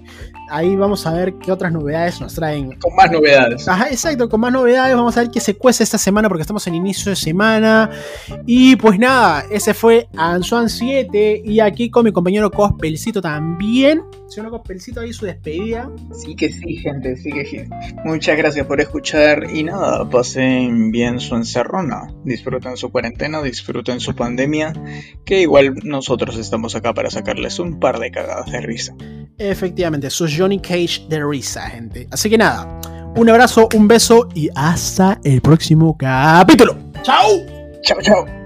ahí 0.49 0.73
vamos 0.77 1.05
a 1.05 1.11
ver 1.11 1.33
qué 1.35 1.51
otras 1.51 1.73
novedades 1.73 2.21
nos 2.21 2.33
traen. 2.35 2.71
Con 2.79 2.95
más 2.95 3.11
novedades. 3.11 3.67
Ajá, 3.67 3.89
exacto, 3.89 4.29
con 4.29 4.39
más 4.39 4.53
novedades. 4.53 4.95
Vamos 4.95 5.17
a 5.17 5.21
ver 5.21 5.29
qué 5.29 5.41
se 5.41 5.55
cuece 5.55 5.83
esta 5.83 5.97
semana, 5.97 6.29
porque 6.29 6.43
estamos 6.43 6.65
en 6.67 6.75
inicio 6.75 7.09
de 7.09 7.17
semana. 7.17 7.89
Y 8.45 8.77
pues 8.77 8.97
nada, 8.97 9.43
ese 9.51 9.73
fue 9.73 10.07
Ansuan 10.15 10.69
7. 10.69 11.41
Y 11.43 11.59
aquí 11.59 11.89
con 11.89 12.05
mi 12.05 12.13
compañero 12.13 12.49
Cospelcito 12.49 13.21
también. 13.21 14.01
Señor 14.27 14.51
Cospelcito 14.51 15.01
ahí 15.01 15.11
su 15.11 15.25
despedida. 15.25 15.91
Sí 16.13 16.35
que 16.35 16.51
sí, 16.51 16.77
gente, 16.77 17.17
sí 17.17 17.29
que 17.29 17.45
sí. 17.45 17.57
Muchas 18.05 18.37
gracias 18.37 18.65
por 18.65 18.79
escuchar. 18.79 19.47
Y 19.53 19.63
nada, 19.63 20.09
pasen 20.09 20.91
bien 20.91 21.19
su 21.19 21.35
encerrona. 21.35 22.07
Disfruten 22.23 22.77
su 22.77 22.89
cuarentena, 22.89 23.41
disfruten 23.41 23.99
su 23.99 24.15
pandemia. 24.15 24.73
Que 25.25 25.41
igual 25.41 25.75
no 25.83 26.01
nosotros 26.05 26.37
estamos 26.37 26.75
acá 26.75 26.93
para 26.93 27.09
sacarles 27.09 27.57
un 27.57 27.79
par 27.79 27.97
de 27.97 28.11
cagadas 28.11 28.51
de 28.51 28.61
risa. 28.61 28.93
Efectivamente, 29.39 30.11
sos 30.11 30.31
Johnny 30.37 30.59
Cage 30.59 31.07
de 31.09 31.25
risa, 31.25 31.61
gente. 31.67 32.07
Así 32.11 32.29
que 32.29 32.37
nada, 32.37 32.79
un 33.15 33.27
abrazo, 33.27 33.67
un 33.75 33.87
beso 33.87 34.29
y 34.35 34.47
hasta 34.55 35.19
el 35.23 35.41
próximo 35.41 35.97
capítulo. 35.97 36.77
¡Chao! 37.01 37.41
¡Chao, 37.81 37.97
chao! 38.01 38.44